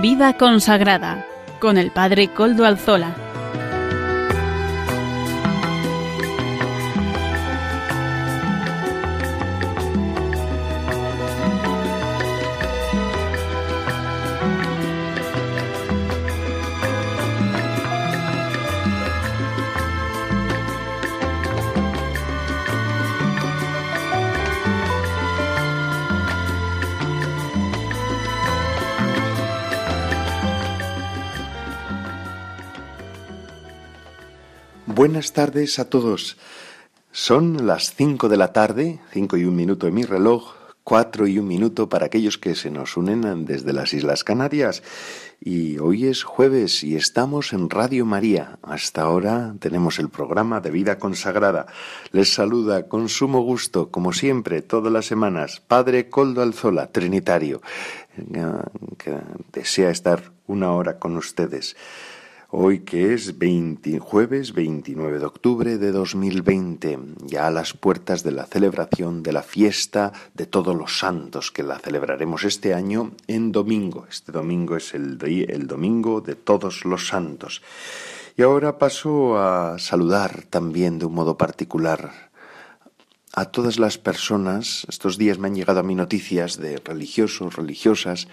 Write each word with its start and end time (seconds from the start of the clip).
Vida 0.00 0.32
consagrada 0.32 1.26
con 1.60 1.76
el 1.76 1.90
Padre 1.90 2.28
Coldo 2.28 2.64
Alzola. 2.64 3.29
Buenas 35.20 35.34
tardes 35.34 35.78
a 35.78 35.84
todos. 35.84 36.38
Son 37.12 37.66
las 37.66 37.94
cinco 37.94 38.30
de 38.30 38.38
la 38.38 38.54
tarde, 38.54 39.00
cinco 39.12 39.36
y 39.36 39.44
un 39.44 39.54
minuto 39.54 39.86
en 39.86 39.92
mi 39.92 40.04
reloj, 40.04 40.54
cuatro 40.82 41.26
y 41.26 41.38
un 41.38 41.46
minuto 41.46 41.90
para 41.90 42.06
aquellos 42.06 42.38
que 42.38 42.54
se 42.54 42.70
nos 42.70 42.96
unen 42.96 43.44
desde 43.44 43.74
las 43.74 43.92
Islas 43.92 44.24
Canarias. 44.24 44.82
Y 45.38 45.76
hoy 45.76 46.06
es 46.06 46.22
jueves 46.22 46.82
y 46.84 46.96
estamos 46.96 47.52
en 47.52 47.68
Radio 47.68 48.06
María. 48.06 48.58
Hasta 48.62 49.02
ahora 49.02 49.54
tenemos 49.60 49.98
el 49.98 50.08
programa 50.08 50.62
de 50.62 50.70
vida 50.70 50.98
consagrada. 50.98 51.66
Les 52.12 52.32
saluda 52.32 52.88
con 52.88 53.10
sumo 53.10 53.42
gusto, 53.42 53.90
como 53.90 54.14
siempre, 54.14 54.62
todas 54.62 54.90
las 54.90 55.04
semanas, 55.04 55.60
Padre 55.60 56.08
Coldo 56.08 56.40
Alzola, 56.40 56.86
Trinitario, 56.92 57.60
que 58.96 59.18
desea 59.52 59.90
estar 59.90 60.32
una 60.46 60.72
hora 60.72 60.98
con 60.98 61.18
ustedes. 61.18 61.76
Hoy 62.52 62.80
que 62.80 63.14
es 63.14 63.36
jueves 64.00 64.54
29 64.54 65.20
de 65.20 65.24
octubre 65.24 65.78
de 65.78 65.92
2020, 65.92 66.98
ya 67.24 67.46
a 67.46 67.50
las 67.52 67.74
puertas 67.74 68.24
de 68.24 68.32
la 68.32 68.44
celebración 68.44 69.22
de 69.22 69.32
la 69.32 69.44
fiesta 69.44 70.12
de 70.34 70.46
todos 70.46 70.74
los 70.74 70.98
santos, 70.98 71.52
que 71.52 71.62
la 71.62 71.78
celebraremos 71.78 72.42
este 72.42 72.74
año 72.74 73.12
en 73.28 73.52
domingo. 73.52 74.04
Este 74.10 74.32
domingo 74.32 74.76
es 74.76 74.94
el, 74.94 75.16
el 75.48 75.68
domingo 75.68 76.20
de 76.20 76.34
todos 76.34 76.84
los 76.84 77.06
santos. 77.06 77.62
Y 78.36 78.42
ahora 78.42 78.78
paso 78.78 79.38
a 79.38 79.78
saludar 79.78 80.42
también 80.50 80.98
de 80.98 81.06
un 81.06 81.14
modo 81.14 81.38
particular 81.38 82.30
a 83.32 83.44
todas 83.44 83.78
las 83.78 83.96
personas. 83.96 84.86
Estos 84.88 85.18
días 85.18 85.38
me 85.38 85.46
han 85.46 85.54
llegado 85.54 85.78
a 85.78 85.84
mí 85.84 85.94
noticias 85.94 86.58
de 86.58 86.78
religiosos, 86.78 87.54
religiosas, 87.54 88.26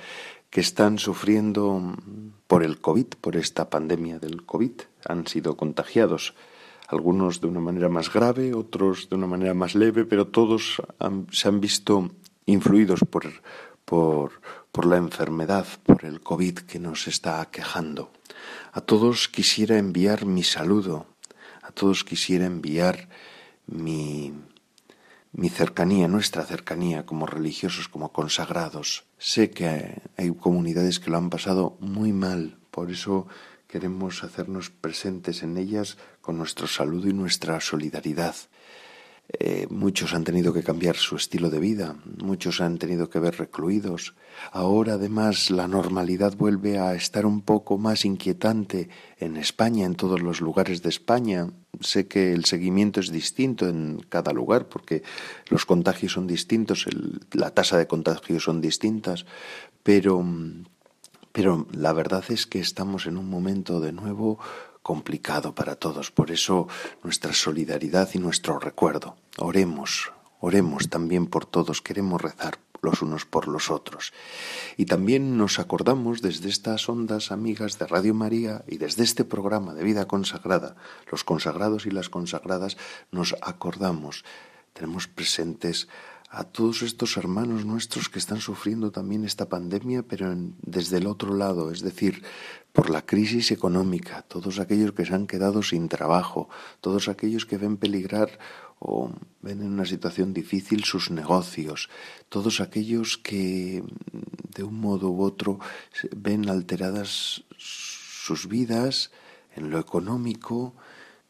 que 0.58 0.62
están 0.62 0.98
sufriendo 0.98 1.96
por 2.48 2.64
el 2.64 2.82
COVID, 2.82 3.06
por 3.22 3.36
esta 3.36 3.70
pandemia 3.70 4.18
del 4.18 4.44
COVID. 4.44 4.72
Han 5.08 5.28
sido 5.28 5.56
contagiados, 5.56 6.34
algunos 6.88 7.42
de 7.42 7.46
una 7.46 7.60
manera 7.60 7.90
más 7.90 8.12
grave, 8.12 8.56
otros 8.56 9.08
de 9.08 9.18
una 9.18 9.28
manera 9.28 9.54
más 9.54 9.76
leve, 9.76 10.04
pero 10.04 10.26
todos 10.26 10.82
se 11.32 11.48
han 11.48 11.62
visto 11.62 12.10
influidos 12.48 13.02
por, 13.02 13.26
por, 13.86 14.42
por 14.72 14.88
la 14.88 14.98
enfermedad, 14.98 15.68
por 15.84 16.04
el 16.04 16.22
COVID 16.22 16.58
que 16.62 16.80
nos 16.80 17.08
está 17.08 17.40
aquejando. 17.40 18.10
A 18.72 18.82
todos 18.82 19.28
quisiera 19.28 19.78
enviar 19.78 20.26
mi 20.26 20.42
saludo, 20.42 21.06
a 21.62 21.70
todos 21.72 22.04
quisiera 22.04 22.48
enviar 22.48 23.10
mi, 23.68 24.34
mi 25.38 25.50
cercanía, 25.50 26.08
nuestra 26.08 26.44
cercanía 26.44 27.06
como 27.06 27.28
religiosos, 27.28 27.88
como 27.88 28.12
consagrados. 28.12 29.06
Sé 29.20 29.52
que 29.52 30.02
hay 30.18 30.32
comunidades 30.34 31.00
que 31.00 31.12
lo 31.12 31.18
han 31.18 31.30
pasado 31.30 31.78
muy 31.80 32.12
mal, 32.12 32.58
por 32.72 32.90
eso 32.90 33.28
queremos 33.68 34.24
hacernos 34.24 34.72
presentes 34.72 35.44
en 35.44 35.58
ellas 35.58 35.98
con 36.22 36.40
nuestro 36.40 36.66
saludo 36.66 37.08
y 37.08 37.14
nuestra 37.14 37.62
solidaridad. 37.62 38.36
Eh, 39.30 39.68
muchos 39.70 40.14
han 40.14 40.24
tenido 40.24 40.54
que 40.54 40.64
cambiar 40.64 40.96
su 40.96 41.18
estilo 41.18 41.50
de 41.50 41.60
vida, 41.60 41.98
muchos 42.24 42.62
han 42.62 42.78
tenido 42.78 43.10
que 43.10 43.20
ver 43.20 43.38
recluidos. 43.38 44.16
Ahora 44.54 44.94
además 44.94 45.52
la 45.52 45.68
normalidad 45.68 46.38
vuelve 46.38 46.80
a 46.80 46.96
estar 46.96 47.26
un 47.26 47.42
poco 47.42 47.78
más 47.78 48.06
inquietante 48.06 48.88
en 49.20 49.36
España, 49.36 49.86
en 49.86 49.96
todos 49.96 50.22
los 50.22 50.40
lugares 50.40 50.82
de 50.82 50.90
España. 50.90 51.50
Sé 51.82 52.08
que 52.08 52.32
el 52.32 52.46
seguimiento 52.46 53.02
es 53.02 53.12
distinto 53.12 53.68
en 53.68 54.00
cada 54.08 54.32
lugar 54.32 54.70
porque 54.70 55.04
los 55.50 55.66
contagios 55.66 56.14
son 56.14 56.26
distintos, 56.26 56.86
la 57.34 57.52
tasa 57.52 57.78
de 57.78 57.86
contagios 57.86 58.44
son 58.44 58.62
distintas, 58.62 59.26
pero, 59.84 60.26
pero 61.34 61.68
la 61.74 61.92
verdad 61.92 62.24
es 62.30 62.48
que 62.48 62.60
estamos 62.60 63.08
en 63.08 63.18
un 63.18 63.30
momento 63.30 63.82
de 63.82 63.92
nuevo 63.92 64.40
complicado 64.88 65.54
para 65.54 65.76
todos. 65.76 66.12
Por 66.12 66.32
eso 66.32 66.70
nuestra 67.04 67.34
solidaridad 67.34 68.08
y 68.14 68.20
nuestro 68.20 68.58
recuerdo. 68.58 69.18
Oremos, 69.38 70.14
oremos 70.40 70.88
también 70.88 71.28
por 71.28 71.46
todos, 71.46 71.82
queremos 71.82 72.22
rezar 72.22 72.60
los 72.82 73.02
unos 73.02 73.26
por 73.26 73.50
los 73.50 73.70
otros. 73.70 74.14
Y 74.78 74.86
también 74.86 75.38
nos 75.38 75.60
acordamos 75.60 76.22
desde 76.22 76.48
estas 76.48 76.88
ondas 76.88 77.34
amigas 77.34 77.78
de 77.80 77.86
Radio 77.86 78.14
María 78.14 78.64
y 78.66 78.78
desde 78.78 79.04
este 79.04 79.26
programa 79.26 79.74
de 79.74 79.84
vida 79.84 80.08
consagrada, 80.08 80.78
los 81.12 81.26
consagrados 81.26 81.86
y 81.86 81.92
las 81.92 82.08
consagradas, 82.08 82.78
nos 83.12 83.36
acordamos, 83.42 84.24
tenemos 84.72 85.10
presentes 85.10 85.90
a 86.30 86.44
todos 86.44 86.82
estos 86.82 87.16
hermanos 87.16 87.66
nuestros 87.66 88.10
que 88.10 88.20
están 88.20 88.42
sufriendo 88.42 88.92
también 88.92 89.24
esta 89.24 89.48
pandemia, 89.48 90.04
pero 90.04 90.34
desde 90.62 90.98
el 90.98 91.08
otro 91.08 91.34
lado, 91.34 91.72
es 91.72 91.82
decir, 91.82 92.24
por 92.74 92.90
la 92.90 93.06
crisis 93.06 93.52
económica, 93.52 94.24
todos 94.24 94.60
aquellos 94.60 94.92
que 94.92 95.06
se 95.06 95.16
han 95.16 95.26
quedado 95.26 95.64
sin 95.64 95.88
trabajo, 95.88 96.50
todos 96.82 97.08
aquellos 97.08 97.46
que 97.46 97.58
ven 97.58 97.78
peligrar 97.78 98.40
o 98.80 99.10
ven 99.42 99.62
en 99.62 99.72
una 99.72 99.86
situación 99.86 100.34
difícil 100.34 100.84
sus 100.84 101.10
negocios, 101.10 101.90
todos 102.30 102.60
aquellos 102.60 103.18
que 103.18 103.84
de 104.54 104.64
un 104.64 104.80
modo 104.80 105.10
u 105.10 105.24
otro 105.24 105.60
ven 106.16 106.50
alteradas 106.50 107.44
sus 107.58 108.48
vidas 108.48 109.12
en 109.56 109.72
lo 109.72 109.80
económico, 109.80 110.76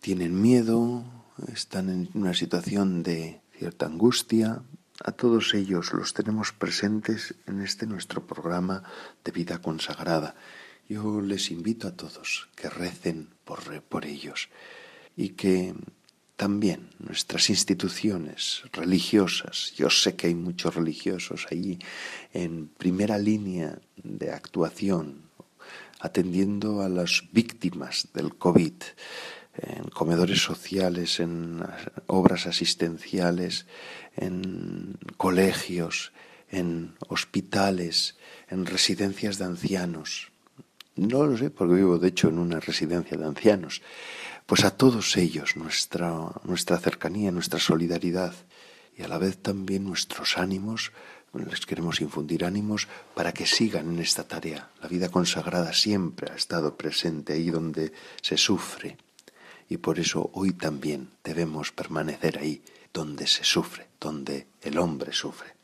tienen 0.02 0.42
miedo, 0.42 1.06
están 1.54 1.90
en 1.90 2.10
una 2.14 2.34
situación 2.34 3.04
de 3.04 3.42
cierta 3.58 3.86
angustia, 3.86 4.64
a 5.04 5.12
todos 5.12 5.54
ellos 5.54 5.94
los 5.94 6.14
tenemos 6.14 6.52
presentes 6.54 7.36
en 7.46 7.62
este 7.62 7.86
nuestro 7.86 8.26
programa 8.26 8.84
de 9.24 9.32
vida 9.32 9.62
consagrada. 9.62 10.36
Yo 10.90 11.22
les 11.22 11.52
invito 11.52 11.88
a 11.88 11.92
todos 11.92 12.50
que 12.56 12.70
recen 12.70 13.30
por, 13.44 14.06
ellos 14.06 14.50
y 15.16 15.30
que 15.30 15.76
también 16.36 16.90
nuestras 17.00 17.50
instituciones 17.50 18.64
religiosas, 18.72 19.74
yo 19.76 19.90
sé 19.90 20.16
que 20.16 20.28
hay 20.28 20.36
muchos 20.36 20.76
religiosos 20.76 21.48
allí 21.52 21.80
en 22.34 22.68
primera 22.68 23.18
línea 23.18 23.80
de 23.96 24.32
actuación, 24.32 25.24
atendiendo 26.00 26.82
a 26.82 26.90
las 26.90 27.24
víctimas 27.32 28.08
del 28.14 28.36
COVID, 28.36 28.74
en 29.62 29.90
comedores 29.90 30.42
sociales, 30.42 31.20
en 31.20 31.64
obras 32.08 32.46
asistenciales, 32.46 33.66
en 34.16 34.98
colegios, 35.18 36.12
en 36.50 36.96
hospitales, 37.08 38.18
en 38.50 38.66
residencias 38.66 39.38
de 39.38 39.46
ancianos. 39.46 40.32
No 40.96 41.26
lo 41.26 41.38
sé, 41.38 41.50
porque 41.50 41.76
vivo 41.76 42.00
de 42.00 42.08
hecho 42.08 42.30
en 42.30 42.40
una 42.40 42.60
residencia 42.60 43.18
de 43.18 43.26
ancianos. 43.26 43.82
Pues 44.46 44.64
a 44.64 44.72
todos 44.72 45.18
ellos 45.18 45.56
nuestra, 45.56 46.32
nuestra 46.44 46.78
cercanía, 46.78 47.32
nuestra 47.32 47.60
solidaridad 47.60 48.34
y 48.96 49.04
a 49.04 49.08
la 49.08 49.18
vez 49.18 49.38
también 49.38 49.84
nuestros 49.84 50.38
ánimos, 50.38 50.92
les 51.34 51.66
queremos 51.66 52.02
infundir 52.02 52.46
ánimos 52.46 52.88
para 53.14 53.32
que 53.32 53.46
sigan 53.46 53.94
en 53.94 54.00
esta 54.00 54.24
tarea. 54.24 54.70
La 54.82 54.88
vida 54.88 55.10
consagrada 55.10 55.74
siempre 55.74 56.32
ha 56.32 56.36
estado 56.36 56.78
presente 56.78 57.34
ahí 57.34 57.52
donde 57.52 57.92
se 58.22 58.38
sufre 58.38 58.98
y 59.70 59.78
por 59.78 60.00
eso 60.00 60.30
hoy 60.34 60.54
también 60.54 61.10
debemos 61.24 61.72
permanecer 61.72 62.38
ahí 62.38 62.64
donde 62.94 63.28
se 63.28 63.44
sufre, 63.44 63.88
donde 64.00 64.48
el 64.62 64.78
hombre 64.80 65.14
sufre. 65.14 65.56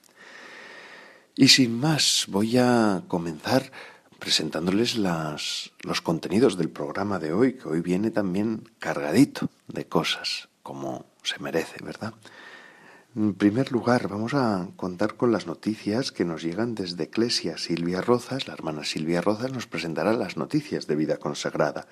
Y 1.35 1.47
sin 1.47 1.79
más, 1.79 2.25
voy 2.27 2.57
a 2.57 3.03
comenzar 3.07 3.71
presentándoles 4.19 4.97
las, 4.97 5.71
los 5.81 6.01
contenidos 6.01 6.57
del 6.57 6.69
programa 6.69 7.19
de 7.19 7.33
hoy, 7.33 7.53
que 7.53 7.67
hoy 7.67 7.81
viene 7.81 8.11
también 8.11 8.69
cargadito 8.79 9.49
de 9.67 9.85
cosas, 9.87 10.49
como 10.61 11.05
se 11.23 11.39
merece, 11.39 11.83
¿verdad? 11.83 12.13
En 13.15 13.35
primer 13.35 13.71
lugar, 13.71 14.07
vamos 14.07 14.33
a 14.33 14.69
contar 14.75 15.15
con 15.15 15.31
las 15.31 15.45
noticias 15.45 16.11
que 16.11 16.25
nos 16.25 16.41
llegan 16.41 16.73
desde 16.73 17.03
Eclesia. 17.03 17.59
Silvia 17.59 18.01
Rozas, 18.01 18.47
la 18.47 18.53
hermana 18.55 18.83
Silvia 18.83 19.21
Rozas, 19.21 19.51
nos 19.51 19.67
presentará 19.67 20.13
las 20.13 20.35
noticias 20.35 20.87
de 20.87 20.95
vida 20.95 21.17
consagrada. 21.17 21.87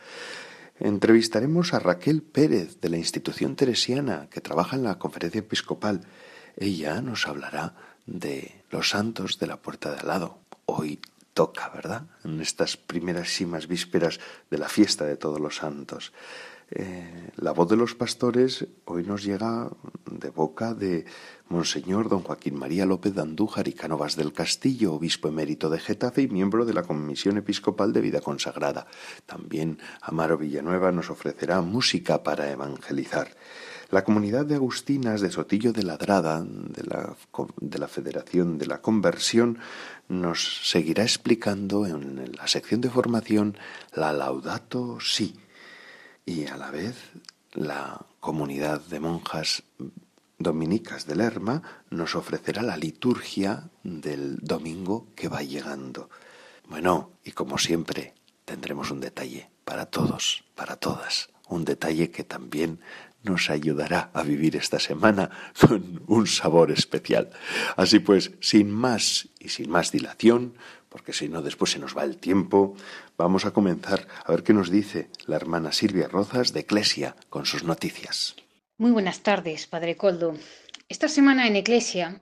Entrevistaremos 0.84 1.76
a 1.76 1.80
Raquel 1.80 2.24
Pérez 2.24 2.82
de 2.82 2.90
la 2.90 2.98
institución 2.98 3.56
teresiana 3.56 4.28
que 4.32 4.42
trabaja 4.42 4.76
en 4.76 4.82
la 4.82 4.98
conferencia 4.98 5.38
episcopal. 5.38 6.02
Ella 6.58 7.02
nos 7.02 7.28
hablará 7.28 7.76
de 8.08 8.64
los 8.72 8.90
santos 8.90 9.38
de 9.38 9.46
la 9.46 9.58
puerta 9.58 9.92
de 9.92 10.00
al 10.00 10.08
lado. 10.08 10.40
Hoy 10.66 11.00
toca, 11.36 11.70
¿verdad? 11.70 12.08
En 12.24 12.42
estas 12.42 12.78
primeras 12.78 13.30
vísperas 13.68 14.20
de 14.50 14.58
la 14.58 14.70
fiesta 14.70 15.06
de 15.06 15.18
todos 15.18 15.40
los 15.40 15.58
santos. 15.58 16.14
Eh, 16.74 17.32
la 17.36 17.52
voz 17.52 17.68
de 17.70 17.76
los 17.76 17.96
pastores 17.96 18.66
hoy 18.86 19.04
nos 19.04 19.26
llega 19.26 19.70
de 20.10 20.30
boca 20.30 20.74
de 20.74 21.04
Monseñor 21.50 22.08
don 22.08 22.22
Joaquín 22.22 22.56
María 22.56 22.86
López 22.86 23.14
de 23.14 23.22
Andújar 23.22 23.68
y 23.68 23.74
Cánovas 23.74 24.16
del 24.16 24.32
Castillo, 24.32 24.94
obispo 24.94 25.28
emérito 25.28 25.70
de 25.70 25.80
Getafe 25.80 26.22
y 26.22 26.28
miembro 26.30 26.64
de 26.64 26.74
la 26.74 26.84
Comisión 26.84 27.38
Episcopal 27.38 27.92
de 27.92 28.00
Vida 28.00 28.22
Consagrada. 28.22 28.88
También 29.26 29.80
Amaro 30.02 30.38
Villanueva 30.38 30.94
nos 30.94 31.10
ofrecerá 31.10 31.60
música 31.60 32.24
para 32.24 32.50
evangelizar. 32.50 33.36
La 33.90 34.06
comunidad 34.06 34.46
de 34.46 34.56
agustinas 34.56 35.20
de 35.20 35.30
Sotillo 35.30 35.74
de 35.74 35.84
Ladrada, 35.84 36.42
de 36.42 36.84
la, 36.86 37.18
de 37.60 37.80
la 37.80 37.90
Federación 37.90 38.58
de 38.58 38.68
la 38.68 38.82
Conversión, 38.82 39.58
nos 40.08 40.70
seguirá 40.70 41.04
explicando 41.04 41.86
en 41.86 42.32
la 42.38 42.48
sección 42.48 42.80
de 42.80 42.90
formación 42.90 43.58
la 43.94 44.14
Laudato 44.14 45.00
Si 45.02 45.36
y 46.26 46.48
a 46.48 46.58
la 46.58 46.72
vez 46.72 46.96
la 47.54 48.06
comunidad 48.20 48.82
de 48.82 49.00
monjas 49.00 49.64
dominicas 50.38 51.06
de 51.06 51.16
Lerma 51.16 51.62
nos 51.90 52.16
ofrecerá 52.16 52.62
la 52.62 52.78
liturgia 52.78 53.70
del 53.84 54.38
domingo 54.40 55.08
que 55.16 55.28
va 55.28 55.44
llegando. 55.44 56.10
Bueno, 56.68 57.12
y 57.24 57.32
como 57.32 57.58
siempre, 57.58 58.14
tendremos 58.46 58.92
un 58.92 59.00
detalle 59.00 59.50
para 59.66 59.86
todos, 59.86 60.44
para 60.56 60.78
todas, 60.78 61.30
un 61.48 61.66
detalle 61.66 62.12
que 62.12 62.24
también 62.24 62.80
nos 63.24 63.50
ayudará 63.50 64.10
a 64.14 64.24
vivir 64.24 64.56
esta 64.56 64.80
semana 64.80 65.30
con 65.60 66.02
un 66.08 66.28
sabor 66.28 66.72
especial. 66.72 67.30
Así 67.76 68.00
pues, 68.00 68.32
sin 68.40 68.72
más 68.72 69.30
y 69.40 69.50
sin 69.50 69.70
más 69.70 69.92
dilación, 69.92 70.56
porque 70.92 71.14
si 71.14 71.30
no 71.30 71.42
después 71.42 71.72
se 71.72 71.80
nos 71.80 71.98
va 71.98 72.04
el 72.04 72.18
tiempo, 72.18 72.76
vamos 73.18 73.46
a 73.46 73.52
comenzar 73.52 74.08
a 74.26 74.32
ver 74.32 74.44
qué 74.44 74.54
nos 74.54 74.70
dice 74.70 75.10
la 75.26 75.38
hermana 75.38 75.72
Silvia 75.72 76.10
Rozas 76.10 76.52
de 76.52 76.60
Eclesia 76.60 77.16
con 77.30 77.46
sus 77.46 77.64
noticias. 77.64 78.36
Muy 78.78 78.92
buenas 78.92 79.22
tardes, 79.22 79.68
Padre 79.68 79.96
Coldo. 79.96 80.36
Esta 80.90 81.08
semana 81.08 81.48
en 81.48 81.56
Eclesia 81.56 82.22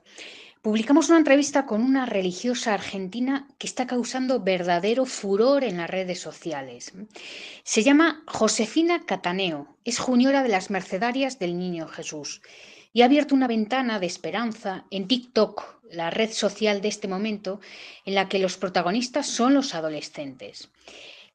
publicamos 0.61 1.09
una 1.09 1.17
entrevista 1.17 1.65
con 1.65 1.81
una 1.81 2.05
religiosa 2.05 2.75
argentina 2.75 3.47
que 3.57 3.65
está 3.65 3.87
causando 3.87 4.41
verdadero 4.41 5.05
furor 5.05 5.63
en 5.63 5.77
las 5.77 5.89
redes 5.89 6.19
sociales. 6.19 6.93
Se 7.63 7.81
llama 7.81 8.23
Josefina 8.27 9.03
Cataneo, 9.03 9.77
es 9.83 9.97
juniora 9.97 10.43
de 10.43 10.49
las 10.49 10.69
Mercedarias 10.69 11.39
del 11.39 11.57
Niño 11.57 11.87
Jesús 11.87 12.41
y 12.93 13.01
ha 13.01 13.05
abierto 13.05 13.35
una 13.35 13.47
ventana 13.47 13.99
de 13.99 14.07
esperanza 14.07 14.85
en 14.91 15.07
TikTok, 15.07 15.79
la 15.91 16.09
red 16.09 16.31
social 16.31 16.81
de 16.81 16.87
este 16.87 17.07
momento, 17.07 17.59
en 18.05 18.15
la 18.15 18.29
que 18.29 18.39
los 18.39 18.57
protagonistas 18.57 19.27
son 19.27 19.53
los 19.53 19.75
adolescentes. 19.75 20.69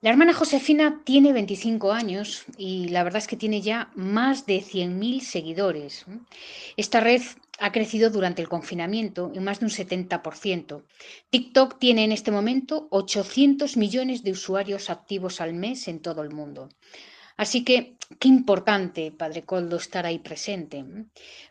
La 0.00 0.10
hermana 0.10 0.34
Josefina 0.34 1.00
tiene 1.04 1.32
25 1.32 1.92
años 1.92 2.44
y 2.58 2.88
la 2.88 3.04
verdad 3.04 3.22
es 3.22 3.26
que 3.26 3.38
tiene 3.38 3.62
ya 3.62 3.90
más 3.94 4.44
de 4.44 4.58
100.000 4.58 5.20
seguidores. 5.20 6.04
Esta 6.76 7.00
red 7.00 7.22
ha 7.58 7.72
crecido 7.72 8.10
durante 8.10 8.42
el 8.42 8.48
confinamiento 8.50 9.32
en 9.34 9.44
más 9.44 9.60
de 9.60 9.64
un 9.64 9.70
70%. 9.70 10.82
TikTok 11.30 11.78
tiene 11.78 12.04
en 12.04 12.12
este 12.12 12.30
momento 12.30 12.86
800 12.90 13.78
millones 13.78 14.22
de 14.22 14.32
usuarios 14.32 14.90
activos 14.90 15.40
al 15.40 15.54
mes 15.54 15.88
en 15.88 16.00
todo 16.00 16.22
el 16.22 16.34
mundo. 16.34 16.68
Así 17.36 17.64
que, 17.64 17.96
qué 18.20 18.28
importante, 18.28 19.10
Padre 19.10 19.42
Coldo, 19.42 19.76
estar 19.76 20.06
ahí 20.06 20.20
presente. 20.20 20.84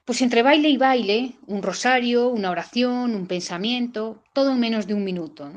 Pues 0.06 0.22
entre 0.22 0.42
baile 0.42 0.70
y 0.70 0.78
baile, 0.78 1.34
un 1.46 1.62
rosario, 1.62 2.30
una 2.30 2.52
oración, 2.52 3.16
un 3.16 3.28
pensamiento, 3.28 4.24
todo 4.34 4.52
en 4.52 4.60
menos 4.60 4.88
de 4.88 4.94
un 4.94 5.04
minuto. 5.04 5.52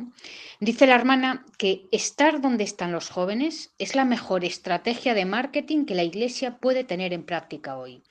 Dice 0.59 0.87
la 0.87 0.97
hermana 0.97 1.47
que 1.59 1.87
estar 1.93 2.41
donde 2.41 2.65
están 2.65 2.91
los 2.91 3.09
jóvenes 3.09 3.73
es 3.79 3.95
la 3.95 4.05
mejor 4.05 4.45
estrategia 4.45 5.15
de 5.15 5.27
marketing 5.27 5.85
que 5.85 5.95
la 5.95 6.05
Iglesia 6.05 6.59
puede 6.59 6.83
tener 6.83 7.13
en 7.13 7.25
práctica 7.25 7.77
hoy. 7.77 8.03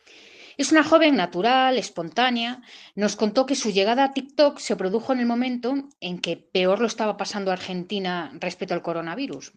Es 0.57 0.71
una 0.71 0.83
joven 0.83 1.17
natural, 1.17 1.77
espontánea. 1.77 2.61
Nos 2.95 3.17
contó 3.17 3.45
que 3.45 3.55
su 3.55 3.71
llegada 3.71 4.05
a 4.05 4.13
TikTok 4.13 4.59
se 4.59 4.77
produjo 4.77 5.11
en 5.11 5.19
el 5.19 5.25
momento 5.25 5.75
en 5.99 6.19
que 6.19 6.37
peor 6.37 6.79
lo 6.79 6.87
estaba 6.87 7.17
pasando 7.17 7.51
Argentina 7.51 8.31
respecto 8.39 8.73
al 8.73 8.81
coronavirus. 8.81 9.51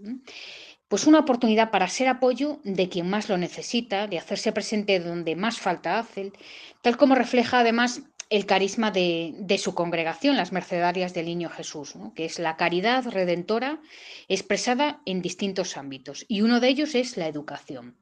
Pues 0.88 1.06
una 1.06 1.19
oportunidad 1.19 1.70
para 1.70 1.88
ser 1.88 2.08
apoyo 2.08 2.61
de 2.64 2.88
quien 2.88 3.11
más 3.11 3.29
lo 3.29 3.37
necesita, 3.37 4.06
de 4.06 4.19
hacerse 4.19 4.52
presente 4.52 4.99
donde 5.00 5.37
más 5.37 5.61
falta 5.61 5.99
hace, 5.99 6.32
tal 6.81 6.96
como 6.96 7.14
refleja 7.14 7.61
además 7.61 8.02
el 8.31 8.46
carisma 8.46 8.90
de, 8.90 9.61
su 9.62 9.75
congregación, 9.75 10.37
las 10.37 10.52
Mercedarias 10.52 11.14
del 11.14 11.26
Niño 11.26 11.49
Jesús, 11.50 11.94
que 12.14 12.25
es 12.25 12.38
la 12.38 12.56
caridad 12.56 13.06
redentora 13.06 13.81
expresada 14.29 15.00
en 15.06 15.23
distintos 15.23 15.76
ámbitos. 15.76 16.25
Y 16.29 16.43
uno 16.43 16.61
de 16.61 16.69
ellos 16.69 16.94
es 16.94 17.17
la 17.17 17.26
educación. 17.26 17.94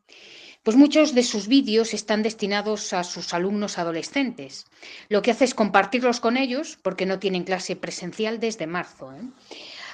Pues 0.64 0.76
muchos 0.76 1.14
de 1.14 1.22
sus 1.22 1.46
vídeos 1.46 1.94
están 1.94 2.24
destinados 2.24 2.92
a 2.92 3.04
sus 3.04 3.34
alumnos 3.34 3.78
adolescentes. 3.78 4.66
Lo 5.08 5.22
que 5.22 5.30
hace 5.30 5.44
es 5.44 5.54
compartirlos 5.54 6.18
con 6.18 6.36
ellos 6.36 6.76
porque 6.82 7.06
no 7.06 7.20
tienen 7.20 7.44
clase 7.44 7.76
presencial 7.76 8.40
desde 8.40 8.66
marzo. 8.66 9.12
¿eh? 9.12 9.22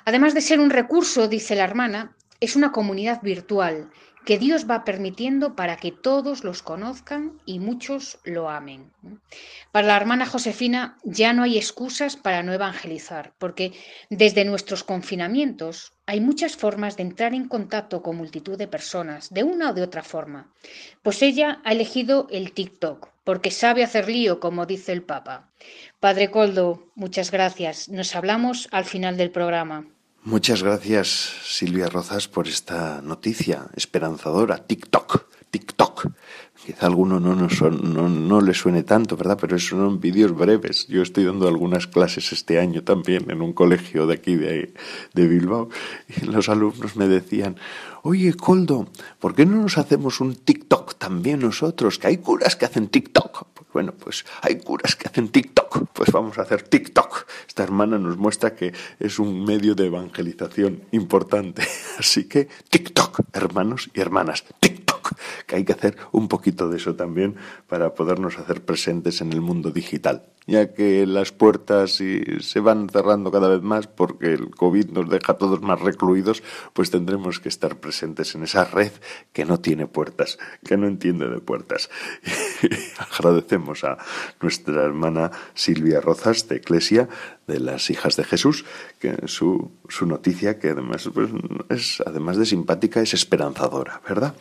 Además 0.06 0.32
de 0.32 0.40
ser 0.40 0.60
un 0.60 0.70
recurso, 0.70 1.28
dice 1.28 1.56
la 1.56 1.64
hermana, 1.64 2.16
es 2.42 2.56
una 2.56 2.72
comunidad 2.72 3.22
virtual 3.22 3.88
que 4.24 4.36
Dios 4.36 4.68
va 4.68 4.84
permitiendo 4.84 5.54
para 5.54 5.76
que 5.76 5.92
todos 5.92 6.42
los 6.42 6.60
conozcan 6.60 7.40
y 7.46 7.60
muchos 7.60 8.18
lo 8.24 8.50
amen. 8.50 8.90
Para 9.70 9.86
la 9.86 9.96
hermana 9.96 10.26
Josefina 10.26 10.98
ya 11.04 11.32
no 11.32 11.44
hay 11.44 11.56
excusas 11.56 12.16
para 12.16 12.42
no 12.42 12.52
evangelizar, 12.52 13.32
porque 13.38 13.72
desde 14.10 14.44
nuestros 14.44 14.82
confinamientos 14.82 15.92
hay 16.04 16.20
muchas 16.20 16.56
formas 16.56 16.96
de 16.96 17.04
entrar 17.04 17.32
en 17.32 17.46
contacto 17.46 18.02
con 18.02 18.16
multitud 18.16 18.58
de 18.58 18.66
personas, 18.66 19.30
de 19.30 19.44
una 19.44 19.70
o 19.70 19.74
de 19.74 19.82
otra 19.82 20.02
forma. 20.02 20.52
Pues 21.02 21.22
ella 21.22 21.60
ha 21.64 21.70
elegido 21.70 22.26
el 22.32 22.52
TikTok, 22.54 23.08
porque 23.22 23.52
sabe 23.52 23.84
hacer 23.84 24.08
lío, 24.08 24.40
como 24.40 24.66
dice 24.66 24.90
el 24.90 25.04
Papa. 25.04 25.52
Padre 26.00 26.32
Coldo, 26.32 26.90
muchas 26.96 27.30
gracias. 27.30 27.88
Nos 27.88 28.16
hablamos 28.16 28.66
al 28.72 28.84
final 28.84 29.16
del 29.16 29.30
programa. 29.30 29.86
Muchas 30.24 30.62
gracias, 30.62 31.08
Silvia 31.42 31.88
Rozas, 31.88 32.28
por 32.28 32.46
esta 32.46 33.02
noticia 33.02 33.66
esperanzadora. 33.74 34.58
TikTok, 34.58 35.24
TikTok. 35.50 36.06
Quizá 36.64 36.86
a 36.86 36.90
alguno 36.90 37.18
no, 37.18 37.34
no, 37.34 38.40
le 38.40 38.54
suene 38.54 38.84
tanto, 38.84 39.16
¿verdad? 39.16 39.36
Pero 39.40 39.58
son 39.58 39.98
vídeos 39.98 40.32
breves. 40.32 40.86
Yo 40.86 41.02
estoy 41.02 41.24
dando 41.24 41.48
algunas 41.48 41.88
clases 41.88 42.32
este 42.32 42.60
año 42.60 42.84
también 42.84 43.32
en 43.32 43.42
un 43.42 43.52
colegio 43.52 44.06
de 44.06 44.14
aquí 44.14 44.36
de, 44.36 44.72
de 45.12 45.26
Bilbao 45.26 45.70
y 46.06 46.26
los 46.26 46.48
alumnos 46.48 46.94
me 46.94 47.08
decían, 47.08 47.56
oye, 48.04 48.32
Coldo, 48.34 48.86
¿por 49.18 49.34
qué 49.34 49.44
no 49.44 49.56
nos 49.56 49.76
hacemos 49.76 50.20
un 50.20 50.36
TikTok 50.36 50.94
también 50.98 51.40
nosotros? 51.40 51.98
Que 51.98 52.06
hay 52.06 52.18
curas 52.18 52.54
que 52.54 52.66
hacen 52.66 52.86
TikTok. 52.86 53.51
Bueno, 53.72 53.92
pues 53.92 54.24
hay 54.42 54.58
curas 54.58 54.96
que 54.96 55.08
hacen 55.08 55.28
TikTok. 55.28 55.88
Pues 55.92 56.12
vamos 56.12 56.38
a 56.38 56.42
hacer 56.42 56.62
TikTok. 56.62 57.26
Esta 57.48 57.62
hermana 57.62 57.98
nos 57.98 58.16
muestra 58.16 58.54
que 58.54 58.72
es 58.98 59.18
un 59.18 59.44
medio 59.44 59.74
de 59.74 59.86
evangelización 59.86 60.82
importante. 60.92 61.62
Así 61.98 62.24
que 62.24 62.48
TikTok, 62.70 63.20
hermanos 63.32 63.90
y 63.94 64.00
hermanas, 64.00 64.44
TikTok, 64.60 64.71
que 65.46 65.56
hay 65.56 65.64
que 65.64 65.72
hacer 65.72 65.96
un 66.12 66.28
poquito 66.28 66.68
de 66.68 66.76
eso 66.76 66.94
también 66.94 67.36
para 67.66 67.94
podernos 67.94 68.38
hacer 68.38 68.64
presentes 68.64 69.20
en 69.20 69.32
el 69.32 69.40
mundo 69.40 69.70
digital 69.70 70.32
ya 70.46 70.72
que 70.72 71.06
las 71.06 71.32
puertas 71.32 71.92
se 71.92 72.60
van 72.60 72.88
cerrando 72.88 73.30
cada 73.30 73.48
vez 73.48 73.62
más 73.62 73.86
porque 73.86 74.32
el 74.32 74.50
COVID 74.50 74.90
nos 74.90 75.08
deja 75.08 75.34
todos 75.34 75.62
más 75.62 75.80
recluidos, 75.80 76.42
pues 76.72 76.90
tendremos 76.90 77.38
que 77.38 77.48
estar 77.48 77.78
presentes 77.78 78.34
en 78.34 78.42
esa 78.42 78.64
red 78.64 78.92
que 79.32 79.44
no 79.44 79.60
tiene 79.60 79.86
puertas, 79.86 80.38
que 80.64 80.76
no 80.76 80.86
entiende 80.86 81.28
de 81.28 81.38
puertas. 81.38 81.90
Agradecemos 83.18 83.84
a 83.84 83.98
nuestra 84.40 84.82
hermana 84.82 85.30
Silvia 85.54 86.00
Rozas 86.00 86.48
de 86.48 86.56
Eclesia, 86.56 87.08
de 87.46 87.60
las 87.60 87.90
hijas 87.90 88.16
de 88.16 88.24
Jesús, 88.24 88.64
que 88.98 89.16
su, 89.26 89.70
su 89.88 90.06
noticia, 90.06 90.58
que 90.58 90.70
además, 90.70 91.08
pues, 91.12 91.30
es, 91.68 92.02
además 92.06 92.36
de 92.36 92.46
simpática, 92.46 93.00
es 93.00 93.14
esperanzadora, 93.14 94.00
¿verdad? 94.08 94.34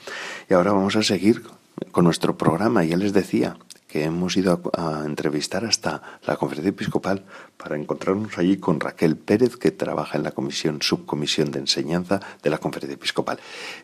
Y 0.50 0.54
ahora 0.54 0.74
vamos 0.74 0.96
a 0.96 1.04
seguir 1.04 1.44
con 1.92 2.06
nuestro 2.06 2.38
programa, 2.38 2.84
ya 2.84 2.98
les 2.98 3.14
decía, 3.14 3.58
que 3.92 4.06
hemos 4.06 4.38
ido 4.38 4.62
a, 4.74 5.04
entrevistar 5.06 5.66
hasta 5.66 6.02
la 6.26 6.38
conferencia 6.38 6.70
episcopal 6.70 7.26
para 7.58 7.76
encontrarnos 7.76 8.38
allí 8.38 8.56
con 8.56 8.80
Raquel 8.80 9.18
Pérez, 9.18 9.58
que 9.58 9.72
trabaja 9.72 10.18
en 10.18 10.24
la 10.24 10.32
comisión, 10.32 10.82
subcomisión 10.82 11.52
de 11.52 11.60
enseñanza 11.60 12.22
de 12.42 12.50
la 12.50 12.58
conferencia 12.58 12.96
episcopal. 12.96 13.38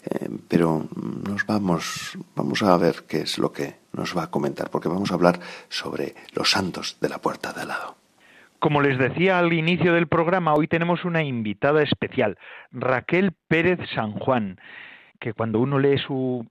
Eh, 0.06 0.30
pero 0.48 0.88
nos 1.28 1.46
vamos, 1.46 2.18
vamos 2.36 2.64
a 2.64 2.78
ver 2.78 3.04
qué 3.06 3.22
es 3.22 3.38
lo 3.38 3.52
que 3.52 3.76
nos 3.92 4.16
va 4.16 4.24
a 4.24 4.32
comentar, 4.32 4.70
porque 4.70 4.88
vamos 4.88 5.12
a 5.12 5.16
hablar 5.16 5.42
sobre 5.68 6.16
los 6.32 6.52
santos 6.52 6.96
de 7.02 7.10
la 7.10 7.20
puerta 7.20 7.52
de 7.52 7.62
al 7.62 7.68
lado. 7.68 8.07
Como 8.60 8.82
les 8.82 8.98
decía 8.98 9.38
al 9.38 9.54
inicio 9.54 9.94
del 9.94 10.08
programa, 10.08 10.54
hoy 10.56 10.68
tenemos 10.68 11.06
una 11.06 11.24
invitada 11.24 11.84
especial, 11.84 12.38
Raquel 12.72 13.32
Pérez 13.48 13.80
San 13.94 14.14
Juan. 14.14 14.60
que 15.20 15.34
cuando 15.34 15.60
uno 15.60 15.80
lee 15.80 15.98
su, 15.98 16.46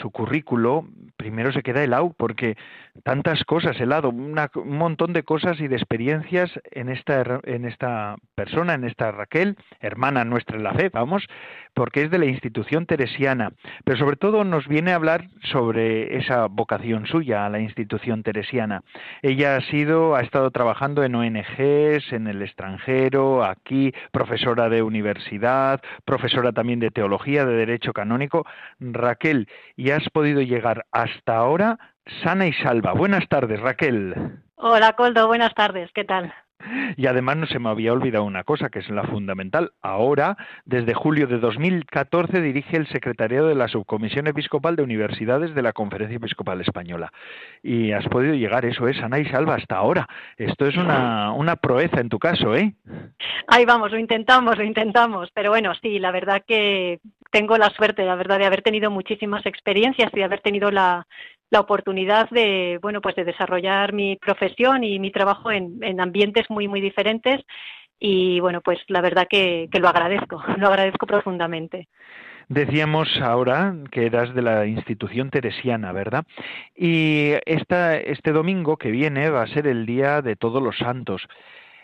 su 0.00 0.10
currículo, 0.10 0.86
primero 1.16 1.52
se 1.52 1.62
queda 1.62 1.82
helado, 1.82 2.14
porque 2.16 2.56
tantas 3.02 3.44
cosas, 3.44 3.80
helado, 3.80 4.10
un 4.10 4.78
montón 4.78 5.12
de 5.12 5.24
cosas 5.24 5.60
y 5.60 5.68
de 5.68 5.76
experiencias 5.76 6.50
en 6.70 6.88
esta, 6.88 7.40
en 7.44 7.64
esta 7.64 8.16
persona, 8.34 8.74
en 8.74 8.84
esta 8.84 9.10
Raquel, 9.10 9.56
hermana 9.80 10.24
nuestra 10.24 10.56
en 10.56 10.64
la 10.64 10.74
fe, 10.74 10.90
vamos, 10.90 11.26
porque 11.74 12.04
es 12.04 12.10
de 12.10 12.18
la 12.18 12.26
institución 12.26 12.86
teresiana, 12.86 13.50
pero 13.84 13.98
sobre 13.98 14.16
todo 14.16 14.44
nos 14.44 14.68
viene 14.68 14.92
a 14.92 14.96
hablar 14.96 15.28
sobre 15.42 16.16
esa 16.18 16.46
vocación 16.46 17.06
suya 17.06 17.44
a 17.44 17.50
la 17.50 17.58
institución 17.58 18.22
teresiana. 18.22 18.82
Ella 19.22 19.56
ha 19.56 19.60
sido, 19.62 20.14
ha 20.14 20.20
estado 20.20 20.50
trabajando 20.50 21.02
en 21.02 21.14
ONGs, 21.14 22.12
en 22.12 22.28
el 22.28 22.42
extranjero, 22.42 23.44
aquí, 23.44 23.92
profesora 24.12 24.68
de 24.68 24.82
universidad, 24.82 25.80
profesora 26.04 26.52
también 26.52 26.80
de 26.80 26.90
teología, 26.90 27.44
de 27.44 27.54
derecho 27.54 27.92
canónico. 27.92 28.46
Raquel, 28.78 29.48
y 29.76 29.90
has 29.90 30.08
podido 30.10 30.42
llegar 30.42 30.86
hasta 30.92 31.36
ahora 31.36 31.78
sana 32.22 32.46
y 32.46 32.52
salva. 32.54 32.92
Buenas 32.92 33.28
tardes, 33.28 33.60
Raquel. 33.60 34.14
Hola, 34.56 34.92
Coldo, 34.94 35.26
buenas 35.26 35.54
tardes, 35.54 35.90
¿qué 35.92 36.04
tal? 36.04 36.32
Y 36.96 37.06
además 37.06 37.36
no 37.36 37.46
se 37.46 37.58
me 37.58 37.68
había 37.68 37.92
olvidado 37.92 38.24
una 38.24 38.44
cosa 38.44 38.70
que 38.70 38.78
es 38.78 38.88
la 38.88 39.04
fundamental. 39.04 39.72
Ahora, 39.82 40.36
desde 40.64 40.94
julio 40.94 41.26
de 41.26 41.38
2014, 41.38 42.40
dirige 42.40 42.76
el 42.76 42.86
secretariado 42.88 43.48
de 43.48 43.54
la 43.54 43.68
Subcomisión 43.68 44.26
Episcopal 44.26 44.76
de 44.76 44.82
Universidades 44.82 45.54
de 45.54 45.62
la 45.62 45.72
Conferencia 45.72 46.16
Episcopal 46.16 46.60
Española. 46.60 47.12
Y 47.62 47.92
has 47.92 48.06
podido 48.08 48.34
llegar, 48.34 48.64
eso 48.64 48.88
es, 48.88 48.98
Ana 49.02 49.18
y 49.18 49.26
Salva, 49.26 49.56
hasta 49.56 49.76
ahora. 49.76 50.08
Esto 50.36 50.66
es 50.66 50.76
una, 50.76 51.32
una 51.32 51.56
proeza 51.56 52.00
en 52.00 52.08
tu 52.08 52.18
caso, 52.18 52.54
¿eh? 52.54 52.74
Ahí 53.48 53.64
vamos, 53.64 53.90
lo 53.90 53.98
intentamos, 53.98 54.56
lo 54.56 54.64
intentamos. 54.64 55.30
Pero 55.34 55.50
bueno, 55.50 55.72
sí, 55.82 55.98
la 55.98 56.12
verdad 56.12 56.42
que 56.46 57.00
tengo 57.30 57.58
la 57.58 57.70
suerte, 57.70 58.04
la 58.04 58.14
verdad, 58.14 58.38
de 58.38 58.46
haber 58.46 58.62
tenido 58.62 58.90
muchísimas 58.90 59.44
experiencias 59.44 60.10
y 60.12 60.18
de 60.18 60.24
haber 60.24 60.40
tenido 60.40 60.70
la, 60.70 61.06
la 61.54 61.60
oportunidad 61.60 62.28
de, 62.30 62.80
bueno, 62.82 63.00
pues 63.00 63.14
de 63.14 63.24
desarrollar 63.24 63.92
mi 63.92 64.16
profesión 64.16 64.82
y 64.82 64.98
mi 64.98 65.12
trabajo 65.12 65.52
en, 65.52 66.00
ambientes 66.00 66.50
muy, 66.50 66.66
muy 66.66 66.80
diferentes. 66.80 67.40
Y 68.00 68.40
bueno, 68.40 68.60
pues 68.60 68.80
la 68.88 69.00
verdad 69.00 69.28
que, 69.30 69.68
lo 69.72 69.88
agradezco, 69.88 70.42
lo 70.58 70.66
agradezco 70.66 71.06
profundamente. 71.06 71.88
Decíamos 72.48 73.08
ahora 73.22 73.72
que 73.92 74.04
eras 74.06 74.34
de 74.34 74.42
la 74.42 74.66
institución 74.66 75.30
teresiana, 75.30 75.92
¿verdad? 75.92 76.24
Y 76.76 77.34
esta, 77.46 77.96
este 77.96 78.32
domingo 78.32 78.76
que 78.76 78.90
viene 78.90 79.30
va 79.30 79.42
a 79.42 79.46
ser 79.46 79.68
el 79.68 79.86
Día 79.86 80.22
de 80.22 80.34
Todos 80.34 80.60
los 80.60 80.76
Santos. 80.76 81.22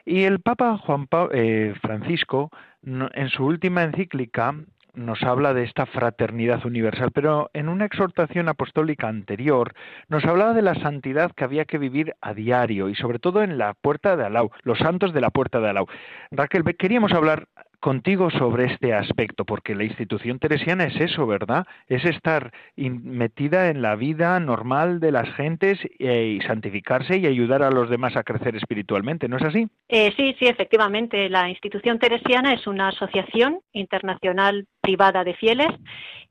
Y 0.04 0.24
el 0.24 0.40
Papa 0.40 0.78
Juan 0.78 1.06
eh, 1.32 1.74
Francisco, 1.80 2.50
en 2.82 3.28
su 3.28 3.46
última 3.46 3.84
encíclica, 3.84 4.52
nos 4.94 5.22
habla 5.22 5.54
de 5.54 5.64
esta 5.64 5.86
fraternidad 5.86 6.64
universal, 6.64 7.10
pero 7.12 7.50
en 7.52 7.68
una 7.68 7.84
exhortación 7.84 8.48
apostólica 8.48 9.08
anterior 9.08 9.74
nos 10.08 10.24
hablaba 10.24 10.52
de 10.52 10.62
la 10.62 10.74
santidad 10.74 11.32
que 11.32 11.44
había 11.44 11.64
que 11.64 11.78
vivir 11.78 12.14
a 12.20 12.34
diario 12.34 12.88
y 12.88 12.94
sobre 12.94 13.18
todo 13.18 13.42
en 13.42 13.58
la 13.58 13.74
puerta 13.74 14.16
de 14.16 14.24
Alau, 14.24 14.50
los 14.62 14.78
santos 14.78 15.12
de 15.12 15.20
la 15.20 15.30
puerta 15.30 15.60
de 15.60 15.70
Alau. 15.70 15.86
Raquel, 16.30 16.64
queríamos 16.76 17.12
hablar 17.12 17.46
contigo 17.80 18.30
sobre 18.30 18.66
este 18.66 18.92
aspecto, 18.94 19.44
porque 19.44 19.74
la 19.74 19.84
institución 19.84 20.38
teresiana 20.38 20.84
es 20.84 21.00
eso, 21.00 21.26
¿verdad? 21.26 21.66
Es 21.88 22.04
estar 22.04 22.52
metida 22.76 23.70
en 23.70 23.82
la 23.82 23.96
vida 23.96 24.38
normal 24.38 25.00
de 25.00 25.12
las 25.12 25.28
gentes 25.34 25.78
eh, 25.98 26.38
y 26.38 26.46
santificarse 26.46 27.18
y 27.18 27.26
ayudar 27.26 27.62
a 27.62 27.70
los 27.70 27.90
demás 27.90 28.16
a 28.16 28.22
crecer 28.22 28.54
espiritualmente, 28.54 29.28
¿no 29.28 29.38
es 29.38 29.44
así? 29.44 29.66
Eh, 29.88 30.12
sí, 30.16 30.36
sí, 30.38 30.46
efectivamente. 30.46 31.28
La 31.28 31.48
institución 31.48 31.98
teresiana 31.98 32.52
es 32.52 32.66
una 32.66 32.88
asociación 32.88 33.60
internacional 33.72 34.66
privada 34.80 35.24
de 35.24 35.34
fieles 35.34 35.68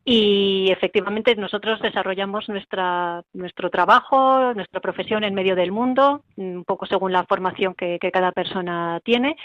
y 0.06 0.72
efectivamente 0.72 1.36
nosotros 1.36 1.82
desarrollamos 1.82 2.48
nuestra, 2.48 3.24
nuestro 3.34 3.70
trabajo, 3.70 4.54
nuestra 4.54 4.80
profesión 4.80 5.24
en 5.24 5.34
medio 5.34 5.56
del 5.56 5.72
mundo, 5.72 6.24
un 6.36 6.64
poco 6.64 6.86
según 6.86 7.12
la 7.12 7.26
formación 7.26 7.74
que, 7.74 8.00
que 8.00 8.12
cada 8.12 8.32
persona 8.32 9.00
tiene 9.04 9.36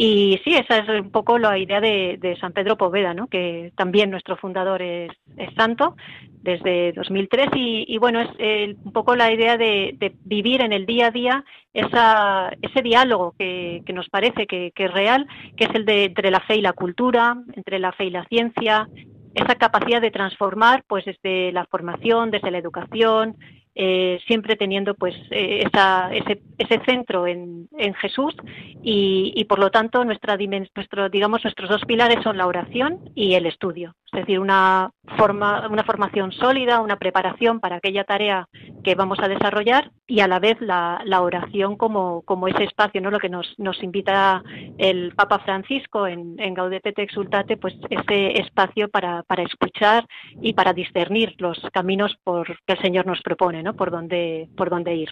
y 0.00 0.40
sí, 0.44 0.54
esa 0.54 0.78
es 0.78 0.88
un 0.88 1.10
poco 1.10 1.40
la 1.40 1.58
idea 1.58 1.80
de, 1.80 2.36
San 2.40 2.52
Pedro 2.52 2.78
Poveda, 2.78 3.14
¿no? 3.14 3.26
que 3.26 3.72
también 3.74 4.12
nuestro 4.12 4.36
fundador 4.36 4.80
es, 4.80 5.10
santo 5.56 5.96
desde 6.40 6.92
2003 6.92 7.48
y, 7.56 7.98
bueno, 7.98 8.20
es 8.20 8.76
un 8.84 8.92
poco 8.92 9.16
la 9.16 9.32
idea 9.32 9.56
de, 9.56 9.96
vivir 10.24 10.60
en 10.60 10.72
el 10.72 10.86
día 10.86 11.08
a 11.08 11.10
día 11.10 11.44
esa, 11.74 12.52
ese 12.62 12.80
diálogo 12.80 13.34
que, 13.36 13.82
nos 13.92 14.08
parece 14.08 14.46
que, 14.46 14.72
es 14.72 14.92
real, 14.92 15.26
que 15.56 15.64
es 15.64 15.74
el 15.74 15.84
de 15.84 16.04
entre 16.04 16.30
la 16.30 16.40
fe 16.42 16.54
y 16.58 16.60
la 16.60 16.74
cultura, 16.74 17.36
entre 17.56 17.80
la 17.80 17.90
fe 17.90 18.04
y 18.04 18.10
la 18.10 18.24
ciencia, 18.26 18.88
esa 19.34 19.56
capacidad 19.56 20.00
de 20.00 20.12
transformar 20.12 20.84
pues 20.86 21.06
desde 21.06 21.50
la 21.50 21.66
formación, 21.66 22.30
desde 22.30 22.52
la 22.52 22.58
educación, 22.58 23.34
eh, 23.80 24.18
siempre 24.26 24.56
teniendo 24.56 24.94
pues 24.94 25.14
eh, 25.30 25.64
ese, 26.10 26.42
ese, 26.58 26.80
centro 26.84 27.28
en, 27.28 27.68
en 27.78 27.94
Jesús 27.94 28.34
y, 28.82 29.32
y, 29.36 29.44
por 29.44 29.60
lo 29.60 29.70
tanto 29.70 30.04
nuestra 30.04 30.36
nuestro, 30.36 31.08
digamos 31.08 31.44
nuestros 31.44 31.70
dos 31.70 31.84
pilares 31.84 32.20
son 32.24 32.36
la 32.36 32.48
oración 32.48 32.98
y 33.14 33.34
el 33.34 33.46
estudio. 33.46 33.94
Es 34.12 34.20
decir 34.20 34.40
una 34.40 34.90
forma 35.16 35.68
una 35.68 35.84
formación 35.84 36.32
sólida 36.32 36.80
una 36.80 36.96
preparación 36.96 37.60
para 37.60 37.76
aquella 37.76 38.02
tarea 38.02 38.48
que 38.82 38.96
vamos 38.96 39.20
a 39.20 39.28
desarrollar 39.28 39.92
y 40.08 40.20
a 40.20 40.28
la 40.28 40.40
vez 40.40 40.60
la, 40.60 41.00
la 41.04 41.20
oración 41.22 41.76
como, 41.76 42.22
como 42.22 42.48
ese 42.48 42.64
espacio 42.64 43.00
no 43.00 43.12
lo 43.12 43.20
que 43.20 43.28
nos, 43.28 43.54
nos 43.58 43.80
invita 43.84 44.42
el 44.78 45.14
Papa 45.14 45.38
Francisco 45.38 46.06
en, 46.06 46.34
en 46.40 46.54
te 46.92 47.02
exultate 47.02 47.56
pues 47.56 47.74
ese 47.90 48.40
espacio 48.40 48.88
para, 48.88 49.22
para 49.22 49.44
escuchar 49.44 50.04
y 50.42 50.54
para 50.54 50.72
discernir 50.72 51.34
los 51.38 51.58
caminos 51.72 52.16
por 52.24 52.46
que 52.66 52.72
el 52.72 52.80
Señor 52.80 53.06
nos 53.06 53.22
propone 53.22 53.62
por 53.74 53.90
dónde, 53.90 54.48
por 54.56 54.70
dónde 54.70 54.94
ir. 54.94 55.10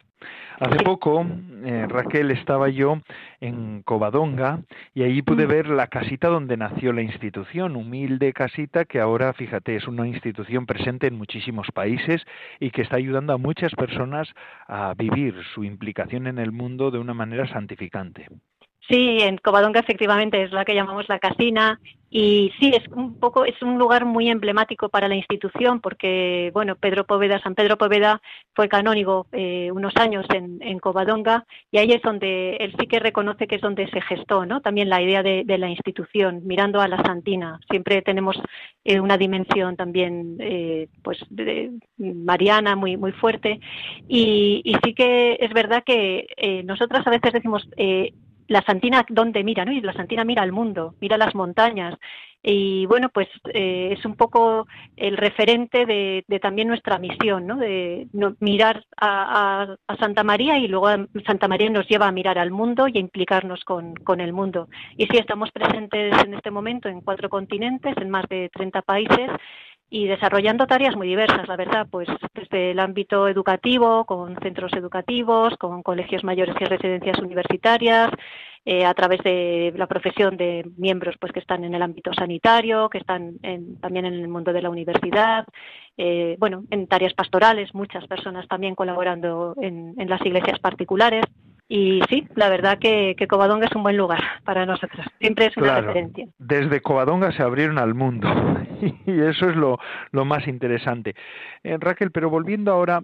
Hace 0.59 0.77
poco, 0.85 1.27
eh, 1.65 1.87
Raquel, 1.89 2.31
estaba 2.31 2.71
yo 2.71 3.01
en 3.41 3.83
Covadonga 3.83 4.61
y 4.95 5.03
ahí 5.03 5.21
pude 5.21 5.47
mm. 5.47 5.49
ver 5.49 5.69
la 5.69 5.89
casita 5.89 6.29
donde 6.29 6.57
nació 6.57 6.93
la 6.95 7.03
institución, 7.03 7.77
humilde 7.77 8.33
casita 8.33 8.87
que 8.87 9.01
ahora, 9.01 9.35
fíjate, 9.35 9.77
es 9.77 9.87
una 9.87 10.07
institución 10.07 10.65
presente 10.65 11.09
en 11.09 11.19
muchísimos 11.19 11.69
países 11.75 12.23
y 12.59 12.71
que 12.71 12.83
está 12.83 12.97
ayudando 12.97 13.35
a 13.35 13.39
muchas 13.39 13.75
personas 13.75 14.29
a 14.67 14.95
vivir 14.97 15.35
su 15.55 15.65
implicación 15.65 16.27
en 16.27 16.39
el 16.39 16.53
mundo 16.53 16.91
de 16.91 16.99
una 16.99 17.13
manera 17.13 17.47
santificante. 17.49 18.29
Sí, 18.89 19.19
en 19.21 19.39
Covadonga 19.39 19.81
efectivamente 19.81 20.43
es 20.43 20.53
la 20.53 20.65
que 20.65 20.75
llamamos 20.75 21.09
la 21.09 21.19
casina 21.19 21.81
y 22.09 22.53
sí 22.61 22.71
es 22.73 22.87
un 22.93 23.19
poco 23.19 23.45
es 23.45 23.61
un 23.63 23.79
lugar 23.79 24.05
muy 24.05 24.29
emblemático 24.29 24.89
para 24.89 25.09
la 25.09 25.17
institución 25.17 25.81
porque 25.81 26.51
bueno 26.55 26.77
Pedro 26.77 27.05
Poveda 27.05 27.41
San 27.43 27.57
Pedro 27.57 27.77
Poveda 27.77 28.23
fue 28.55 28.69
canónigo 28.69 29.27
eh, 29.33 29.71
unos 29.73 29.95
años 29.97 30.25
en, 30.33 30.63
en, 30.63 30.79
Covadonga 30.79 31.45
y 31.73 31.79
ahí 31.79 31.91
es 31.93 32.03
donde 32.03 32.57
él 32.57 32.75
sí 32.79 32.87
que 32.87 33.01
reconoce 33.01 33.49
que 33.49 33.57
es 33.57 33.61
donde 33.61 33.91
se 33.91 34.01
gestó 34.03 34.47
no 34.47 34.61
también 34.61 34.89
la 34.89 35.03
idea 35.03 35.25
de, 35.25 35.45
la 35.59 35.69
institución 35.69 36.43
mirando 36.45 36.81
a 36.81 36.89
la 36.89 37.03
Santina. 37.03 37.59
Siempre 37.71 38.03
tenemos 38.03 38.37
eh, 38.85 39.01
una 39.01 39.19
dimensión 39.19 39.75
también 39.75 40.37
eh, 40.39 40.89
pues 41.03 41.19
mariana 41.99 42.77
muy 42.77 42.97
muy 42.97 43.13
fuerte 43.13 43.59
y, 44.07 44.63
y, 44.65 44.75
sí 44.85 44.95
que 44.95 45.39
es 45.41 45.53
verdad 45.53 45.83
que 45.85 46.63
nosotras 46.65 47.07
a 47.07 47.11
veces 47.11 47.33
decimos 47.33 47.69
la 48.49 48.63
Santina 48.63 49.05
dónde 49.09 49.45
mira, 49.45 49.65
¿no? 49.65 49.73
Y 49.73 49.81
la 49.81 49.93
Santina 49.93 50.25
mira 50.25 50.43
al 50.43 50.53
mundo, 50.53 50.95
mira 51.01 51.17
las 51.17 51.35
montañas. 51.35 51.95
Y 52.43 52.87
bueno, 52.87 53.09
pues 53.09 53.27
eh, 53.53 53.95
es 53.99 54.05
un 54.05 54.15
poco 54.15 54.69
el 54.97 55.17
referente 55.17 55.85
de, 55.85 56.25
también 56.41 56.69
nuestra 56.69 56.99
misión, 56.99 57.45
¿no? 57.47 57.57
De 57.57 58.07
mirar 58.39 58.85
a, 59.01 59.75
Santa 59.99 60.23
María 60.23 60.59
y 60.59 60.69
luego 60.69 60.89
Santa 61.27 61.49
María 61.49 61.71
nos 61.71 61.89
lleva 61.89 62.07
a 62.07 62.13
mirar 62.13 62.39
al 62.39 62.53
mundo 62.53 62.87
y 62.87 62.99
a 62.99 63.01
implicarnos 63.01 63.65
con, 63.65 63.95
con 63.97 64.21
el 64.21 64.33
mundo. 64.33 64.69
Y 64.97 65.07
sí, 65.07 65.17
estamos 65.17 65.51
presentes 65.51 66.15
en 66.23 66.35
este 66.35 66.53
momento 66.53 66.89
en 66.89 67.01
cuatro 67.01 67.29
continentes, 67.29 67.97
en 67.97 68.11
más 68.11 68.29
de 68.29 68.49
30 68.51 68.83
países 68.83 69.31
y 69.89 70.07
desarrollando 70.07 70.67
tareas 70.67 70.97
muy 70.97 71.07
diversas, 71.07 71.47
la 71.47 71.57
verdad, 71.57 71.87
pues 71.91 72.09
desde 72.35 72.73
el 72.73 72.81
ámbito 72.81 73.29
educativo, 73.29 74.05
con 74.05 74.37
centros 74.41 74.73
educativos, 74.73 75.57
con 75.59 75.83
colegios 75.83 76.25
mayores 76.25 76.57
y 76.61 76.65
residencias 76.65 77.19
universitarias, 77.21 78.11
eh, 78.65 78.85
a 78.85 78.93
través 78.95 79.23
de 79.23 79.73
la 79.77 79.87
profesión 79.87 80.37
de 80.37 80.69
miembros 80.77 81.15
pues 81.21 81.33
que 81.33 81.39
están 81.39 81.63
en 81.63 81.75
el 81.75 81.83
ámbito 81.83 82.13
sanitario, 82.13 82.89
que 82.91 82.99
están 82.99 83.39
también 83.81 84.07
en 84.07 84.15
el 84.15 84.27
mundo 84.27 84.53
de 84.53 84.63
la 84.63 84.71
universidad, 84.71 85.47
eh, 85.97 86.35
bueno, 86.41 86.65
en 86.71 86.89
tareas 86.89 87.15
pastorales, 87.15 87.73
muchas 87.73 88.07
personas 88.09 88.49
también 88.49 88.75
colaborando 88.75 89.55
en 89.61 90.09
las 90.09 90.21
iglesias 90.27 90.59
particulares. 90.59 91.25
Y 91.69 92.01
sí, 92.09 92.29
la 92.37 92.49
verdad 92.49 92.79
que, 92.79 93.17
Covadonga 93.29 93.67
es 93.67 93.75
un 93.75 93.83
buen 93.83 93.97
lugar 93.97 94.23
para 94.45 94.65
nosotros. 94.67 95.05
Siempre 95.19 95.47
es 95.47 95.57
una 95.57 95.81
referencia. 95.81 96.29
Desde 96.39 96.81
Covadonga 96.81 97.33
se 97.33 97.43
abrieron 97.43 97.79
al 97.79 97.95
mundo 97.95 98.29
y 99.07 99.21
eso 99.21 99.51
es 99.51 99.57
lo, 99.57 99.79
lo 100.13 100.25
más 100.25 100.47
interesante. 100.47 101.17
Eh, 101.65 101.77
Raquel, 101.81 102.13
pero 102.13 102.31
volviendo 102.31 102.73
ahora 102.73 103.01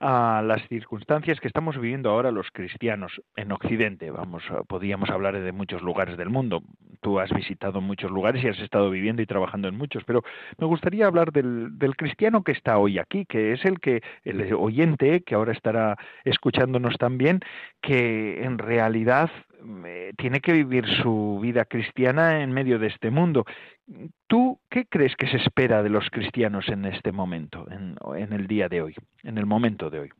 a 0.00 0.42
las 0.42 0.66
circunstancias 0.68 1.40
que 1.40 1.48
estamos 1.48 1.78
viviendo 1.78 2.10
ahora 2.10 2.30
los 2.30 2.50
cristianos 2.52 3.20
en 3.36 3.52
Occidente, 3.52 4.10
vamos, 4.10 4.42
podíamos 4.66 5.10
hablar 5.10 5.38
de 5.38 5.52
muchos 5.52 5.82
lugares 5.82 6.16
del 6.16 6.30
mundo, 6.30 6.62
tú 7.02 7.20
has 7.20 7.30
visitado 7.30 7.82
muchos 7.82 8.10
lugares 8.10 8.42
y 8.42 8.48
has 8.48 8.58
estado 8.60 8.90
viviendo 8.90 9.20
y 9.20 9.26
trabajando 9.26 9.68
en 9.68 9.76
muchos, 9.76 10.04
pero 10.04 10.22
me 10.58 10.66
gustaría 10.66 11.06
hablar 11.06 11.32
del, 11.32 11.78
del 11.78 11.96
cristiano 11.96 12.42
que 12.42 12.52
está 12.52 12.78
hoy 12.78 12.98
aquí, 12.98 13.26
que 13.26 13.52
es 13.52 13.64
el 13.66 13.78
que, 13.78 14.00
el 14.24 14.54
oyente, 14.54 15.20
que 15.22 15.34
ahora 15.34 15.52
estará 15.52 15.96
escuchándonos 16.24 16.96
también, 16.96 17.40
que 17.82 18.05
en 18.06 18.58
realidad 18.58 19.30
eh, 19.86 20.12
tiene 20.16 20.40
que 20.40 20.52
vivir 20.52 20.86
su 21.02 21.38
vida 21.42 21.64
cristiana 21.64 22.42
en 22.42 22.52
medio 22.52 22.78
de 22.78 22.88
este 22.88 23.10
mundo. 23.10 23.44
¿Tú 24.26 24.60
qué 24.70 24.86
crees 24.86 25.14
que 25.16 25.28
se 25.28 25.36
espera 25.36 25.82
de 25.82 25.90
los 25.90 26.08
cristianos 26.10 26.68
en 26.68 26.84
este 26.84 27.12
momento, 27.12 27.66
en, 27.70 27.96
en 28.16 28.32
el 28.32 28.46
día 28.46 28.68
de 28.68 28.82
hoy, 28.82 28.94
en 29.22 29.38
el 29.38 29.46
momento 29.46 29.90
de 29.90 30.00
hoy? 30.00 30.10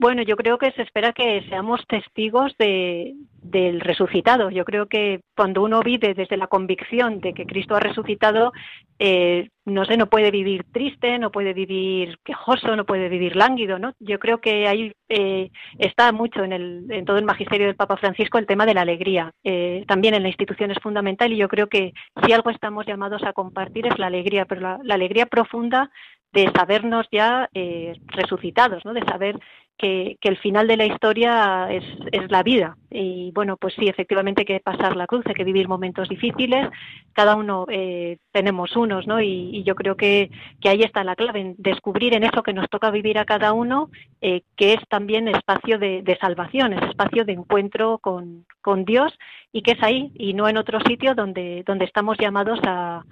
Bueno, 0.00 0.22
yo 0.22 0.36
creo 0.36 0.58
que 0.58 0.70
se 0.72 0.82
espera 0.82 1.12
que 1.12 1.44
seamos 1.48 1.84
testigos 1.88 2.54
de, 2.56 3.16
del 3.42 3.80
resucitado. 3.80 4.48
Yo 4.48 4.64
creo 4.64 4.86
que 4.86 5.22
cuando 5.36 5.60
uno 5.62 5.80
vive 5.80 6.14
desde 6.14 6.36
la 6.36 6.46
convicción 6.46 7.18
de 7.20 7.34
que 7.34 7.46
Cristo 7.46 7.74
ha 7.74 7.80
resucitado, 7.80 8.52
eh, 9.00 9.48
no 9.64 9.84
sé, 9.84 9.96
no 9.96 10.08
puede 10.08 10.30
vivir 10.30 10.64
triste, 10.72 11.18
no 11.18 11.32
puede 11.32 11.52
vivir 11.52 12.16
quejoso, 12.24 12.76
no 12.76 12.86
puede 12.86 13.08
vivir 13.08 13.34
lánguido, 13.34 13.80
¿no? 13.80 13.94
Yo 13.98 14.20
creo 14.20 14.40
que 14.40 14.68
ahí 14.68 14.92
eh, 15.08 15.50
está 15.78 16.12
mucho 16.12 16.44
en, 16.44 16.52
el, 16.52 16.86
en 16.90 17.04
todo 17.04 17.18
el 17.18 17.24
magisterio 17.24 17.66
del 17.66 17.74
Papa 17.74 17.96
Francisco 17.96 18.38
el 18.38 18.46
tema 18.46 18.66
de 18.66 18.74
la 18.74 18.82
alegría. 18.82 19.32
Eh, 19.42 19.84
también 19.88 20.14
en 20.14 20.22
la 20.22 20.28
institución 20.28 20.70
es 20.70 20.78
fundamental 20.80 21.32
y 21.32 21.38
yo 21.38 21.48
creo 21.48 21.68
que 21.68 21.92
si 22.24 22.32
algo 22.32 22.50
estamos 22.50 22.86
llamados 22.86 23.24
a 23.24 23.32
compartir 23.32 23.88
es 23.88 23.98
la 23.98 24.06
alegría, 24.06 24.44
pero 24.44 24.60
la, 24.60 24.94
alegría 24.94 25.26
profunda 25.26 25.90
de 26.32 26.52
sabernos 26.54 27.06
ya 27.10 27.48
resucitados, 28.08 28.84
¿no? 28.84 28.92
De 28.92 29.02
saber 29.06 29.40
que, 29.78 30.18
el 30.20 30.36
final 30.38 30.66
de 30.66 30.76
la 30.76 30.84
historia 30.84 31.68
es, 31.70 31.84
es, 32.12 32.30
la 32.30 32.42
vida. 32.42 32.76
Y 32.90 33.30
bueno, 33.32 33.56
pues 33.56 33.74
sí, 33.74 33.88
efectivamente 33.88 34.42
hay 34.42 34.46
que 34.46 34.60
pasar 34.60 34.96
la 34.96 35.06
cruz, 35.06 35.24
hay 35.26 35.34
que 35.34 35.44
vivir 35.44 35.68
momentos 35.68 36.08
difíciles, 36.08 36.68
cada 37.12 37.36
uno 37.36 37.64
eh, 37.70 38.18
tenemos 38.32 38.76
unos, 38.76 39.06
¿no? 39.06 39.20
Y, 39.22 39.62
yo 39.64 39.74
creo 39.74 39.96
que, 39.96 40.30
que, 40.60 40.68
ahí 40.68 40.82
está 40.82 41.04
la 41.04 41.16
clave, 41.16 41.40
en 41.40 41.54
descubrir 41.58 42.14
en 42.14 42.24
eso 42.24 42.42
que 42.42 42.52
nos 42.52 42.68
toca 42.68 42.90
vivir 42.90 43.18
a 43.18 43.24
cada 43.24 43.52
uno, 43.52 43.90
eh, 44.20 44.42
que 44.56 44.74
es 44.74 44.80
también 44.88 45.28
espacio 45.28 45.78
de, 45.78 46.02
de, 46.02 46.18
salvación, 46.18 46.72
es 46.72 46.82
espacio 46.90 47.24
de 47.24 47.32
encuentro 47.32 47.98
con, 47.98 48.44
con, 48.60 48.84
Dios 48.84 49.12
y 49.52 49.62
que 49.62 49.72
es 49.72 49.82
ahí 49.82 50.10
y 50.14 50.34
no 50.34 50.48
en 50.48 50.56
otro 50.56 50.80
sitio 50.80 51.14
donde, 51.14 51.62
donde 51.66 51.84
estamos 51.84 52.16
llamados 52.18 52.58
a, 52.64 53.04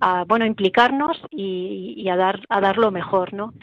a 0.00 0.24
bueno, 0.24 0.44
implicarnos 0.44 1.16
y, 1.30 1.94
y, 1.96 2.08
a, 2.08 2.16
dar, 2.16 2.40
a 2.48 2.60
dar 2.60 2.76
lo 2.76 2.90
mejor, 2.90 3.32
¿no? 3.32 3.54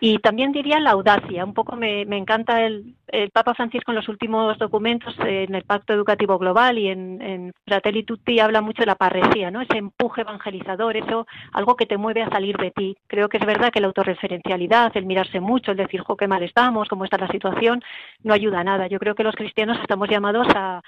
Y 0.00 0.18
también 0.18 0.52
diría 0.52 0.78
la 0.78 0.90
audacia. 0.90 1.44
Un 1.44 1.54
poco 1.54 1.74
me, 1.74 2.02
encanta 2.02 2.64
el, 2.64 2.94
el, 3.08 3.30
Papa 3.30 3.54
Francisco 3.54 3.90
en 3.90 3.96
los 3.96 4.08
últimos 4.08 4.56
documentos, 4.58 5.14
en 5.20 5.54
el 5.54 5.64
Pacto 5.64 5.92
Educativo 5.92 6.38
Global 6.38 6.78
y 6.78 6.88
en, 6.88 7.20
en, 7.20 7.52
Fratelli 7.66 8.04
Tutti, 8.04 8.38
habla 8.38 8.60
mucho 8.60 8.82
de 8.82 8.86
la 8.86 8.94
parresía, 8.94 9.50
¿no? 9.50 9.60
ese 9.60 9.78
empuje 9.78 10.20
evangelizador, 10.22 10.96
eso, 10.96 11.26
algo 11.52 11.76
que 11.76 11.86
te 11.86 11.96
mueve 11.96 12.22
a 12.22 12.30
salir 12.30 12.56
de 12.56 12.70
ti. 12.70 12.96
Creo 13.06 13.28
que 13.28 13.38
es 13.38 13.46
verdad 13.46 13.70
que 13.70 13.80
la 13.80 13.88
autorreferencialidad, 13.88 14.96
el 14.96 15.06
mirarse 15.06 15.40
mucho, 15.40 15.72
el 15.72 15.76
decir, 15.76 16.00
jo, 16.00 16.16
qué 16.16 16.28
mal 16.28 16.42
estamos, 16.42 16.88
cómo 16.88 17.04
está 17.04 17.18
la 17.18 17.28
situación, 17.28 17.82
no 18.22 18.34
ayuda 18.34 18.60
a 18.60 18.64
nada. 18.64 18.86
Yo 18.86 18.98
creo 18.98 19.14
que 19.14 19.24
los 19.24 19.34
cristianos 19.34 19.78
estamos 19.80 20.08
llamados 20.08 20.46
a 20.54 20.82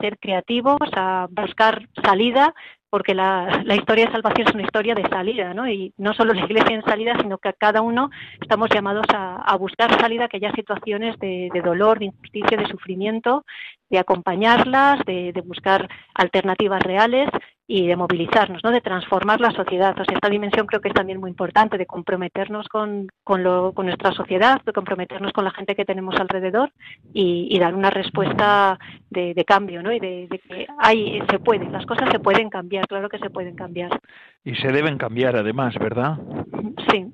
ser 0.00 0.18
creativos, 0.18 0.78
a 0.94 1.28
buscar 1.30 1.86
salida 2.02 2.52
porque 2.90 3.14
la, 3.14 3.62
historia 3.74 4.06
de 4.06 4.12
salvación 4.12 4.48
es 4.48 4.54
una 4.54 4.64
historia 4.64 4.94
de 4.94 5.08
salida, 5.08 5.54
¿no? 5.54 5.68
Y 5.68 5.94
no 5.96 6.12
solo 6.12 6.34
la 6.34 6.44
iglesia 6.44 6.74
en 6.74 6.82
salida, 6.82 7.16
sino 7.20 7.38
que 7.38 7.52
cada 7.54 7.82
uno 7.82 8.10
estamos 8.40 8.68
llamados 8.68 9.06
a, 9.14 9.36
a 9.36 9.56
buscar 9.56 9.98
salida 10.00 10.24
a 10.24 10.26
aquellas 10.26 10.54
situaciones 10.54 11.16
de, 11.20 11.48
de, 11.54 11.62
dolor, 11.62 12.00
de 12.00 12.06
injusticia, 12.06 12.58
de 12.58 12.66
sufrimiento, 12.66 13.44
de 13.88 13.98
acompañarlas, 13.98 15.00
de, 15.06 15.32
de 15.32 15.40
buscar 15.40 15.88
alternativas 16.14 16.82
reales 16.82 17.30
y 17.72 17.86
de 17.86 17.94
movilizarnos, 17.94 18.64
¿no? 18.64 18.72
de 18.72 18.80
transformar 18.80 19.40
la 19.40 19.52
sociedad. 19.52 19.92
O 19.92 20.04
sea, 20.04 20.16
esta 20.16 20.28
dimensión 20.28 20.66
creo 20.66 20.80
que 20.80 20.88
es 20.88 20.94
también 20.94 21.20
muy 21.20 21.30
importante, 21.30 21.78
de 21.78 21.86
comprometernos 21.86 22.66
con, 22.66 23.06
con, 23.22 23.44
lo, 23.44 23.72
con 23.74 23.86
nuestra 23.86 24.10
sociedad, 24.10 24.60
de 24.64 24.72
comprometernos 24.72 25.32
con 25.32 25.44
la 25.44 25.52
gente 25.52 25.76
que 25.76 25.84
tenemos 25.84 26.16
alrededor 26.16 26.72
y, 27.14 27.46
y 27.48 27.60
dar 27.60 27.76
una 27.76 27.90
respuesta 27.90 28.76
de, 29.08 29.34
de 29.34 29.44
cambio, 29.44 29.84
¿no? 29.84 29.92
y 29.92 30.00
de, 30.00 30.26
de, 30.28 30.40
que 30.40 30.66
hay, 30.80 31.22
se 31.30 31.38
puede, 31.38 31.70
las 31.70 31.86
cosas 31.86 32.08
se 32.10 32.18
pueden 32.18 32.50
cambiar, 32.50 32.88
claro 32.88 33.08
que 33.08 33.20
se 33.20 33.30
pueden 33.30 33.54
cambiar. 33.54 34.00
Y 34.44 34.54
se 34.56 34.68
deben 34.68 34.98
cambiar 34.98 35.36
además, 35.36 35.74
¿verdad? 35.78 36.18
Sí. 36.90 37.06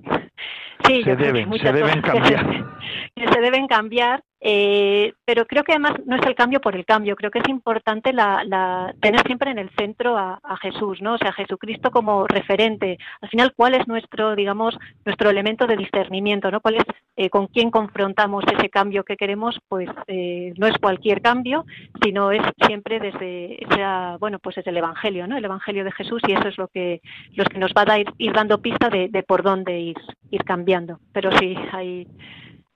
Sí, 0.86 1.02
se 1.02 1.16
deben, 1.16 1.52
se 1.58 1.72
deben 1.72 2.00
cambiar. 2.02 2.66
Que 3.16 3.26
se 3.28 3.40
deben 3.40 3.66
cambiar 3.66 4.22
eh, 4.40 5.14
pero 5.24 5.46
creo 5.46 5.64
que 5.64 5.72
además 5.72 5.94
no 6.04 6.14
es 6.14 6.26
el 6.26 6.34
cambio 6.34 6.60
por 6.60 6.76
el 6.76 6.84
cambio, 6.84 7.16
creo 7.16 7.30
que 7.30 7.38
es 7.38 7.48
importante 7.48 8.12
la, 8.12 8.44
la, 8.44 8.94
tener 9.00 9.22
siempre 9.26 9.50
en 9.50 9.58
el 9.58 9.70
centro 9.70 10.16
a, 10.18 10.38
a, 10.42 10.56
Jesús, 10.58 11.00
¿no? 11.00 11.14
O 11.14 11.18
sea, 11.18 11.32
Jesucristo 11.32 11.90
como 11.90 12.26
referente. 12.26 12.98
Al 13.22 13.30
final, 13.30 13.54
¿cuál 13.56 13.74
es 13.74 13.88
nuestro, 13.88 14.36
digamos, 14.36 14.78
nuestro 15.04 15.30
elemento 15.30 15.66
de 15.66 15.76
discernimiento, 15.76 16.50
¿no? 16.50 16.60
¿Cuál 16.60 16.76
es 16.76 16.84
eh, 17.16 17.30
con 17.30 17.46
quién 17.46 17.70
confrontamos 17.70 18.44
ese 18.56 18.68
cambio 18.68 19.04
que 19.04 19.16
queremos? 19.16 19.58
Pues 19.68 19.88
eh, 20.06 20.52
no 20.58 20.66
es 20.66 20.76
cualquier 20.78 21.22
cambio, 21.22 21.64
sino 22.02 22.30
es 22.30 22.42
siempre 22.66 23.00
desde 23.00 23.64
esa, 23.64 24.18
bueno, 24.20 24.38
pues 24.38 24.58
es 24.58 24.66
el 24.66 24.76
Evangelio, 24.76 25.26
¿no? 25.26 25.38
El 25.38 25.44
Evangelio 25.46 25.82
de 25.82 25.92
Jesús 25.92 26.22
y 26.28 26.32
eso 26.32 26.46
es 26.46 26.58
lo 26.58 26.68
que, 26.68 27.00
lo 27.34 27.44
que 27.44 27.58
nos 27.58 27.72
va 27.72 27.82
a 27.82 27.84
dar, 27.86 28.04
ir 28.18 28.32
dando 28.32 28.60
pista 28.60 28.88
de, 28.88 29.08
de 29.08 29.22
por 29.22 29.42
dónde 29.42 29.78
ir, 29.78 29.96
ir 30.30 30.44
cambiando. 30.44 30.98
Pero 31.12 31.30
sí, 31.38 31.54
hay 31.72 32.06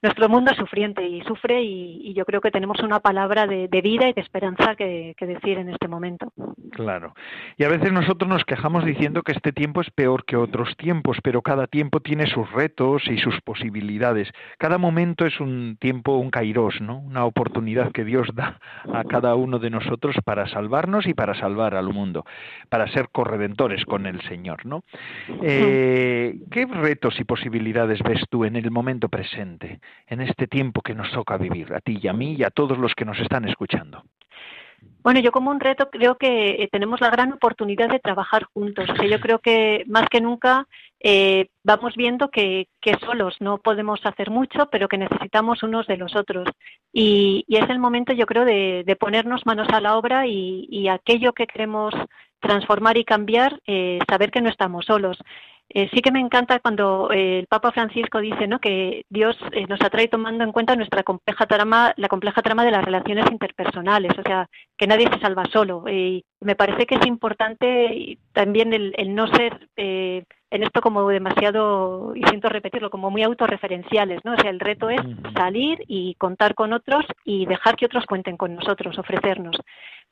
nuestro 0.02 0.28
mundo 0.28 0.50
es 0.50 0.56
sufriente 0.56 1.06
y 1.06 1.22
sufre 1.22 1.62
y, 1.62 2.00
y 2.02 2.14
yo 2.14 2.24
creo 2.24 2.40
que 2.40 2.50
tenemos 2.50 2.80
una 2.80 3.00
palabra 3.00 3.46
de, 3.46 3.68
de 3.68 3.80
vida 3.80 4.08
y 4.08 4.12
de 4.12 4.20
esperanza 4.20 4.74
que, 4.76 5.14
que, 5.16 5.26
decir 5.26 5.58
en 5.58 5.68
este 5.68 5.88
momento. 5.88 6.32
Claro. 6.72 7.14
Y 7.56 7.64
a 7.64 7.68
veces 7.68 7.92
nosotros 7.92 8.28
nos 8.28 8.44
quejamos 8.44 8.84
diciendo 8.84 9.22
que 9.22 9.32
este 9.32 9.52
tiempo 9.52 9.80
es 9.80 9.90
peor 9.90 10.24
que 10.24 10.36
otros 10.36 10.76
tiempos, 10.76 11.18
pero 11.22 11.42
cada 11.42 11.66
tiempo 11.66 12.00
tiene 12.00 12.26
sus 12.26 12.50
retos 12.52 13.02
y 13.08 13.18
sus 13.18 13.40
posibilidades. 13.42 14.28
Cada 14.58 14.78
momento 14.78 15.26
es 15.26 15.38
un 15.40 15.76
tiempo, 15.80 16.16
un 16.16 16.30
kairos, 16.30 16.80
¿no? 16.80 16.98
Una 16.98 17.24
oportunidad 17.24 17.92
que 17.92 18.04
Dios 18.04 18.28
da 18.34 18.58
a 18.92 19.04
cada 19.04 19.34
uno 19.34 19.58
de 19.58 19.70
nosotros 19.70 20.16
para 20.24 20.48
salvarnos 20.48 21.06
y 21.06 21.14
para 21.14 21.34
salvar 21.34 21.74
al 21.74 21.92
mundo, 21.92 22.24
para 22.68 22.88
ser 22.88 23.08
corredentores 23.10 23.84
con 23.84 24.06
el 24.06 24.20
Señor, 24.22 24.66
¿no? 24.66 24.82
Eh, 25.42 26.38
¿Qué 26.50 26.66
retos 26.66 27.18
y 27.20 27.24
posibilidades 27.24 28.00
ves 28.02 28.22
tú 28.30 28.44
en 28.44 28.56
el 28.56 28.70
momento 28.70 29.08
presente? 29.08 29.80
En 30.06 30.20
este 30.20 30.46
tiempo 30.46 30.82
que 30.82 30.94
nos 30.94 31.10
toca 31.12 31.36
vivir, 31.36 31.72
a 31.72 31.80
ti 31.80 31.98
y 32.02 32.08
a 32.08 32.12
mí 32.12 32.34
y 32.38 32.44
a 32.44 32.50
todos 32.50 32.78
los 32.78 32.94
que 32.94 33.04
nos 33.04 33.18
están 33.18 33.48
escuchando? 33.48 34.02
Bueno, 35.02 35.20
yo 35.20 35.32
como 35.32 35.50
un 35.50 35.60
reto 35.60 35.90
creo 35.90 36.16
que 36.16 36.62
eh, 36.62 36.68
tenemos 36.70 37.00
la 37.00 37.10
gran 37.10 37.32
oportunidad 37.32 37.88
de 37.88 38.00
trabajar 38.00 38.44
juntos. 38.44 38.88
O 38.88 38.96
sea, 38.96 39.06
yo 39.06 39.20
creo 39.20 39.38
que 39.38 39.84
más 39.86 40.08
que 40.10 40.20
nunca 40.20 40.66
eh, 41.00 41.48
vamos 41.62 41.94
viendo 41.96 42.30
que, 42.30 42.66
solos 43.04 43.36
no 43.40 43.58
podemos 43.58 44.00
hacer 44.04 44.30
mucho, 44.30 44.68
pero 44.70 44.88
que 44.88 44.98
necesitamos 44.98 45.62
unos 45.62 45.86
de 45.86 45.96
los 45.96 46.16
otros. 46.16 46.48
Y, 46.92 47.44
es 47.48 47.68
el 47.70 47.78
momento, 47.78 48.12
yo 48.12 48.26
creo, 48.26 48.44
de, 48.44 48.96
ponernos 48.98 49.46
manos 49.46 49.68
a 49.70 49.80
la 49.80 49.96
obra 49.96 50.26
y, 50.26 50.66
y 50.70 50.88
aquello 50.88 51.32
que 51.32 51.46
queremos 51.46 51.94
transformar 52.40 52.96
y 52.96 53.04
cambiar, 53.04 53.60
eh, 53.66 53.98
saber 54.08 54.30
que 54.30 54.40
no 54.40 54.48
estamos 54.48 54.86
solos. 54.86 55.18
Eh, 55.72 55.88
sí 55.94 56.02
que 56.02 56.10
me 56.10 56.18
encanta 56.18 56.58
cuando 56.58 57.12
eh, 57.12 57.38
el 57.38 57.46
Papa 57.46 57.70
Francisco 57.70 58.20
dice 58.20 58.48
¿no? 58.48 58.58
que 58.58 59.04
Dios 59.08 59.36
eh, 59.52 59.66
nos 59.68 59.80
atrae 59.80 60.08
tomando 60.08 60.42
en 60.42 60.50
cuenta 60.50 60.74
nuestra 60.74 61.04
compleja 61.04 61.46
trama, 61.46 61.94
la 61.96 62.08
compleja 62.08 62.42
trama 62.42 62.64
de 62.64 62.72
las 62.72 62.84
relaciones 62.84 63.30
interpersonales, 63.30 64.12
o 64.18 64.22
sea, 64.22 64.48
que 64.76 64.88
nadie 64.88 65.08
se 65.12 65.20
salva 65.20 65.44
solo. 65.52 65.84
y 65.88 66.24
me 66.40 66.56
parece 66.56 66.86
que 66.86 66.96
es 66.96 67.06
importante 67.06 68.18
también 68.32 68.72
el, 68.72 68.94
el 68.96 69.14
no 69.14 69.28
ser 69.28 69.68
eh, 69.76 70.24
en 70.50 70.64
esto 70.64 70.80
como 70.80 71.08
demasiado, 71.08 72.12
y 72.16 72.24
siento 72.24 72.48
repetirlo, 72.48 72.90
como 72.90 73.10
muy 73.10 73.22
autorreferenciales, 73.22 74.20
¿no? 74.24 74.32
O 74.32 74.36
sea, 74.36 74.50
el 74.50 74.58
reto 74.58 74.90
es 74.90 75.00
salir 75.34 75.78
y 75.86 76.16
contar 76.16 76.56
con 76.56 76.72
otros 76.72 77.04
y 77.24 77.46
dejar 77.46 77.76
que 77.76 77.86
otros 77.86 78.04
cuenten 78.04 78.36
con 78.36 78.56
nosotros, 78.56 78.98
ofrecernos. 78.98 79.56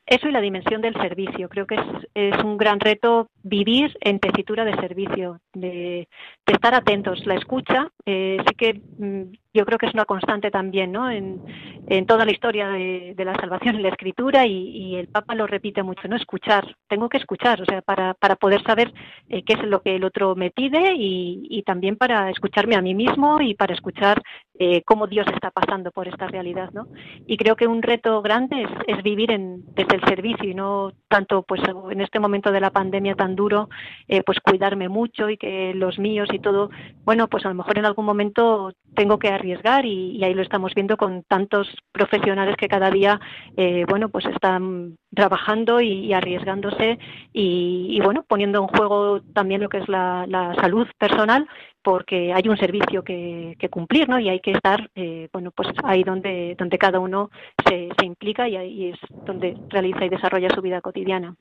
Eso 0.09 0.27
y 0.27 0.33
la 0.33 0.41
dimensión 0.41 0.81
del 0.81 0.95
servicio. 0.95 1.51
Creo 1.51 1.67
que 1.67 1.77
es, 2.15 2.43
un 2.43 2.57
gran 2.57 2.81
reto 2.81 3.29
vivir 3.43 3.95
en 4.01 4.19
tesitura 4.19 4.65
de 4.65 4.75
servicio, 4.77 5.41
de 5.53 6.09
estar 6.47 6.75
atentos. 6.75 7.27
La 7.27 7.35
escucha, 7.35 7.93
eh, 8.11 8.39
sí 8.47 8.55
que 8.55 8.81
mm, 8.99 9.33
yo 9.53 9.67
creo 9.67 9.77
que 9.77 9.85
es 9.85 9.93
una 9.93 10.07
constante 10.07 10.51
también 10.51 10.93
¿no? 10.93 11.11
en, 11.11 11.43
en 11.89 12.07
toda 12.07 12.25
la 12.25 12.33
historia 12.33 12.69
de, 12.69 13.15
la 13.19 13.35
salvación 13.35 13.77
en 13.77 13.83
la 13.83 13.89
escritura 13.91 14.47
y, 14.47 14.53
y, 14.53 14.97
el 14.97 15.09
Papa 15.09 15.35
lo 15.35 15.47
repite 15.47 15.83
mucho, 15.83 16.09
¿no? 16.09 16.17
Escuchar, 16.17 16.77
tengo 16.87 17.09
que 17.09 17.19
escuchar, 17.19 17.61
o 17.61 17.65
sea, 17.67 17.83
para, 17.83 18.15
para 18.15 18.37
poder 18.37 18.63
saber 18.63 18.93
eh, 19.29 19.43
qué 19.43 19.55
es 19.55 19.63
lo 19.65 19.83
que 19.83 19.97
el 19.97 20.05
otro 20.05 20.35
me 20.37 20.51
pide 20.51 20.95
y, 20.95 21.47
y, 21.51 21.63
también 21.65 21.97
para 21.97 22.31
escucharme 22.31 22.77
a 22.77 22.83
mí 22.83 22.95
mismo 22.95 23.41
y 23.43 23.55
para 23.55 23.75
escuchar 23.75 24.23
eh, 24.59 24.83
cómo 24.85 25.07
Dios 25.07 25.27
está 25.33 25.51
pasando 25.51 25.91
por 25.91 26.09
esta 26.09 26.27
realidad, 26.27 26.71
¿no? 26.73 26.89
Y 27.27 27.37
creo 27.37 27.57
que 27.57 27.67
un 27.67 27.83
reto 27.83 28.23
grande 28.23 28.63
es, 28.63 28.71
es 28.87 29.03
vivir 29.03 29.31
en, 29.31 29.65
desde 29.75 29.97
el 29.97 30.05
servicio 30.05 30.49
y 30.49 30.55
no 30.55 30.93
tanto, 31.09 31.43
pues, 31.43 31.61
en 31.91 32.01
este 32.01 32.21
momento 32.21 32.51
de 32.53 32.61
la 32.61 32.71
pandemia 32.71 33.15
tan 33.15 33.35
duro, 33.35 33.69
eh, 34.09 34.23
pues 34.25 34.41
cuidarme 34.41 34.89
mucho 34.89 35.29
y 35.31 35.37
que 35.37 35.75
los 35.75 35.99
míos 35.99 36.29
y 36.33 36.39
todo, 36.39 36.71
bueno, 37.05 37.29
pues 37.29 37.45
a 37.45 37.49
lo 37.49 37.55
mejor 37.55 37.79
en 37.79 37.87
algún 37.87 37.98
algún 37.99 38.07
momento 38.07 38.73
tengo 38.95 39.19
que 39.19 39.29
arriesgar 39.29 39.85
y, 39.85 40.23
ahí 40.23 40.33
lo 40.33 40.43
estamos 40.43 40.73
viendo 40.75 40.97
con 40.97 41.25
tantos 41.25 41.67
profesionales 41.93 42.57
que 42.57 42.69
cada 42.69 42.91
día, 42.91 43.21
eh, 43.57 43.85
bueno, 43.89 44.09
pues 44.09 44.25
están 44.27 44.97
trabajando 45.15 45.81
y, 45.81 46.13
arriesgándose 46.13 46.99
y, 47.33 48.01
bueno, 48.03 48.25
poniendo 48.29 48.61
en 48.61 48.69
juego 48.69 49.21
también 49.35 49.63
lo 49.63 49.69
que 49.69 49.79
es 49.79 49.89
la, 49.89 50.27
salud 50.61 50.87
personal 50.99 51.47
porque 51.83 52.33
hay 52.33 52.49
un 52.49 52.57
servicio 52.57 53.03
que, 53.03 53.57
cumplir, 53.71 54.09
¿no? 54.09 54.19
Y 54.21 54.29
hay 54.29 54.41
que 54.41 54.53
estar, 54.53 54.91
eh, 54.95 55.29
bueno, 55.33 55.51
pues 55.51 55.69
ahí 55.85 56.05
donde, 56.05 56.55
donde 56.59 56.79
cada 56.79 57.01
uno 57.01 57.31
se, 57.67 57.89
se 57.99 58.07
implica 58.07 58.49
y 58.49 58.57
ahí 58.57 58.91
es 58.91 58.99
donde 59.27 59.57
realiza 59.71 60.05
y 60.05 60.09
desarrolla 60.09 60.55
su 60.55 60.63
vida 60.63 60.81
cotidiana. 60.81 61.35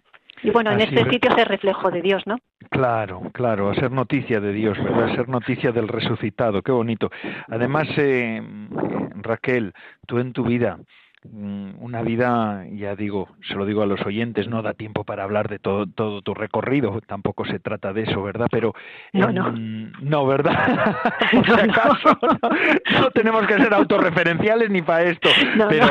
Y 0.44 0.52
bueno, 0.52 0.72
en 0.72 0.82
este 0.82 1.10
sitio 1.10 1.36
es 1.36 1.48
reflejo 1.48 1.90
de 1.90 2.02
Dios, 2.02 2.24
¿no? 2.26 2.38
Claro, 2.70 3.22
claro, 3.34 3.70
a 3.70 3.76
ser 3.76 3.92
noticia 3.92 4.40
de 4.40 4.54
Dios, 4.54 4.78
¿verdad? 4.78 5.12
A 5.12 5.16
ser 5.16 5.30
noticia 5.30 5.72
del 5.72 5.88
resucitado, 5.88 6.62
qué 6.62 6.72
bonito. 6.72 7.10
Además, 7.48 7.88
eh, 7.98 8.42
Raquel, 9.16 9.74
tú 10.06 10.20
en 10.20 10.34
tu 10.34 10.44
vida, 10.44 10.78
una 11.34 12.02
vida, 12.02 12.66
ya 12.72 12.96
digo, 12.96 13.30
se 13.48 13.56
lo 13.56 13.66
digo 13.66 13.82
a 13.82 13.86
los 13.86 14.06
oyentes, 14.06 14.48
no 14.48 14.62
da 14.62 14.74
tiempo 14.74 15.04
para 15.04 15.24
hablar 15.24 15.50
de 15.50 15.60
todo, 15.60 15.86
todo 15.88 16.22
tu 16.22 16.34
recorrido, 16.34 17.02
tampoco 17.06 17.46
se 17.46 17.60
trata 17.60 17.94
de 17.94 18.04
eso, 18.04 18.22
¿verdad? 18.24 18.48
Pero 18.52 18.74
no, 19.14 19.32
no. 19.32 19.52
no 20.02 20.26
¿verdad? 20.26 20.96
no, 23.02 23.10
tenemos 23.12 23.46
que 23.48 23.56
ser 23.56 23.74
autorreferenciales 23.74 24.70
ni 24.70 24.82
para 24.82 25.04
esto, 25.04 25.30
pero, 25.70 25.88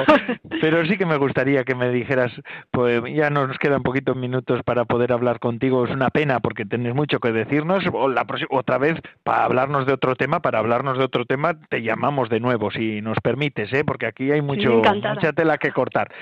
pero 0.61 0.85
sí 0.87 0.97
que 0.97 1.07
me 1.07 1.17
gustaría 1.17 1.65
que 1.65 1.75
me 1.75 1.91
dijeras, 1.91 2.33
pues 2.71 3.03
ya 3.15 3.31
nos 3.31 3.59
quedan 3.59 3.83
poquitos 3.83 4.17
minutos 4.17 4.63
para 4.65 4.85
poder 4.85 5.13
hablar 5.13 5.39
contigo, 5.39 5.85
es 5.85 5.91
una 5.91 6.11
pena 6.11 6.41
porque 6.41 6.65
tienes 6.65 6.95
mucho 6.95 7.19
que 7.21 7.33
decirnos, 7.33 7.85
o 7.93 8.09
la 8.09 8.27
otra 8.51 8.79
vez 8.79 9.01
para 9.23 9.45
hablarnos 9.45 9.87
de 9.87 9.93
otro 9.93 10.17
tema, 10.17 10.41
para 10.41 10.59
hablarnos 10.59 10.99
de 10.99 11.05
otro 11.05 11.25
tema 11.25 11.55
te 11.69 11.83
llamamos 11.83 12.29
de 12.29 12.41
nuevo, 12.41 12.71
si 12.71 13.01
nos 13.01 13.19
permites, 13.21 13.73
¿eh? 13.73 13.85
porque 13.85 14.07
aquí 14.07 14.31
hay 14.31 14.43
mucho 14.43 14.83
tela 15.33 15.59
que 15.59 15.73
cortar. 15.73 16.13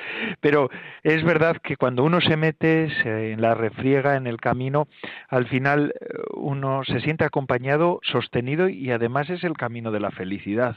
Pero 0.40 0.70
es 1.02 1.22
verdad 1.24 1.56
que 1.62 1.76
cuando 1.76 2.04
uno 2.04 2.20
se 2.20 2.36
mete 2.36 2.88
en 3.32 3.40
la 3.40 3.54
refriega, 3.54 4.16
en 4.16 4.26
el 4.26 4.38
camino, 4.38 4.88
al 5.28 5.46
final 5.46 5.94
eh, 6.00 6.06
uno 6.34 6.82
se 6.84 7.00
siente 7.00 7.24
acompañado, 7.24 8.00
sostenido 8.02 8.68
y 8.68 8.90
además 8.90 9.30
es 9.30 9.44
el 9.44 9.54
camino 9.54 9.90
de 9.90 10.00
la 10.00 10.10
felicidad. 10.10 10.76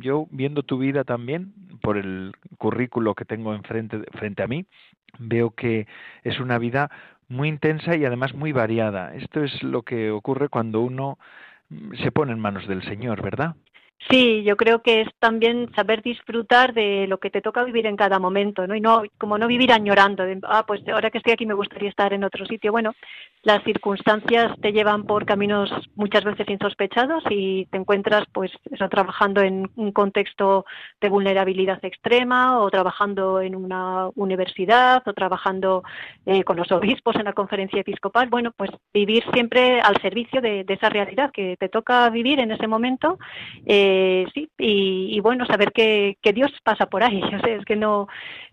Yo, 0.00 0.26
viendo 0.30 0.62
tu 0.62 0.78
vida 0.78 1.04
también, 1.04 1.52
por 1.82 1.98
el 1.98 2.32
currículo 2.58 3.14
que 3.14 3.24
tengo 3.24 3.54
enfrente, 3.54 4.02
frente 4.12 4.42
a 4.42 4.46
mí, 4.46 4.66
veo 5.18 5.50
que 5.50 5.86
es 6.22 6.40
una 6.40 6.58
vida 6.58 6.90
muy 7.28 7.48
intensa 7.48 7.96
y 7.96 8.04
además 8.04 8.34
muy 8.34 8.52
variada. 8.52 9.14
Esto 9.14 9.42
es 9.42 9.62
lo 9.62 9.82
que 9.82 10.10
ocurre 10.10 10.48
cuando 10.48 10.80
uno 10.80 11.18
se 12.02 12.12
pone 12.12 12.32
en 12.32 12.40
manos 12.40 12.66
del 12.68 12.82
Señor, 12.82 13.22
¿verdad? 13.22 13.56
Sí, 14.10 14.42
yo 14.44 14.56
creo 14.56 14.82
que 14.82 15.00
es 15.00 15.08
también 15.18 15.72
saber 15.74 16.02
disfrutar 16.02 16.74
de 16.74 17.06
lo 17.06 17.18
que 17.18 17.30
te 17.30 17.40
toca 17.40 17.64
vivir 17.64 17.86
en 17.86 17.96
cada 17.96 18.18
momento, 18.18 18.66
¿no? 18.66 18.74
Y 18.74 18.80
no, 18.80 19.02
como 19.16 19.38
no 19.38 19.46
vivir 19.46 19.72
añorando, 19.72 20.24
de, 20.24 20.40
ah, 20.42 20.64
pues 20.66 20.86
ahora 20.88 21.10
que 21.10 21.18
estoy 21.18 21.32
aquí 21.32 21.46
me 21.46 21.54
gustaría 21.54 21.88
estar 21.88 22.12
en 22.12 22.22
otro 22.22 22.44
sitio. 22.44 22.70
Bueno, 22.70 22.92
las 23.42 23.64
circunstancias 23.64 24.52
te 24.60 24.72
llevan 24.72 25.04
por 25.04 25.24
caminos 25.24 25.70
muchas 25.96 26.22
veces 26.22 26.46
insospechados 26.50 27.24
y 27.30 27.64
te 27.66 27.78
encuentras, 27.78 28.24
pues, 28.32 28.50
trabajando 28.90 29.40
en 29.40 29.70
un 29.74 29.92
contexto 29.92 30.66
de 31.00 31.08
vulnerabilidad 31.08 31.82
extrema 31.82 32.60
o 32.60 32.70
trabajando 32.70 33.40
en 33.40 33.54
una 33.54 34.08
universidad 34.16 35.02
o 35.06 35.14
trabajando 35.14 35.82
eh, 36.26 36.44
con 36.44 36.58
los 36.58 36.70
obispos 36.72 37.16
en 37.16 37.24
la 37.24 37.32
conferencia 37.32 37.80
episcopal. 37.80 38.28
Bueno, 38.28 38.52
pues 38.54 38.70
vivir 38.92 39.24
siempre 39.32 39.80
al 39.80 40.00
servicio 40.02 40.42
de, 40.42 40.66
esa 40.68 40.88
realidad 40.88 41.30
que 41.32 41.56
te 41.58 41.68
toca 41.68 42.10
vivir 42.10 42.40
en 42.40 42.50
ese 42.50 42.66
momento. 42.66 43.18
Eh, 43.64 43.83
eh, 43.86 44.26
sí, 44.32 44.48
y, 44.56 45.20
bueno, 45.20 45.44
saber 45.44 45.70
que, 45.72 46.16
Dios 46.34 46.50
pasa 46.62 46.86
por 46.86 47.02
ahí. 47.02 47.20
Yo 47.32 47.38
sé, 47.40 47.56
es 47.56 47.64
que 47.64 47.76
no, 47.76 48.08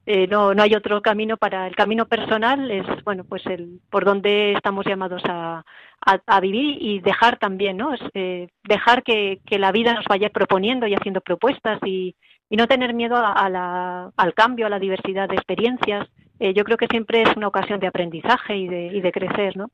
eh, 0.05 0.27
no, 0.27 0.53
no 0.53 0.63
hay 0.63 0.75
otro 0.75 1.01
camino 1.01 1.37
para 1.37 1.67
el 1.67 1.75
camino 1.75 2.05
personal, 2.05 2.69
es 2.69 2.85
bueno, 3.05 3.23
pues 3.23 3.45
el 3.45 3.79
por 3.89 4.03
donde 4.03 4.53
estamos 4.53 4.85
llamados 4.85 5.21
a, 5.25 5.63
a, 6.05 6.39
vivir 6.41 6.77
y 6.81 6.99
dejar 6.99 7.37
también, 7.37 7.77
¿no? 7.77 7.93
Es, 7.93 8.01
eh, 8.13 8.49
dejar 8.63 9.03
que, 9.03 9.39
que, 9.45 9.57
la 9.57 9.71
vida 9.71 9.93
nos 9.93 10.05
vaya 10.05 10.29
proponiendo 10.29 10.85
y 10.87 10.95
haciendo 10.95 11.21
propuestas 11.21 11.79
y, 11.85 12.15
y 12.49 12.57
no 12.57 12.67
tener 12.67 12.93
miedo 12.93 13.15
a, 13.15 13.49
la, 13.49 14.11
al 14.17 14.33
cambio, 14.33 14.65
a 14.65 14.69
la 14.69 14.79
diversidad 14.79 15.29
de 15.29 15.35
experiencias. 15.35 16.09
Eh, 16.41 16.55
yo 16.55 16.63
creo 16.63 16.75
que 16.75 16.87
siempre 16.87 17.21
es 17.21 17.37
una 17.37 17.47
ocasión 17.47 17.79
de 17.79 17.85
aprendizaje 17.85 18.57
y 18.57 18.67
de, 18.67 18.87
y 18.87 18.99
de 18.99 19.11
crecer, 19.11 19.55
¿no? 19.55 19.69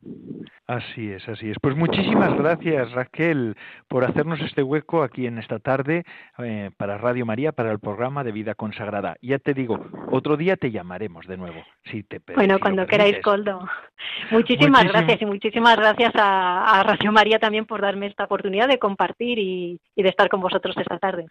Así 0.68 1.10
es, 1.10 1.26
así 1.30 1.50
es. 1.50 1.56
Pues 1.62 1.78
muchísimas 1.78 2.38
gracias, 2.38 2.92
Raquel, 2.92 3.56
por 3.88 4.04
hacernos 4.04 4.42
este 4.42 4.64
hueco 4.64 5.02
aquí 5.02 5.28
en 5.28 5.38
esta 5.38 5.60
tarde 5.60 6.04
eh, 6.40 6.72
para 6.76 6.98
Radio 6.98 7.26
María, 7.26 7.54
para 7.54 7.72
el 7.72 7.80
programa 7.80 8.26
de 8.26 8.34
Vida 8.34 8.54
Consagrada. 8.54 9.16
Ya 9.22 9.40
te 9.40 9.54
digo, 9.54 9.80
otro 10.12 10.36
día 10.36 10.58
te 10.58 10.70
llamaremos 10.70 11.26
de 11.26 11.38
nuevo, 11.38 11.64
si 11.86 12.04
te 12.04 12.20
Bueno, 12.36 12.60
cuando 12.60 12.86
queráis, 12.86 13.22
Coldo. 13.22 13.66
Muchísimas 14.32 14.84
gracias 14.84 15.22
y 15.22 15.26
muchísimas 15.26 15.78
gracias 15.78 16.12
a, 16.16 16.84
Radio 16.84 17.14
María 17.14 17.40
también 17.40 17.66
por 17.66 17.82
darme 17.82 18.08
esta 18.08 18.26
oportunidad 18.26 18.68
de 18.68 18.78
compartir 18.78 19.40
y, 19.40 19.80
de 19.96 20.10
estar 20.10 20.28
con 20.28 20.42
vosotros 20.42 20.76
esta 20.78 21.00
tarde. 21.00 21.28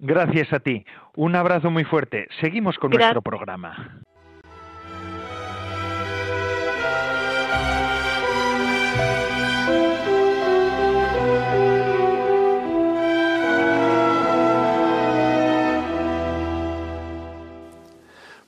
Gracias 0.00 0.52
a 0.52 0.58
ti. 0.58 0.84
Un 1.14 1.36
abrazo 1.36 1.70
muy 1.70 1.84
fuerte. 1.84 2.26
Seguimos 2.40 2.76
con 2.76 2.90
nuestro 2.90 3.22
programa. 3.22 4.02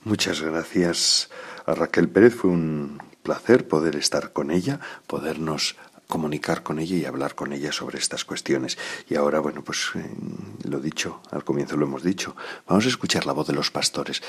Muchas 0.05 0.41
gracias 0.41 1.31
a 1.65 1.75
Raquel 1.75 2.09
Pérez. 2.09 2.35
Fue 2.35 2.51
un 2.51 3.01
placer 3.23 3.69
poder 3.69 3.95
estar 3.95 4.33
con 4.33 4.51
ella, 4.51 4.81
podernos 5.07 5.77
comunicar 6.09 6.63
con 6.63 6.79
ella 6.79 6.97
y 6.97 7.05
hablar 7.05 7.35
con 7.35 7.53
ella 7.53 7.73
sobre 7.73 7.99
estas 7.99 8.25
cuestiones. 8.25 8.77
Y 9.09 9.15
ahora, 9.15 9.41
bueno, 9.41 9.65
pues 9.65 9.91
eh, 9.95 10.11
lo 10.65 10.81
dicho, 10.81 11.21
al 11.31 11.45
comienzo 11.45 11.77
lo 11.77 11.87
hemos 11.87 12.03
dicho, 12.03 12.37
vamos 12.67 12.85
a 12.85 12.89
escuchar 12.89 13.27
la 13.27 13.33
voz 13.33 13.47
de 13.47 13.55
los 13.55 13.71
pastores. 13.71 14.23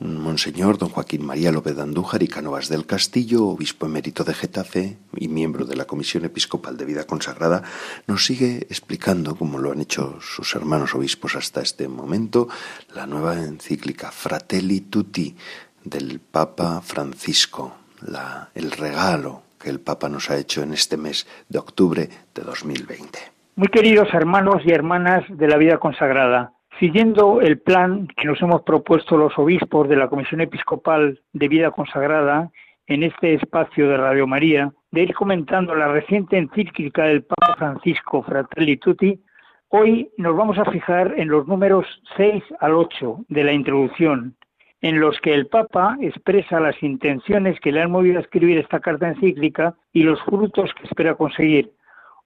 Monseñor 0.00 0.78
don 0.78 0.88
Joaquín 0.88 1.24
María 1.24 1.52
López 1.52 1.78
Andújar 1.78 2.22
y 2.22 2.28
Canovas 2.28 2.68
del 2.68 2.86
Castillo, 2.86 3.46
obispo 3.46 3.86
emérito 3.86 4.24
de 4.24 4.34
Getafe 4.34 4.98
y 5.16 5.28
miembro 5.28 5.64
de 5.64 5.76
la 5.76 5.86
Comisión 5.86 6.24
Episcopal 6.24 6.76
de 6.76 6.84
Vida 6.84 7.04
Consagrada, 7.04 7.62
nos 8.06 8.24
sigue 8.24 8.66
explicando, 8.68 9.36
como 9.36 9.58
lo 9.58 9.72
han 9.72 9.80
hecho 9.80 10.18
sus 10.20 10.54
hermanos 10.54 10.94
obispos 10.94 11.36
hasta 11.36 11.60
este 11.60 11.88
momento, 11.88 12.48
la 12.94 13.06
nueva 13.06 13.34
encíclica 13.34 14.10
Fratelli 14.10 14.80
Tutti 14.82 15.36
del 15.84 16.20
Papa 16.20 16.80
Francisco, 16.80 17.76
la, 18.00 18.50
el 18.54 18.72
regalo 18.72 19.47
que 19.58 19.70
el 19.70 19.80
Papa 19.80 20.08
nos 20.08 20.30
ha 20.30 20.36
hecho 20.36 20.62
en 20.62 20.72
este 20.72 20.96
mes 20.96 21.26
de 21.48 21.58
octubre 21.58 22.08
de 22.34 22.42
2020. 22.42 23.18
Muy 23.56 23.68
queridos 23.68 24.08
hermanos 24.14 24.62
y 24.64 24.70
hermanas 24.70 25.24
de 25.28 25.48
la 25.48 25.56
vida 25.56 25.78
consagrada, 25.78 26.52
siguiendo 26.78 27.40
el 27.40 27.58
plan 27.58 28.06
que 28.16 28.28
nos 28.28 28.40
hemos 28.40 28.62
propuesto 28.62 29.16
los 29.16 29.36
obispos 29.36 29.88
de 29.88 29.96
la 29.96 30.08
Comisión 30.08 30.40
Episcopal 30.40 31.20
de 31.32 31.48
Vida 31.48 31.72
Consagrada 31.72 32.50
en 32.86 33.02
este 33.02 33.34
espacio 33.34 33.88
de 33.88 33.96
Radio 33.96 34.26
María, 34.26 34.72
de 34.92 35.02
ir 35.02 35.14
comentando 35.14 35.74
la 35.74 35.88
reciente 35.88 36.38
encíclica 36.38 37.04
del 37.04 37.24
Papa 37.24 37.56
Francisco 37.58 38.22
Fratelli 38.22 38.78
Tutti, 38.78 39.20
hoy 39.68 40.10
nos 40.16 40.36
vamos 40.36 40.56
a 40.58 40.70
fijar 40.70 41.14
en 41.18 41.28
los 41.28 41.46
números 41.46 41.84
6 42.16 42.42
al 42.60 42.74
8 42.74 43.24
de 43.28 43.44
la 43.44 43.52
introducción, 43.52 44.36
en 44.80 45.00
los 45.00 45.20
que 45.20 45.34
el 45.34 45.46
Papa 45.46 45.96
expresa 46.00 46.60
las 46.60 46.80
intenciones 46.82 47.58
que 47.60 47.72
le 47.72 47.82
han 47.82 47.90
movido 47.90 48.18
a 48.18 48.22
escribir 48.22 48.58
esta 48.58 48.80
carta 48.80 49.08
encíclica 49.08 49.74
y 49.92 50.02
los 50.02 50.22
frutos 50.22 50.72
que 50.74 50.86
espera 50.86 51.14
conseguir, 51.14 51.72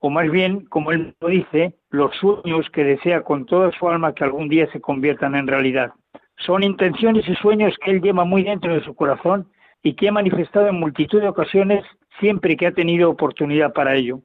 o 0.01 0.11
más 0.11 0.29
bien, 0.31 0.65
como 0.67 0.91
él 0.91 1.15
lo 1.21 1.29
dice, 1.29 1.77
los 1.91 2.15
sueños 2.17 2.69
que 2.71 2.83
desea 2.83 3.23
con 3.23 3.47
toda 3.47 3.71
su 3.71 3.89
alma 3.89 4.13
que 4.15 4.25
algún 4.25 4.49
día 4.49 4.71
se 4.73 4.81
conviertan 4.81 5.37
en 5.37 5.47
realidad. 5.47 5.93
Son 6.39 6.65
intenciones 6.65 7.29
y 7.29 7.37
sueños 7.37 7.77
que 7.83 7.93
él 7.93 8.03
lleva 8.03 8.25
muy 8.25 8.43
dentro 8.43 8.75
de 8.75 8.83
su 8.83 8.95
corazón 8.97 9.49
y 9.83 9.95
que 9.95 10.09
ha 10.09 10.13
manifestado 10.13 10.67
en 10.67 10.81
multitud 10.81 11.21
de 11.21 11.29
ocasiones 11.29 11.85
siempre 12.19 12.57
que 12.57 12.67
ha 12.67 12.73
tenido 12.73 13.11
oportunidad 13.11 13.73
para 13.73 13.95
ello. 13.95 14.21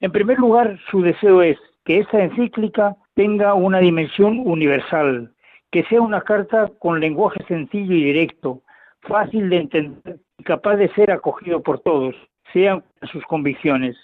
En 0.00 0.12
primer 0.12 0.38
lugar, 0.38 0.78
su 0.90 1.02
deseo 1.02 1.42
es 1.42 1.58
que 1.84 1.98
esta 1.98 2.24
encíclica 2.24 2.96
tenga 3.14 3.52
una 3.52 3.80
dimensión 3.80 4.40
universal, 4.46 5.30
que 5.72 5.82
sea 5.84 6.00
una 6.00 6.20
carta 6.20 6.70
con 6.78 7.00
lenguaje 7.00 7.42
sencillo 7.48 7.94
y 7.94 8.04
directo, 8.04 8.62
fácil 9.00 9.48
de 9.48 9.56
entender 9.56 10.20
y 10.38 10.44
capaz 10.44 10.76
de 10.76 10.88
ser 10.90 11.10
acogido 11.10 11.62
por 11.62 11.80
todos, 11.80 12.14
sean 12.52 12.84
sus 13.10 13.24
convicciones. 13.24 13.96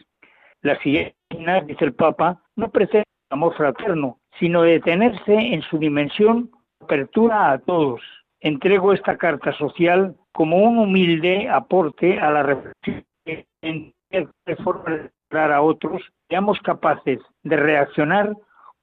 La 0.63 0.77
siguiente, 0.81 1.15
dice 1.67 1.85
el 1.85 1.93
Papa, 1.93 2.43
no 2.57 2.71
pretende 2.71 3.05
amor 3.31 3.55
fraterno, 3.55 4.19
sino 4.41 4.63
detenerse 4.63 5.35
en 5.35 5.63
su 5.63 5.79
dimensión 5.79 6.51
apertura 6.81 7.53
a 7.53 7.59
todos. 7.59 8.01
Entrego 8.41 8.95
esta 8.95 9.19
carta 9.19 9.53
social 9.53 10.17
como 10.33 10.57
un 10.57 10.79
humilde 10.79 11.49
aporte 11.49 12.19
a 12.19 12.31
la 12.31 12.43
reflexión 12.43 13.05
en 13.61 13.93
de 14.11 14.57
forma 14.65 15.11
de 15.31 15.39
a 15.39 15.61
otros, 15.61 16.01
seamos 16.31 16.59
capaces 16.61 17.19
de 17.43 17.57
reaccionar 17.57 18.35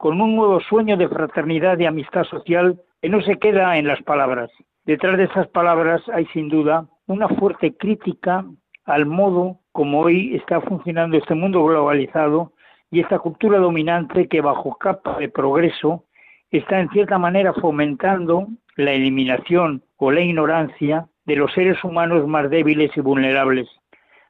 con 0.06 0.22
un 0.22 0.36
nuevo 0.36 0.60
sueño 0.60 0.98
de 0.98 1.10
fraternidad 1.10 1.80
y 1.80 1.88
amistad 1.88 2.26
social 2.26 2.80
que 3.02 3.10
no 3.10 3.22
se 3.22 3.40
queda 3.40 3.76
en 3.76 3.88
las 3.88 4.04
palabras. 4.04 4.52
Detrás 4.84 5.18
de 5.18 5.24
esas 5.24 5.48
palabras 5.48 6.00
hay 6.14 6.28
sin 6.28 6.48
duda 6.48 6.86
una 7.08 7.28
fuerte 7.28 7.76
crítica 7.76 8.46
al 8.86 9.08
modo 9.08 9.62
como 9.72 10.02
hoy 10.02 10.36
está 10.36 10.62
funcionando 10.62 11.18
este 11.18 11.34
mundo 11.34 11.66
globalizado 11.66 12.54
y 12.92 13.00
esta 13.00 13.18
cultura 13.18 13.58
dominante 13.58 14.28
que 14.28 14.42
bajo 14.42 14.78
capa 14.78 15.18
de 15.18 15.28
progreso 15.28 16.04
está 16.52 16.80
en 16.80 16.90
cierta 16.90 17.18
manera 17.18 17.52
fomentando 17.54 18.48
la 18.76 18.92
eliminación 18.92 19.82
o 19.98 20.12
la 20.12 20.22
ignorancia 20.22 21.08
de 21.26 21.36
los 21.36 21.52
seres 21.52 21.84
humanos 21.84 22.28
más 22.28 22.52
débiles 22.52 22.96
y 22.96 23.02
vulnerables. 23.02 23.68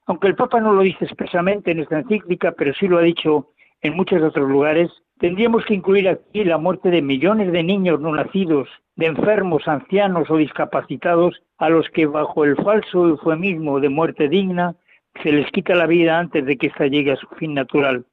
Aunque 0.05 0.27
el 0.27 0.35
Papa 0.35 0.61
no 0.61 0.71
lo 0.71 0.83
dice 0.83 1.03
expresamente 1.03 1.71
en 1.71 1.81
esta 1.81 1.99
encíclica, 1.99 2.53
pero 2.53 2.73
sí 2.75 2.87
lo 2.87 2.99
ha 2.99 3.01
dicho 3.01 3.49
en 3.81 3.93
muchos 3.93 4.23
otros 4.23 4.49
lugares, 4.49 4.89
tendríamos 5.19 5.65
que 5.65 5.73
incluir 5.73 6.09
aquí 6.09 6.43
la 6.43 6.57
muerte 6.57 6.89
de 6.89 7.01
millones 7.01 7.51
de 7.51 7.63
niños 7.63 7.99
no 7.99 8.13
nacidos, 8.15 8.67
de 8.95 9.07
enfermos, 9.07 9.67
ancianos 9.67 10.29
o 10.29 10.37
discapacitados, 10.37 11.41
a 11.57 11.69
los 11.69 11.89
que 11.89 12.05
bajo 12.05 12.43
el 12.43 12.55
falso 12.57 13.07
eufemismo 13.07 13.79
de 13.79 13.89
muerte 13.89 14.27
digna 14.27 14.75
se 15.23 15.31
les 15.31 15.49
quita 15.51 15.75
la 15.75 15.87
vida 15.87 16.19
antes 16.19 16.45
de 16.45 16.57
que 16.57 16.67
ésta 16.67 16.87
llegue 16.87 17.13
a 17.13 17.15
su 17.15 17.27
fin 17.35 17.53
natural. 17.53 18.05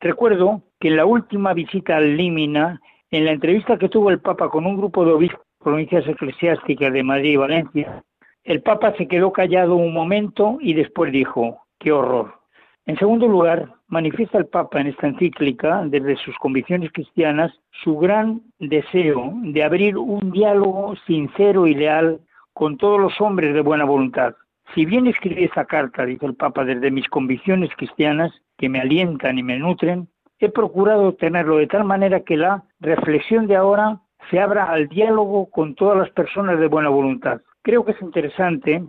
Recuerdo 0.00 0.62
que 0.78 0.88
en 0.88 0.96
la 0.96 1.06
última 1.06 1.52
visita 1.54 1.96
al 1.96 2.16
Límina, 2.16 2.80
en 3.10 3.24
la 3.24 3.32
entrevista 3.32 3.78
que 3.78 3.88
tuvo 3.88 4.10
el 4.10 4.20
Papa 4.20 4.48
con 4.50 4.66
un 4.66 4.76
grupo 4.76 5.04
de 5.04 5.12
obispos 5.12 5.40
de 5.40 5.64
provincias 5.64 6.06
eclesiásticas 6.06 6.92
de 6.92 7.02
Madrid 7.02 7.32
y 7.32 7.36
Valencia, 7.36 8.04
el 8.44 8.62
Papa 8.62 8.94
se 8.96 9.08
quedó 9.08 9.32
callado 9.32 9.74
un 9.74 9.92
momento 9.92 10.58
y 10.60 10.74
después 10.74 11.10
dijo, 11.10 11.66
qué 11.78 11.90
horror. 11.90 12.35
En 12.86 12.96
segundo 12.98 13.26
lugar, 13.26 13.68
manifiesta 13.88 14.38
el 14.38 14.46
Papa 14.46 14.80
en 14.80 14.86
esta 14.86 15.08
encíclica, 15.08 15.82
desde 15.86 16.14
sus 16.18 16.36
convicciones 16.38 16.92
cristianas, 16.92 17.52
su 17.82 17.98
gran 17.98 18.42
deseo 18.60 19.32
de 19.42 19.64
abrir 19.64 19.98
un 19.98 20.30
diálogo 20.30 20.94
sincero 21.04 21.66
y 21.66 21.74
leal 21.74 22.20
con 22.52 22.76
todos 22.76 23.00
los 23.00 23.20
hombres 23.20 23.54
de 23.54 23.60
buena 23.60 23.84
voluntad. 23.84 24.36
Si 24.72 24.84
bien 24.84 25.08
escribí 25.08 25.42
esta 25.42 25.64
carta, 25.64 26.06
dice 26.06 26.26
el 26.26 26.36
Papa, 26.36 26.64
desde 26.64 26.92
mis 26.92 27.08
convicciones 27.08 27.70
cristianas, 27.76 28.32
que 28.56 28.68
me 28.68 28.80
alientan 28.80 29.36
y 29.36 29.42
me 29.42 29.58
nutren, 29.58 30.08
he 30.38 30.48
procurado 30.48 31.14
tenerlo 31.14 31.56
de 31.56 31.66
tal 31.66 31.84
manera 31.84 32.20
que 32.20 32.36
la 32.36 32.62
reflexión 32.78 33.48
de 33.48 33.56
ahora 33.56 34.00
se 34.30 34.38
abra 34.38 34.64
al 34.64 34.88
diálogo 34.88 35.50
con 35.50 35.74
todas 35.74 35.98
las 35.98 36.10
personas 36.10 36.60
de 36.60 36.68
buena 36.68 36.88
voluntad. 36.88 37.40
Creo 37.62 37.84
que 37.84 37.92
es 37.92 38.00
interesante, 38.00 38.84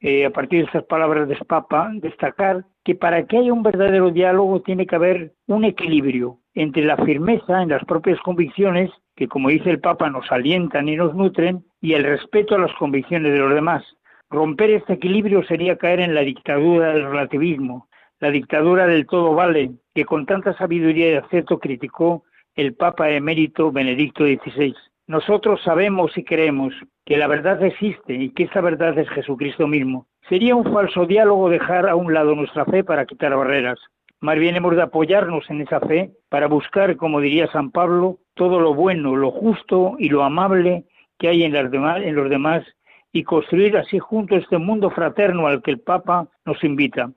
eh, 0.00 0.24
a 0.24 0.30
partir 0.30 0.60
de 0.60 0.66
estas 0.66 0.84
palabras 0.84 1.26
del 1.26 1.38
Papa, 1.46 1.90
destacar 1.94 2.64
que 2.84 2.94
para 2.94 3.26
que 3.26 3.38
haya 3.38 3.52
un 3.52 3.62
verdadero 3.62 4.10
diálogo 4.10 4.60
tiene 4.60 4.86
que 4.86 4.96
haber 4.96 5.32
un 5.46 5.64
equilibrio 5.64 6.38
entre 6.54 6.84
la 6.84 6.96
firmeza 6.98 7.62
en 7.62 7.70
las 7.70 7.84
propias 7.84 8.20
convicciones, 8.20 8.90
que 9.16 9.26
como 9.26 9.48
dice 9.48 9.70
el 9.70 9.80
Papa 9.80 10.10
nos 10.10 10.30
alientan 10.30 10.88
y 10.88 10.96
nos 10.96 11.14
nutren, 11.14 11.64
y 11.80 11.94
el 11.94 12.04
respeto 12.04 12.54
a 12.54 12.58
las 12.58 12.74
convicciones 12.74 13.32
de 13.32 13.38
los 13.38 13.54
demás. 13.54 13.82
Romper 14.30 14.70
este 14.70 14.94
equilibrio 14.94 15.44
sería 15.44 15.78
caer 15.78 16.00
en 16.00 16.14
la 16.14 16.20
dictadura 16.20 16.92
del 16.92 17.04
relativismo, 17.04 17.88
la 18.20 18.30
dictadura 18.30 18.86
del 18.86 19.06
todo 19.06 19.34
vale, 19.34 19.72
que 19.94 20.04
con 20.04 20.26
tanta 20.26 20.56
sabiduría 20.56 21.12
y 21.12 21.14
acierto 21.14 21.58
criticó 21.58 22.24
el 22.54 22.74
Papa 22.74 23.10
emérito 23.10 23.72
Benedicto 23.72 24.24
XVI. 24.24 24.74
Nosotros 25.06 25.60
sabemos 25.62 26.16
y 26.16 26.24
creemos 26.24 26.72
que 27.04 27.18
la 27.18 27.26
verdad 27.26 27.62
existe 27.62 28.14
y 28.14 28.30
que 28.30 28.44
esa 28.44 28.62
verdad 28.62 28.98
es 28.98 29.08
Jesucristo 29.10 29.66
mismo. 29.66 30.06
Sería 30.28 30.56
un 30.56 30.72
falso 30.72 31.04
diálogo 31.04 31.50
dejar 31.50 31.88
a 31.88 31.94
un 31.94 32.14
lado 32.14 32.34
nuestra 32.34 32.64
fe 32.64 32.82
para 32.82 33.04
quitar 33.04 33.36
barreras. 33.36 33.78
Más 34.20 34.38
bien 34.38 34.56
hemos 34.56 34.74
de 34.74 34.80
apoyarnos 34.80 35.50
en 35.50 35.60
esa 35.60 35.80
fe 35.80 36.12
para 36.30 36.46
buscar, 36.46 36.96
como 36.96 37.20
diría 37.20 37.52
San 37.52 37.70
Pablo, 37.70 38.20
todo 38.32 38.58
lo 38.60 38.72
bueno, 38.72 39.16
lo 39.16 39.30
justo 39.30 39.96
y 39.98 40.08
lo 40.08 40.24
amable 40.24 40.84
que 41.18 41.28
hay 41.28 41.42
en, 41.42 41.52
los 41.52 42.30
demás 42.30 42.64
y 43.12 43.24
construir 43.24 43.76
así 43.76 43.98
juntos 43.98 44.42
este 44.42 44.56
mundo 44.56 44.90
fraterno 44.90 45.46
al 45.46 45.60
que 45.60 45.72
el 45.72 45.80
Papa 45.80 46.28
nos 46.46 46.64
invita. 46.64 47.12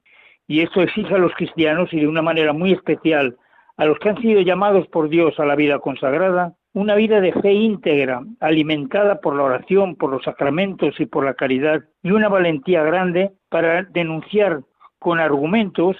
Y 0.47 0.59
esto 0.59 0.81
exige 0.81 1.15
a 1.15 1.19
los 1.19 1.33
cristianos 1.33 1.93
y 1.93 2.01
de 2.01 2.07
una 2.07 2.21
manera 2.21 2.51
muy 2.51 2.73
especial 2.73 3.37
a 3.77 3.85
los 3.85 3.97
que 3.99 4.09
han 4.09 4.21
sido 4.21 4.41
llamados 4.41 4.87
por 4.87 5.07
Dios 5.07 5.39
a 5.39 5.45
la 5.45 5.55
vida 5.55 5.79
consagrada, 5.79 6.55
una 6.77 6.93
vida 6.93 7.19
de 7.21 7.33
fe 7.33 7.53
íntegra, 7.53 8.21
alimentada 8.39 9.19
por 9.19 9.35
la 9.35 9.41
oración, 9.41 9.95
por 9.95 10.11
los 10.11 10.23
sacramentos 10.23 10.99
y 10.99 11.07
por 11.07 11.25
la 11.25 11.33
caridad, 11.33 11.83
y 12.03 12.11
una 12.11 12.29
valentía 12.29 12.83
grande 12.83 13.31
para 13.49 13.81
denunciar 13.81 14.61
con 14.99 15.19
argumentos, 15.19 15.97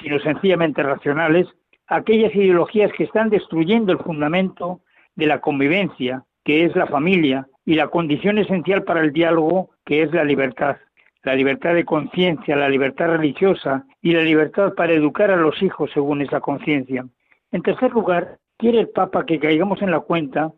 sino 0.00 0.20
sencillamente 0.20 0.84
racionales, 0.84 1.48
aquellas 1.88 2.32
ideologías 2.36 2.92
que 2.92 3.02
están 3.02 3.30
destruyendo 3.30 3.90
el 3.90 3.98
fundamento 3.98 4.78
de 5.16 5.26
la 5.26 5.40
convivencia, 5.40 6.22
que 6.44 6.64
es 6.64 6.76
la 6.76 6.86
familia, 6.86 7.48
y 7.64 7.74
la 7.74 7.88
condición 7.88 8.38
esencial 8.38 8.84
para 8.84 9.00
el 9.00 9.12
diálogo, 9.12 9.70
que 9.84 10.02
es 10.02 10.12
la 10.12 10.22
libertad. 10.22 10.76
La 11.24 11.34
libertad 11.34 11.74
de 11.74 11.84
conciencia, 11.84 12.54
la 12.54 12.68
libertad 12.68 13.08
religiosa 13.08 13.84
y 14.00 14.12
la 14.12 14.22
libertad 14.22 14.74
para 14.74 14.92
educar 14.92 15.32
a 15.32 15.36
los 15.36 15.60
hijos 15.64 15.90
según 15.92 16.22
esa 16.22 16.38
conciencia. 16.38 17.04
En 17.50 17.62
tercer 17.62 17.90
lugar, 17.90 18.38
quiere 18.56 18.80
el 18.80 18.88
Papa 18.88 19.26
que 19.26 19.38
caigamos 19.38 19.82
en 19.82 19.90
la 19.90 20.00
cuenta 20.00 20.52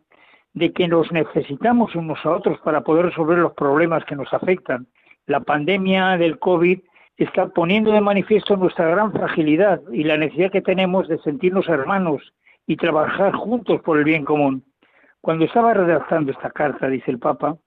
de 0.53 0.71
que 0.73 0.87
nos 0.87 1.11
necesitamos 1.11 1.95
unos 1.95 2.25
a 2.25 2.31
otros 2.31 2.59
para 2.61 2.81
poder 2.81 3.05
resolver 3.07 3.37
los 3.37 3.53
problemas 3.53 4.03
que 4.05 4.15
nos 4.15 4.33
afectan. 4.33 4.87
La 5.25 5.41
pandemia 5.41 6.17
del 6.17 6.39
COVID 6.39 6.79
está 7.17 7.49
poniendo 7.49 7.91
de 7.91 8.01
manifiesto 8.01 8.55
nuestra 8.55 8.87
gran 8.87 9.11
fragilidad 9.11 9.81
y 9.91 10.03
la 10.03 10.17
necesidad 10.17 10.51
que 10.51 10.61
tenemos 10.61 11.07
de 11.07 11.19
sentirnos 11.19 11.67
hermanos 11.67 12.33
y 12.65 12.77
trabajar 12.77 13.33
juntos 13.33 13.81
por 13.81 13.97
el 13.97 14.05
bien 14.05 14.25
común. 14.25 14.63
Cuando 15.21 15.45
estaba 15.45 15.73
redactando 15.73 16.31
esta 16.31 16.49
carta, 16.49 16.87
dice 16.87 17.11
el 17.11 17.19
Papa, 17.19 17.57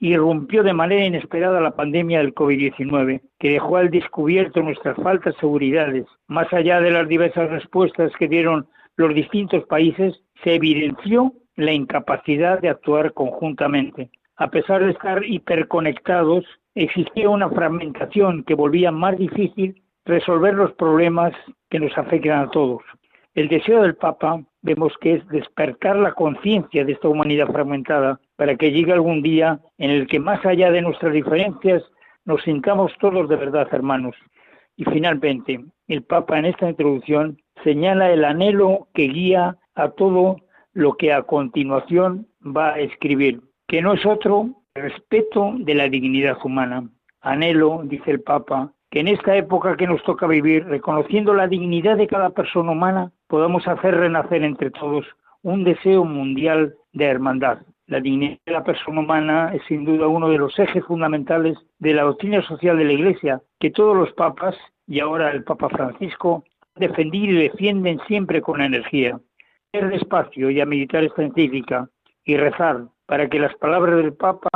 irrumpió 0.00 0.62
de 0.62 0.72
manera 0.72 1.04
inesperada 1.04 1.60
la 1.60 1.76
pandemia 1.76 2.18
del 2.18 2.34
COVID-19, 2.34 3.22
que 3.38 3.50
dejó 3.50 3.76
al 3.76 3.90
descubierto 3.90 4.60
nuestras 4.62 4.96
faltas 4.96 5.34
de 5.34 5.40
seguridades. 5.40 6.06
Más 6.26 6.52
allá 6.52 6.80
de 6.80 6.90
las 6.90 7.08
diversas 7.08 7.48
respuestas 7.48 8.12
que 8.18 8.28
dieron 8.28 8.66
los 8.96 9.14
distintos 9.14 9.64
países, 9.64 10.14
se 10.42 10.54
evidenció 10.54 11.32
la 11.56 11.72
incapacidad 11.72 12.60
de 12.60 12.68
actuar 12.68 13.12
conjuntamente. 13.12 14.10
A 14.36 14.50
pesar 14.50 14.84
de 14.84 14.92
estar 14.92 15.24
hiperconectados, 15.24 16.44
existía 16.74 17.30
una 17.30 17.48
fragmentación 17.48 18.44
que 18.44 18.54
volvía 18.54 18.90
más 18.90 19.16
difícil 19.16 19.82
resolver 20.04 20.54
los 20.54 20.72
problemas 20.74 21.32
que 21.70 21.80
nos 21.80 21.96
afectan 21.96 22.44
a 22.44 22.50
todos. 22.50 22.82
El 23.34 23.48
deseo 23.48 23.82
del 23.82 23.96
Papa 23.96 24.42
vemos 24.62 24.92
que 25.00 25.14
es 25.14 25.28
despertar 25.28 25.96
la 25.96 26.12
conciencia 26.12 26.84
de 26.84 26.92
esta 26.92 27.08
humanidad 27.08 27.48
fragmentada 27.48 28.20
para 28.36 28.56
que 28.56 28.72
llegue 28.72 28.92
algún 28.92 29.22
día 29.22 29.60
en 29.78 29.90
el 29.90 30.06
que 30.06 30.18
más 30.18 30.44
allá 30.46 30.70
de 30.70 30.82
nuestras 30.82 31.12
diferencias 31.12 31.82
nos 32.24 32.42
sintamos 32.42 32.92
todos 32.98 33.28
de 33.28 33.36
verdad 33.36 33.68
hermanos. 33.72 34.16
Y 34.76 34.84
finalmente, 34.84 35.64
el 35.88 36.02
Papa 36.02 36.38
en 36.38 36.46
esta 36.46 36.68
introducción 36.68 37.38
señala 37.64 38.10
el 38.10 38.24
anhelo 38.24 38.88
que 38.94 39.08
guía 39.08 39.56
a 39.74 39.90
todo 39.90 40.36
lo 40.72 40.94
que 40.94 41.12
a 41.12 41.22
continuación 41.22 42.26
va 42.44 42.74
a 42.74 42.80
escribir, 42.80 43.40
que 43.66 43.82
no 43.82 43.94
es 43.94 44.04
otro 44.04 44.50
respeto 44.74 45.54
de 45.58 45.74
la 45.74 45.88
dignidad 45.88 46.38
humana. 46.44 46.88
Anhelo, 47.20 47.82
dice 47.84 48.10
el 48.10 48.20
Papa, 48.20 48.72
que 48.90 49.00
en 49.00 49.08
esta 49.08 49.36
época 49.36 49.76
que 49.76 49.86
nos 49.86 50.02
toca 50.04 50.26
vivir, 50.26 50.64
reconociendo 50.66 51.34
la 51.34 51.48
dignidad 51.48 51.96
de 51.96 52.06
cada 52.06 52.30
persona 52.30 52.72
humana, 52.72 53.12
podamos 53.26 53.66
hacer 53.66 53.94
renacer 53.96 54.44
entre 54.44 54.70
todos 54.70 55.04
un 55.42 55.64
deseo 55.64 56.04
mundial 56.04 56.74
de 56.92 57.04
hermandad. 57.06 57.58
La 57.86 58.00
dignidad 58.00 58.38
de 58.44 58.52
la 58.52 58.64
persona 58.64 59.00
humana 59.00 59.52
es 59.54 59.62
sin 59.68 59.84
duda 59.84 60.08
uno 60.08 60.28
de 60.28 60.38
los 60.38 60.58
ejes 60.58 60.84
fundamentales 60.84 61.56
de 61.78 61.94
la 61.94 62.02
doctrina 62.02 62.42
social 62.42 62.76
de 62.78 62.84
la 62.84 62.92
Iglesia, 62.92 63.40
que 63.60 63.70
todos 63.70 63.96
los 63.96 64.12
papas, 64.12 64.56
y 64.86 65.00
ahora 65.00 65.30
el 65.30 65.44
Papa 65.44 65.68
Francisco, 65.68 66.44
defendido 66.76 67.34
y 67.34 67.48
defienden 67.48 68.00
siempre 68.06 68.40
con 68.40 68.60
energía. 68.60 69.18
Ir 69.72 69.88
despacio 69.88 70.50
y 70.50 70.60
a 70.60 70.66
meditar 70.66 71.04
esta 71.04 71.22
encíclica 71.22 71.88
y 72.24 72.36
rezar 72.36 72.84
para 73.06 73.28
que 73.28 73.38
las 73.38 73.54
palabras 73.56 73.96
del 73.96 74.14
Papa 74.14 74.48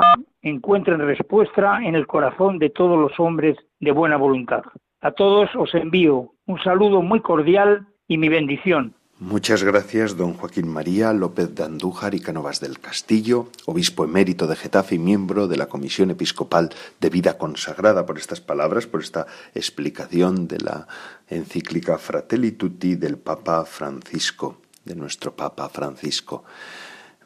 encuentren 0.43 1.01
respuesta 1.01 1.81
en 1.83 1.95
el 1.95 2.07
corazón 2.07 2.59
de 2.59 2.71
todos 2.71 2.99
los 2.99 3.19
hombres 3.21 3.57
de 3.79 3.93
buena 3.93 4.17
voluntad. 4.17 4.63
A 5.01 5.13
todos 5.13 5.51
os 5.57 5.75
envío 5.75 6.33
un 6.47 6.61
saludo 6.63 7.03
muy 7.03 7.21
cordial 7.21 7.87
y 8.09 8.19
mi 8.19 8.29
bendición. 8.29 8.95
Muchas 9.21 9.63
gracias, 9.63 10.17
don 10.17 10.33
Joaquín 10.33 10.67
María 10.67 11.13
López 11.13 11.55
de 11.55 11.63
Andújar 11.63 12.15
y 12.15 12.21
Canovas 12.21 12.59
del 12.59 12.81
Castillo, 12.81 13.51
obispo 13.67 14.07
emérito 14.07 14.47
de 14.47 14.57
Getafe 14.57 14.95
y 14.95 14.99
miembro 14.99 15.47
de 15.47 15.59
la 15.59 15.67
Comisión 15.67 16.11
Episcopal 16.11 16.71
de 17.03 17.11
Vida 17.11 17.37
Consagrada, 17.37 18.07
por 18.07 18.17
estas 18.17 18.41
palabras, 18.41 18.87
por 18.87 19.03
esta 19.03 19.27
explicación 19.55 20.49
de 20.49 20.61
la 20.61 20.89
encíclica 21.29 21.99
Fratelli 21.99 22.53
Tutti 22.53 22.95
del 22.95 23.19
Papa 23.19 23.67
Francisco, 23.67 24.63
de 24.87 24.95
nuestro 24.95 25.37
Papa 25.37 25.69
Francisco. 25.69 26.45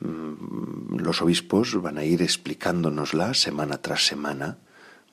Mm, 0.00 0.96
los 0.96 1.22
obispos 1.22 1.80
van 1.80 1.98
a 1.98 2.04
ir 2.04 2.22
explicándonosla 2.22 3.34
semana 3.34 3.80
tras 3.80 4.04
semana 4.04 4.58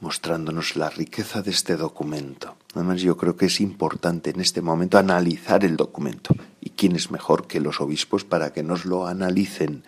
mostrándonos 0.02 0.76
la 0.76 0.90
riqueza 0.90 1.42
de 1.42 1.52
este 1.52 1.78
documento. 1.78 2.58
Además, 2.74 3.02
yo 3.02 3.16
creo 3.16 3.38
que 3.38 3.46
es 3.46 3.62
importante 3.62 4.32
en 4.32 4.42
este 4.42 4.62
momento 4.62 4.98
analizar 4.98 5.64
el 5.64 5.78
documento. 5.78 6.36
¿Y 6.60 6.72
quién 6.72 6.96
es 6.96 7.12
mejor 7.12 7.48
que 7.48 7.60
los 7.60 7.80
obispos 7.80 8.26
para 8.26 8.52
que 8.52 8.64
nos 8.64 8.86
lo 8.86 9.08
analicen 9.08 9.84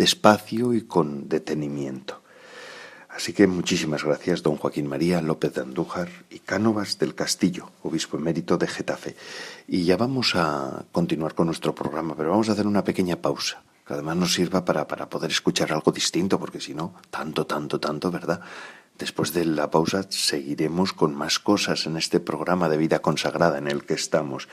despacio 0.00 0.72
y 0.72 0.82
con 0.82 1.28
detenimiento. 1.28 2.22
Así 3.10 3.34
que 3.34 3.46
muchísimas 3.46 4.02
gracias, 4.02 4.42
don 4.42 4.56
Joaquín 4.56 4.86
María 4.86 5.20
López 5.20 5.52
de 5.52 5.60
Andújar 5.60 6.08
y 6.30 6.38
Cánovas 6.38 6.98
del 6.98 7.14
Castillo, 7.14 7.70
obispo 7.82 8.16
emérito 8.16 8.56
de 8.56 8.66
Getafe. 8.66 9.14
Y 9.68 9.84
ya 9.84 9.98
vamos 9.98 10.32
a 10.36 10.86
continuar 10.90 11.34
con 11.34 11.46
nuestro 11.46 11.74
programa, 11.74 12.14
pero 12.16 12.30
vamos 12.30 12.48
a 12.48 12.52
hacer 12.52 12.66
una 12.66 12.82
pequeña 12.82 13.16
pausa, 13.16 13.62
que 13.86 13.92
además 13.92 14.16
nos 14.16 14.32
sirva 14.32 14.64
para, 14.64 14.88
para 14.88 15.10
poder 15.10 15.32
escuchar 15.32 15.70
algo 15.70 15.92
distinto, 15.92 16.38
porque 16.38 16.62
si 16.62 16.72
no, 16.72 16.94
tanto, 17.10 17.44
tanto, 17.44 17.78
tanto, 17.78 18.10
¿verdad? 18.10 18.40
Después 19.00 19.32
de 19.32 19.46
la 19.46 19.70
pausa 19.70 20.04
seguiremos 20.10 20.92
con 20.92 21.14
más 21.14 21.38
cosas 21.38 21.86
en 21.86 21.96
este 21.96 22.20
programa 22.20 22.68
de 22.68 22.76
vida 22.76 22.98
consagrada 22.98 23.56
en 23.56 23.66
el 23.66 23.84
que 23.84 23.94
estamos. 23.94 24.46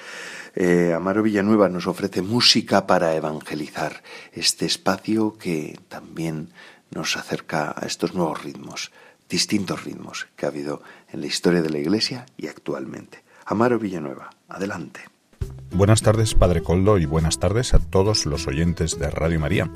Eh, 0.55 0.93
Amaro 0.95 1.21
Villanueva 1.21 1.67
nos 1.67 1.86
ofrece 1.86 2.21
música 2.21 2.88
para 2.88 3.13
evangelizar, 3.13 4.01
este 4.31 4.65
espacio 4.65 5.38
que 5.38 5.77
también 5.89 6.53
nos 6.91 7.17
acerca 7.17 7.75
a 7.77 7.86
estos 7.86 8.13
nuevos 8.13 8.41
ritmos, 8.41 8.93
distintos 9.27 9.83
ritmos 9.83 10.27
que 10.38 10.45
ha 10.45 10.49
habido 10.49 10.81
en 11.12 11.19
la 11.19 11.27
historia 11.27 11.62
de 11.62 11.69
la 11.69 11.79
Iglesia 11.79 12.25
y 12.38 12.47
actualmente. 12.47 13.25
Amaro 13.45 13.77
Villanueva, 13.77 14.29
adelante. 14.47 15.16
Buenas 15.71 16.01
tardes, 16.01 16.34
Padre 16.34 16.63
Coldo, 16.63 16.97
y 16.97 17.06
buenas 17.06 17.39
tardes 17.39 17.73
a 17.73 17.80
todos 17.80 18.25
los 18.25 18.47
oyentes 18.47 18.97
de 18.97 19.10
Radio 19.10 19.39
María. 19.39 19.69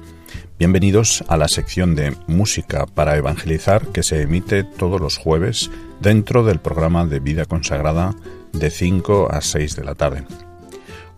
Bienvenidos 0.58 1.24
a 1.28 1.38
la 1.38 1.48
sección 1.48 1.96
de 1.96 2.16
Música 2.28 2.86
para 2.86 3.18
Evangelizar 3.18 3.88
que 3.88 4.02
se 4.02 4.22
emite 4.22 4.64
todos 4.64 5.00
los 5.02 5.18
jueves 5.18 5.70
dentro 6.00 6.44
del 6.44 6.60
programa 6.60 7.06
de 7.06 7.20
Vida 7.20 7.46
Consagrada 7.46 8.16
de 8.54 8.72
5 8.72 9.30
a 9.32 9.42
6 9.42 9.76
de 9.76 9.84
la 9.84 9.96
tarde. 9.96 10.26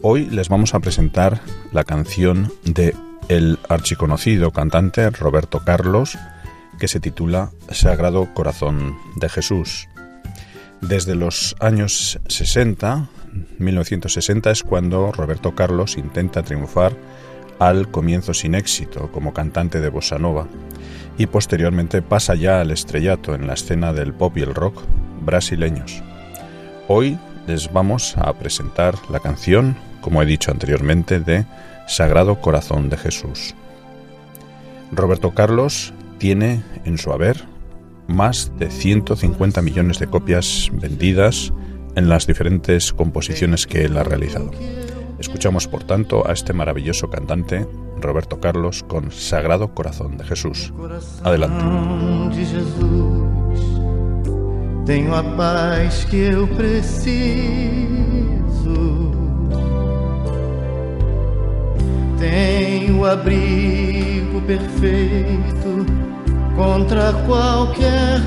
Hoy 0.01 0.25
les 0.25 0.49
vamos 0.49 0.73
a 0.73 0.79
presentar 0.79 1.41
la 1.71 1.83
canción 1.83 2.51
de 2.65 2.95
el 3.29 3.59
archiconocido 3.69 4.51
cantante 4.51 5.09
Roberto 5.11 5.63
Carlos 5.63 6.17
que 6.79 6.87
se 6.87 6.99
titula 6.99 7.51
Sagrado 7.69 8.33
Corazón 8.33 8.97
de 9.15 9.29
Jesús. 9.29 9.87
Desde 10.81 11.15
los 11.15 11.55
años 11.59 12.19
60, 12.27 13.07
1960 13.59 14.51
es 14.51 14.63
cuando 14.63 15.11
Roberto 15.11 15.55
Carlos 15.55 15.97
intenta 15.97 16.43
triunfar 16.43 16.95
al 17.59 17.89
comienzo 17.89 18.33
sin 18.33 18.55
éxito 18.55 19.11
como 19.11 19.33
cantante 19.33 19.79
de 19.79 19.89
bossa 19.89 20.17
nova 20.17 20.47
y 21.17 21.27
posteriormente 21.27 22.01
pasa 22.01 22.35
ya 22.35 22.61
al 22.61 22.71
estrellato 22.71 23.35
en 23.35 23.47
la 23.47 23.53
escena 23.53 23.93
del 23.93 24.13
pop 24.13 24.37
y 24.37 24.41
el 24.41 24.55
rock 24.55 24.81
brasileños. 25.21 26.01
Hoy 26.87 27.17
les 27.47 27.71
vamos 27.71 28.15
a 28.17 28.33
presentar 28.33 28.95
la 29.09 29.19
canción, 29.19 29.75
como 30.01 30.21
he 30.21 30.25
dicho 30.25 30.51
anteriormente, 30.51 31.19
de 31.19 31.45
Sagrado 31.87 32.39
Corazón 32.41 32.89
de 32.89 32.97
Jesús. 32.97 33.55
Roberto 34.91 35.31
Carlos 35.31 35.93
tiene 36.17 36.63
en 36.85 36.97
su 36.97 37.11
haber 37.11 37.45
más 38.07 38.51
de 38.57 38.69
150 38.69 39.61
millones 39.61 39.99
de 39.99 40.07
copias 40.07 40.69
vendidas 40.73 41.53
en 41.95 42.09
las 42.09 42.27
diferentes 42.27 42.93
composiciones 42.93 43.67
que 43.67 43.85
él 43.85 43.97
ha 43.97 44.03
realizado. 44.03 44.51
Escuchamos, 45.19 45.67
por 45.67 45.83
tanto, 45.83 46.27
a 46.27 46.33
este 46.33 46.53
maravilloso 46.53 47.09
cantante, 47.09 47.65
Roberto 47.99 48.39
Carlos, 48.39 48.83
con 48.83 49.11
Sagrado 49.11 49.73
Corazón 49.73 50.17
de 50.17 50.25
Jesús. 50.25 50.73
Adelante. 51.23 51.63
Tenho 54.85 55.15
a 55.15 55.23
paz 55.37 56.05
que 56.11 56.35
preciso. 56.57 57.13
Tenho 62.19 63.05
abrigo 63.05 64.41
perfeito 64.45 65.85
contra 66.55 67.13
qualquer 67.25 68.19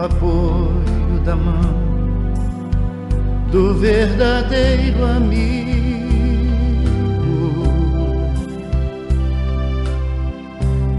apoio 0.00 1.20
da 1.24 1.34
mão 1.36 1.88
do 3.50 3.74
verdadeiro 3.74 5.04
amigo. 5.04 5.68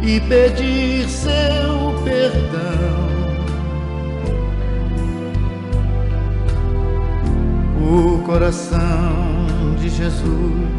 e 0.02 0.20
pedir 0.20 1.08
seu 1.08 1.94
perdão. 2.04 3.10
O 7.80 8.18
coração 8.24 9.74
de 9.78 9.88
Jesus 9.88 10.70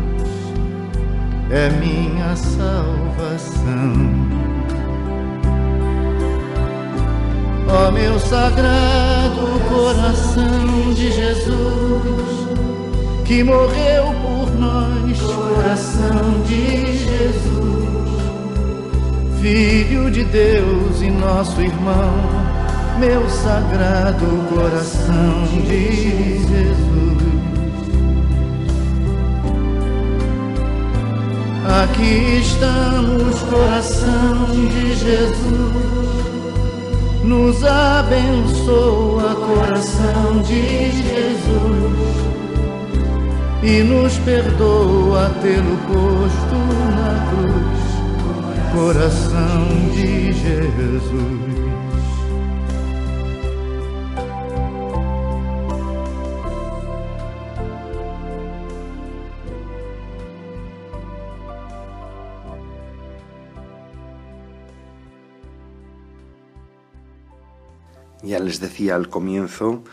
é 1.50 1.70
minha 1.80 2.36
salvação. 2.36 3.72
Ó 7.74 7.90
meu 7.90 8.20
sagrado 8.20 9.48
coração 9.70 10.94
de 10.94 11.10
Jesus, 11.10 12.50
que 13.24 13.46
morreu 13.46 14.14
por 14.22 14.54
nós, 14.60 15.22
coração 15.22 16.42
de 16.46 16.98
Jesus, 16.98 18.12
Filho 19.42 20.12
de 20.12 20.26
Deus 20.26 21.02
e 21.02 21.10
nosso 21.10 21.62
irmão, 21.62 22.14
meu 23.00 23.30
sagrado 23.30 24.26
coração 24.54 25.44
de 25.50 25.96
Jesus. 26.42 26.92
Aqui 31.84 32.42
estamos, 32.42 33.40
coração 33.44 34.46
de 34.52 34.94
Jesus 34.94 36.31
nos 37.24 37.64
abençoa, 37.64 39.36
coração 39.36 40.42
de 40.42 40.92
Jesus, 40.92 42.32
e 43.64 43.84
nos 43.84 44.18
perdoa 44.20 45.30
pelo 45.42 45.78
posto 45.88 46.56
na 46.96 47.14
cruz, 47.30 48.74
coração 48.74 49.68
de 49.94 50.34
Jesus. 50.34 51.51
Ya 68.24 68.40
les 68.40 68.60
decía 68.60 68.96
al 68.96 69.10
comienzo 69.10 69.84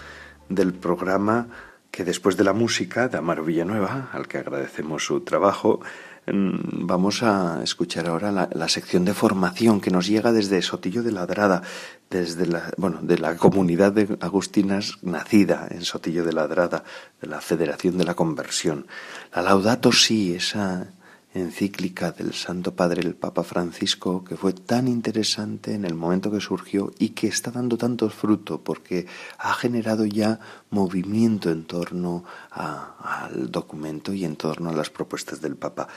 del 0.48 0.74
programa 0.74 1.48
que 1.90 2.04
después 2.04 2.36
de 2.36 2.44
la 2.44 2.52
música 2.52 3.08
de 3.08 3.18
Amaro 3.18 3.44
Villanueva, 3.44 4.10
al 4.12 4.28
que 4.28 4.38
agradecemos 4.38 5.04
su 5.04 5.22
trabajo, 5.22 5.80
mm, 6.26 6.86
vamos 6.86 7.22
a 7.22 7.62
escuchar 7.62 8.06
ahora 8.06 8.30
la, 8.30 8.68
sección 8.68 9.06
de 9.06 9.14
formación 9.14 9.80
que 9.80 9.90
nos 9.90 10.06
llega 10.06 10.32
desde 10.32 10.60
Sotillo 10.60 11.02
de 11.02 11.12
Ladrada, 11.12 11.62
desde 12.10 12.46
la, 12.46 12.70
bueno, 12.76 12.98
de 13.00 13.18
la 13.18 13.36
comunidad 13.36 13.92
de 13.92 14.18
agustinas 14.20 14.98
nacida 15.02 15.66
en 15.70 15.82
Sotillo 15.84 16.24
de 16.24 16.34
Ladrada, 16.34 16.84
de 17.22 17.28
la 17.28 17.40
Federación 17.40 17.96
de 17.96 18.04
la 18.04 18.14
Conversión. 18.14 18.86
La 19.34 19.40
Laudato 19.40 19.90
Si, 19.90 20.34
esa 20.34 20.92
encíclica 21.34 22.12
del 22.12 22.32
Santo 22.32 22.74
Padre 22.74 23.02
el 23.02 23.14
Papa 23.14 23.44
Francisco 23.44 24.24
que 24.24 24.36
fue 24.36 24.52
tan 24.52 24.88
interesante 24.88 25.74
en 25.74 25.84
el 25.84 25.94
momento 25.94 26.30
que 26.30 26.40
surgió 26.40 26.92
y 26.98 27.10
que 27.10 27.26
está 27.26 27.50
dando 27.50 27.76
tanto 27.76 28.08
fruto 28.10 28.62
porque 28.62 29.06
ha 29.38 29.54
generado 29.54 30.06
ya 30.06 30.40
movimiento 30.70 31.50
en 31.50 31.64
torno 31.64 32.24
al 32.50 33.50
documento 33.50 34.12
y 34.12 34.24
en 34.24 34.36
torno 34.36 34.70
a 34.70 34.74
las 34.74 34.90
propuestas 34.90 35.40
del 35.40 35.56
Papa. 35.56 35.88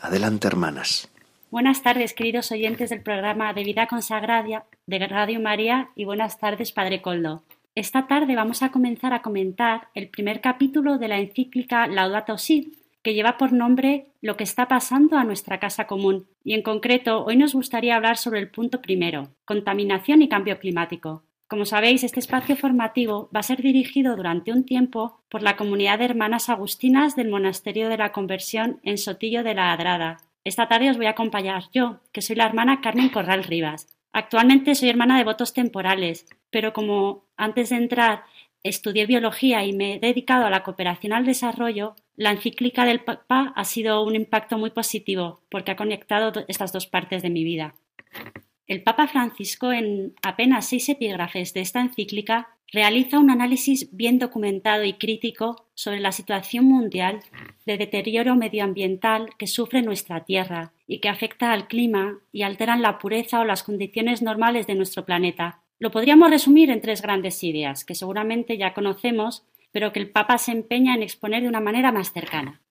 Adelante, 0.00 0.46
hermanas. 0.46 1.08
Buenas 1.50 1.82
tardes, 1.82 2.14
queridos 2.14 2.50
oyentes 2.50 2.90
del 2.90 3.00
programa 3.00 3.52
de 3.52 3.62
Vida 3.62 3.86
Consagrada 3.86 4.64
de 4.86 4.98
Radio 5.06 5.40
María 5.40 5.90
y 5.94 6.04
buenas 6.04 6.38
tardes, 6.38 6.72
Padre 6.72 7.00
Coldo. 7.00 7.42
Esta 7.76 8.06
tarde 8.06 8.36
vamos 8.36 8.62
a 8.62 8.70
comenzar 8.70 9.12
a 9.12 9.22
comentar 9.22 9.88
el 9.94 10.08
primer 10.08 10.40
capítulo 10.40 10.98
de 10.98 11.08
la 11.08 11.18
encíclica 11.18 11.86
Laudato 11.86 12.38
Si, 12.38 12.72
que 13.04 13.14
lleva 13.14 13.36
por 13.36 13.52
nombre 13.52 14.08
Lo 14.20 14.36
que 14.36 14.44
está 14.44 14.66
pasando 14.66 15.18
a 15.18 15.24
nuestra 15.24 15.60
casa 15.60 15.86
común. 15.86 16.26
Y 16.42 16.54
en 16.54 16.62
concreto, 16.62 17.24
hoy 17.24 17.36
nos 17.36 17.54
gustaría 17.54 17.94
hablar 17.94 18.16
sobre 18.16 18.40
el 18.40 18.50
punto 18.50 18.80
primero, 18.80 19.28
contaminación 19.44 20.22
y 20.22 20.28
cambio 20.28 20.58
climático. 20.58 21.22
Como 21.46 21.66
sabéis, 21.66 22.02
este 22.02 22.20
espacio 22.20 22.56
formativo 22.56 23.28
va 23.34 23.40
a 23.40 23.44
ser 23.44 23.60
dirigido 23.60 24.16
durante 24.16 24.50
un 24.50 24.64
tiempo 24.64 25.20
por 25.28 25.42
la 25.42 25.56
comunidad 25.56 25.98
de 25.98 26.06
hermanas 26.06 26.48
agustinas 26.48 27.14
del 27.14 27.28
Monasterio 27.28 27.90
de 27.90 27.98
la 27.98 28.12
Conversión 28.12 28.80
en 28.82 28.96
Sotillo 28.96 29.44
de 29.44 29.54
la 29.54 29.72
Adrada. 29.72 30.16
Esta 30.42 30.68
tarde 30.68 30.90
os 30.90 30.96
voy 30.96 31.06
a 31.06 31.10
acompañar 31.10 31.64
yo, 31.72 32.00
que 32.12 32.22
soy 32.22 32.36
la 32.36 32.46
hermana 32.46 32.80
Carmen 32.80 33.10
Corral 33.10 33.44
Rivas. 33.44 33.86
Actualmente 34.12 34.74
soy 34.74 34.88
hermana 34.88 35.18
de 35.18 35.24
votos 35.24 35.52
temporales, 35.52 36.26
pero 36.50 36.72
como 36.72 37.26
antes 37.36 37.70
de 37.70 37.76
entrar 37.76 38.24
estudié 38.64 39.06
biología 39.06 39.64
y 39.64 39.72
me 39.72 39.94
he 39.94 40.00
dedicado 40.00 40.46
a 40.46 40.50
la 40.50 40.64
cooperación 40.64 41.12
al 41.12 41.24
desarrollo, 41.24 41.94
la 42.16 42.32
encíclica 42.32 42.84
del 42.84 43.00
Papa 43.00 43.52
ha 43.54 43.64
sido 43.64 44.02
un 44.02 44.16
impacto 44.16 44.58
muy 44.58 44.70
positivo 44.70 45.42
porque 45.50 45.70
ha 45.70 45.76
conectado 45.76 46.44
estas 46.48 46.72
dos 46.72 46.86
partes 46.86 47.22
de 47.22 47.30
mi 47.30 47.44
vida. 47.44 47.74
El 48.66 48.82
Papa 48.82 49.06
Francisco, 49.06 49.72
en 49.72 50.14
apenas 50.22 50.66
seis 50.66 50.88
epígrafes 50.88 51.52
de 51.52 51.60
esta 51.60 51.80
encíclica, 51.80 52.48
realiza 52.72 53.18
un 53.18 53.30
análisis 53.30 53.94
bien 53.94 54.18
documentado 54.18 54.84
y 54.84 54.94
crítico 54.94 55.66
sobre 55.74 56.00
la 56.00 56.12
situación 56.12 56.64
mundial 56.64 57.20
de 57.66 57.76
deterioro 57.76 58.34
medioambiental 58.36 59.30
que 59.38 59.46
sufre 59.46 59.82
nuestra 59.82 60.24
Tierra 60.24 60.72
y 60.86 61.00
que 61.00 61.10
afecta 61.10 61.52
al 61.52 61.68
clima 61.68 62.18
y 62.32 62.42
alteran 62.42 62.80
la 62.80 62.98
pureza 62.98 63.40
o 63.40 63.44
las 63.44 63.62
condiciones 63.62 64.22
normales 64.22 64.66
de 64.66 64.74
nuestro 64.74 65.04
planeta. 65.04 65.60
Lo 65.84 65.90
podríamos 65.90 66.30
resumir 66.30 66.70
en 66.70 66.80
tres 66.80 67.02
grandes 67.02 67.44
ideas, 67.44 67.84
que 67.84 67.94
seguramente 67.94 68.56
ya 68.56 68.72
conocemos, 68.72 69.44
pero 69.70 69.92
que 69.92 70.00
el 70.00 70.08
Papa 70.08 70.38
se 70.38 70.50
empeña 70.50 70.94
en 70.94 71.02
exponer 71.02 71.42
de 71.42 71.48
una 71.48 71.60
manera 71.60 71.92
más 71.92 72.10
cercana. 72.10 72.62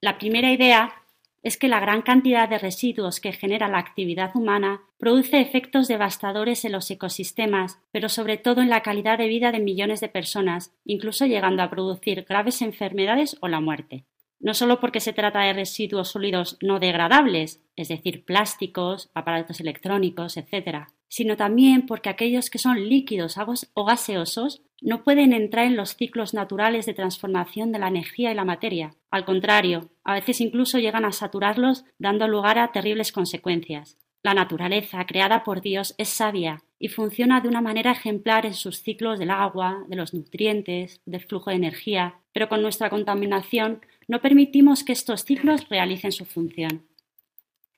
La 0.00 0.16
primera 0.16 0.50
idea 0.50 0.94
es 1.42 1.58
que 1.58 1.68
la 1.68 1.78
gran 1.78 2.00
cantidad 2.00 2.48
de 2.48 2.56
residuos 2.56 3.20
que 3.20 3.32
genera 3.32 3.68
la 3.68 3.76
actividad 3.76 4.34
humana 4.34 4.80
produce 4.96 5.42
efectos 5.42 5.88
devastadores 5.88 6.64
en 6.64 6.72
los 6.72 6.90
ecosistemas, 6.90 7.82
pero 7.92 8.08
sobre 8.08 8.38
todo 8.38 8.62
en 8.62 8.70
la 8.70 8.80
calidad 8.80 9.18
de 9.18 9.28
vida 9.28 9.52
de 9.52 9.60
millones 9.60 10.00
de 10.00 10.08
personas, 10.08 10.72
incluso 10.86 11.26
llegando 11.26 11.62
a 11.62 11.68
producir 11.68 12.24
graves 12.26 12.62
enfermedades 12.62 13.36
o 13.42 13.48
la 13.48 13.60
muerte 13.60 14.06
no 14.44 14.52
solo 14.52 14.78
porque 14.78 15.00
se 15.00 15.14
trata 15.14 15.40
de 15.40 15.54
residuos 15.54 16.08
sólidos 16.08 16.58
no 16.60 16.78
degradables, 16.78 17.62
es 17.76 17.88
decir, 17.88 18.26
plásticos, 18.26 19.10
aparatos 19.14 19.58
electrónicos, 19.60 20.36
etc., 20.36 20.88
sino 21.14 21.36
también 21.36 21.86
porque 21.86 22.08
aquellos 22.08 22.50
que 22.50 22.58
son 22.58 22.88
líquidos 22.88 23.36
o 23.74 23.84
gaseosos 23.84 24.62
no 24.80 25.04
pueden 25.04 25.32
entrar 25.32 25.64
en 25.64 25.76
los 25.76 25.94
ciclos 25.94 26.34
naturales 26.34 26.86
de 26.86 26.92
transformación 26.92 27.70
de 27.70 27.78
la 27.78 27.86
energía 27.86 28.32
y 28.32 28.34
la 28.34 28.44
materia. 28.44 28.96
Al 29.12 29.24
contrario, 29.24 29.90
a 30.02 30.14
veces 30.14 30.40
incluso 30.40 30.80
llegan 30.80 31.04
a 31.04 31.12
saturarlos, 31.12 31.84
dando 32.00 32.26
lugar 32.26 32.58
a 32.58 32.72
terribles 32.72 33.12
consecuencias. 33.12 33.96
La 34.24 34.34
naturaleza, 34.34 35.06
creada 35.06 35.44
por 35.44 35.60
Dios, 35.60 35.94
es 35.98 36.08
sabia 36.08 36.64
y 36.80 36.88
funciona 36.88 37.40
de 37.40 37.46
una 37.46 37.60
manera 37.60 37.92
ejemplar 37.92 38.44
en 38.44 38.54
sus 38.54 38.82
ciclos 38.82 39.20
del 39.20 39.30
agua, 39.30 39.84
de 39.86 39.94
los 39.94 40.14
nutrientes, 40.14 41.00
del 41.06 41.20
flujo 41.20 41.50
de 41.50 41.56
energía, 41.56 42.16
pero 42.32 42.48
con 42.48 42.60
nuestra 42.60 42.90
contaminación 42.90 43.82
no 44.08 44.20
permitimos 44.20 44.82
que 44.82 44.90
estos 44.90 45.24
ciclos 45.24 45.68
realicen 45.68 46.10
su 46.10 46.24
función. 46.24 46.88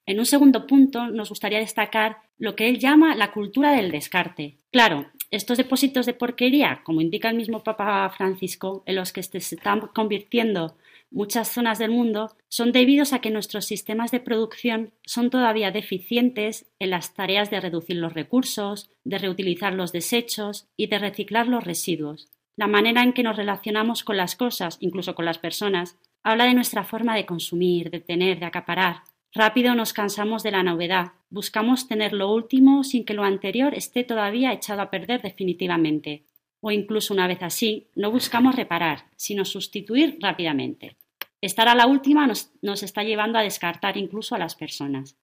En 0.07 0.21
un 0.21 0.25
segundo 0.25 0.67
punto, 0.67 1.09
nos 1.09 1.29
gustaría 1.29 1.59
destacar 1.59 2.26
lo 2.39 2.57
que 2.57 2.69
él 2.69 2.79
llama 2.79 3.15
la 3.15 3.33
cultura 3.33 3.73
del 3.73 3.91
descarte. 3.91 4.59
Claro, 4.71 5.07
estos 5.31 5.59
depósitos 5.59 6.07
de 6.07 6.15
porquería, 6.15 6.83
como 6.85 7.01
indica 7.01 7.31
el 7.31 7.37
mismo 7.37 7.65
Papa 7.65 8.09
Francisco, 8.17 8.83
en 8.87 8.97
los 8.97 9.13
que 9.13 9.23
se 9.23 9.39
están 9.39 9.81
convirtiendo 9.95 10.77
muchas 11.11 11.49
zonas 11.49 11.79
del 11.79 11.91
mundo, 11.91 12.37
son 12.49 12.73
debidos 12.73 13.13
a 13.13 13.21
que 13.21 13.31
nuestros 13.31 13.65
sistemas 13.65 14.11
de 14.11 14.21
producción 14.21 14.93
son 15.05 15.31
todavía 15.31 15.71
deficientes 15.71 16.67
en 16.79 16.91
las 16.91 17.15
tareas 17.15 17.51
de 17.51 17.61
reducir 17.61 17.97
los 17.97 18.13
recursos, 18.13 18.91
de 19.05 19.19
reutilizar 19.19 19.73
los 19.73 19.93
desechos 19.93 20.69
y 20.77 20.89
de 20.89 20.99
reciclar 20.99 21.49
los 21.49 21.65
residuos. 21.65 22.29
La 22.57 22.67
manera 22.67 23.03
en 23.03 23.13
que 23.13 23.23
nos 23.23 23.37
relacionamos 23.37 24.03
con 24.03 24.17
las 24.17 24.35
cosas, 24.35 24.79
incluso 24.81 25.15
con 25.15 25.27
las 25.27 25.39
personas, 25.39 25.99
Habla 26.29 26.47
de 26.47 26.55
nuestra 26.55 26.83
forma 26.83 27.15
de 27.15 27.25
consumir, 27.25 27.89
de 27.89 28.01
tener, 28.01 28.41
de 28.41 28.47
acaparar. 28.47 29.05
Rápido 29.33 29.77
nos 29.77 29.93
cansamos 29.93 30.43
de 30.43 30.51
la 30.51 30.65
novedad. 30.65 31.13
Buscamos 31.29 31.89
tener 31.89 32.13
lo 32.13 32.33
último 32.33 32.85
sin 32.85 33.05
que 33.05 33.15
lo 33.15 33.25
anterior 33.25 33.75
esté 33.75 34.05
todavía 34.05 34.53
echado 34.53 34.83
a 34.83 34.91
perder 34.91 35.23
definitivamente. 35.23 36.25
O 36.61 36.71
incluso 36.71 37.13
una 37.13 37.27
vez 37.27 37.43
así, 37.43 37.89
no 37.95 38.11
buscamos 38.11 38.55
reparar, 38.55 39.07
sino 39.17 39.45
sustituir 39.45 40.19
rápidamente. 40.21 40.97
Estar 41.41 41.69
a 41.69 41.75
la 41.75 41.87
última 41.87 42.27
nos, 42.27 42.53
nos 42.63 42.83
está 42.83 43.03
llevando 43.03 43.39
a 43.39 43.43
descartar 43.43 43.97
incluso 43.97 44.35
a 44.35 44.39
las 44.39 44.55
personas. 44.55 45.17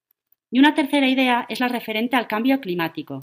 Y 0.52 0.60
una 0.60 0.76
tercera 0.76 1.08
idea 1.08 1.46
es 1.50 1.60
la 1.60 1.68
referente 1.68 2.16
al 2.16 2.28
cambio 2.28 2.62
climático. 2.62 3.22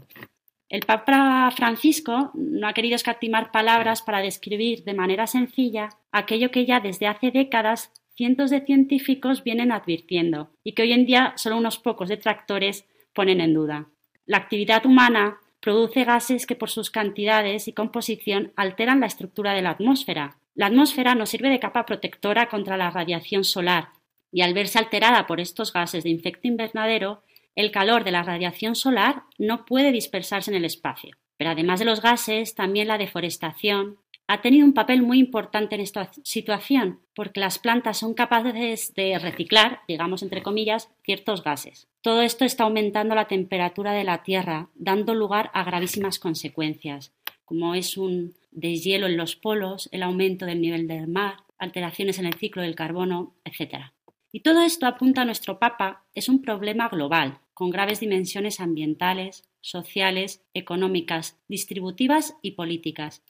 El 0.69 0.83
Papa 0.87 1.51
Francisco 1.57 2.31
no 2.35 2.67
ha 2.67 2.73
querido 2.73 2.95
escatimar 2.95 3.51
palabras 3.51 4.03
para 4.03 4.21
describir 4.21 4.85
de 4.85 4.95
manera 4.95 5.27
sencilla 5.27 5.91
aquello 6.13 6.51
que 6.51 6.65
ya 6.65 6.81
desde 6.81 7.09
hace 7.09 7.31
décadas 7.33 7.93
cientos 8.21 8.51
de 8.51 8.61
científicos 8.61 9.45
vienen 9.45 9.73
advirtiendo 9.73 10.51
y 10.63 10.73
que 10.73 10.83
hoy 10.83 10.93
en 10.93 11.07
día 11.07 11.33
solo 11.37 11.57
unos 11.57 11.79
pocos 11.79 12.11
detractores 12.11 12.85
ponen 13.15 13.41
en 13.41 13.55
duda. 13.55 13.87
La 14.27 14.37
actividad 14.37 14.85
humana 14.85 15.39
produce 15.61 16.05
gases 16.05 16.45
que 16.45 16.55
por 16.55 16.69
sus 16.69 16.91
cantidades 16.91 17.67
y 17.67 17.73
composición 17.73 18.53
alteran 18.57 19.01
la 19.01 19.07
estructura 19.07 19.55
de 19.55 19.63
la 19.63 19.71
atmósfera. 19.71 20.37
La 20.55 20.67
atmósfera 20.67 21.15
nos 21.15 21.31
sirve 21.31 21.49
de 21.49 21.61
capa 21.61 21.87
protectora 21.87 22.51
contra 22.51 22.77
la 22.77 22.91
radiación 22.91 23.43
solar 23.43 23.89
y 24.31 24.43
al 24.43 24.53
verse 24.53 24.79
alterada 24.79 25.27
por 25.27 25.41
estos 25.41 25.73
gases 25.73 26.05
de 26.05 26.13
efecto 26.13 26.47
invernadero, 26.47 27.23
el 27.57 27.71
calor 27.71 28.05
de 28.05 28.11
la 28.11 28.23
radiación 28.23 28.75
solar 28.75 29.23
no 29.39 29.65
puede 29.65 29.93
dispersarse 29.93 30.51
en 30.51 30.59
el 30.59 30.67
espacio. 30.67 31.17
Pero 31.39 31.53
además 31.53 31.79
de 31.79 31.87
los 31.87 32.03
gases, 32.03 32.55
también 32.55 32.87
la 32.87 32.99
deforestación 32.99 33.97
ha 34.31 34.43
tenido 34.43 34.65
un 34.65 34.75
papel 34.75 35.03
muy 35.03 35.19
importante 35.19 35.75
en 35.75 35.81
esta 35.81 36.13
situación, 36.23 37.01
porque 37.17 37.41
las 37.41 37.59
plantas 37.59 37.99
son 37.99 38.15
capaces 38.15 38.95
de 38.95 39.19
reciclar, 39.19 39.81
digamos 39.89 40.23
entre 40.23 40.41
comillas, 40.41 40.89
ciertos 41.03 41.43
gases. 41.43 41.89
Todo 42.01 42.23
esto 42.23 42.45
está 42.45 42.63
aumentando 42.63 43.17
la 43.17 43.27
temperatura 43.27 43.91
de 43.91 44.05
la 44.05 44.23
Tierra, 44.23 44.69
dando 44.77 45.17
lugar 45.17 45.51
a 45.53 45.65
gravísimas 45.65 46.21
consecuencias, 46.21 47.13
como 47.45 47.75
es 47.75 47.97
un 47.97 48.35
deshielo 48.53 49.09
en 49.09 49.17
los 49.17 49.35
polos, 49.35 49.89
el 49.91 50.05
aumento 50.05 50.47
del 50.47 50.61
nivel 50.61 50.87
del 50.87 51.09
mar, 51.09 51.39
alteraciones 51.59 52.21
en 52.21 52.27
el 52.27 52.35
ciclo 52.35 52.63
del 52.63 52.77
carbono, 52.77 53.35
etc. 53.45 53.87
Y 54.31 54.41
todo 54.41 54.63
esto, 54.63 54.87
apunta 54.87 55.23
a 55.23 55.25
nuestro 55.25 55.59
Papa, 55.59 56.05
es 56.15 56.29
un 56.29 56.41
problema 56.41 56.89
global, 56.89 57.41
con 57.53 57.71
graves 57.71 57.99
dimensiones 57.99 58.61
ambientales, 58.61 59.43
sociales, 59.61 60.45
económicas, 60.55 61.37
distributivas 61.49 62.37
y 62.43 62.53
políticas, 62.53 63.25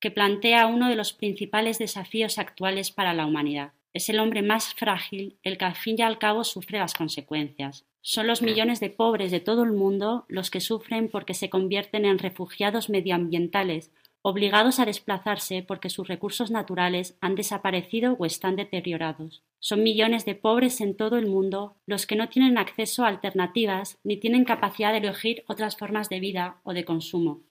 que 0.00 0.10
plantea 0.10 0.66
uno 0.66 0.88
de 0.88 0.96
los 0.96 1.12
principales 1.12 1.78
desafíos 1.78 2.38
actuales 2.38 2.90
para 2.90 3.14
la 3.14 3.26
humanidad. 3.26 3.72
Es 3.92 4.08
el 4.08 4.18
hombre 4.18 4.42
más 4.42 4.74
frágil 4.74 5.38
el 5.42 5.56
que 5.56 5.64
al 5.64 5.74
fin 5.74 5.96
y 5.98 6.02
al 6.02 6.18
cabo 6.18 6.44
sufre 6.44 6.78
las 6.78 6.94
consecuencias. 6.94 7.86
Son 8.02 8.26
los 8.26 8.42
millones 8.42 8.78
de 8.78 8.90
pobres 8.90 9.30
de 9.30 9.40
todo 9.40 9.64
el 9.64 9.72
mundo 9.72 10.26
los 10.28 10.50
que 10.50 10.60
sufren 10.60 11.08
porque 11.08 11.34
se 11.34 11.50
convierten 11.50 12.04
en 12.04 12.18
refugiados 12.18 12.88
medioambientales 12.88 13.90
obligados 14.28 14.80
a 14.80 14.84
desplazarse 14.84 15.62
porque 15.62 15.88
sus 15.88 16.08
recursos 16.08 16.50
naturales 16.50 17.16
han 17.20 17.36
desaparecido 17.36 18.16
o 18.18 18.26
están 18.26 18.56
deteriorados. 18.56 19.44
Son 19.60 19.84
millones 19.84 20.24
de 20.24 20.34
pobres 20.34 20.80
en 20.80 20.96
todo 20.96 21.16
el 21.16 21.28
mundo 21.28 21.76
los 21.86 22.08
que 22.08 22.16
no 22.16 22.28
tienen 22.28 22.58
acceso 22.58 23.04
a 23.04 23.08
alternativas 23.08 23.98
ni 24.02 24.16
tienen 24.16 24.44
capacidad 24.44 24.90
de 24.90 24.98
elegir 24.98 25.44
otras 25.46 25.76
formas 25.76 26.08
de 26.08 26.18
vida 26.18 26.56
o 26.64 26.72
de 26.72 26.84
consumo. 26.84 27.42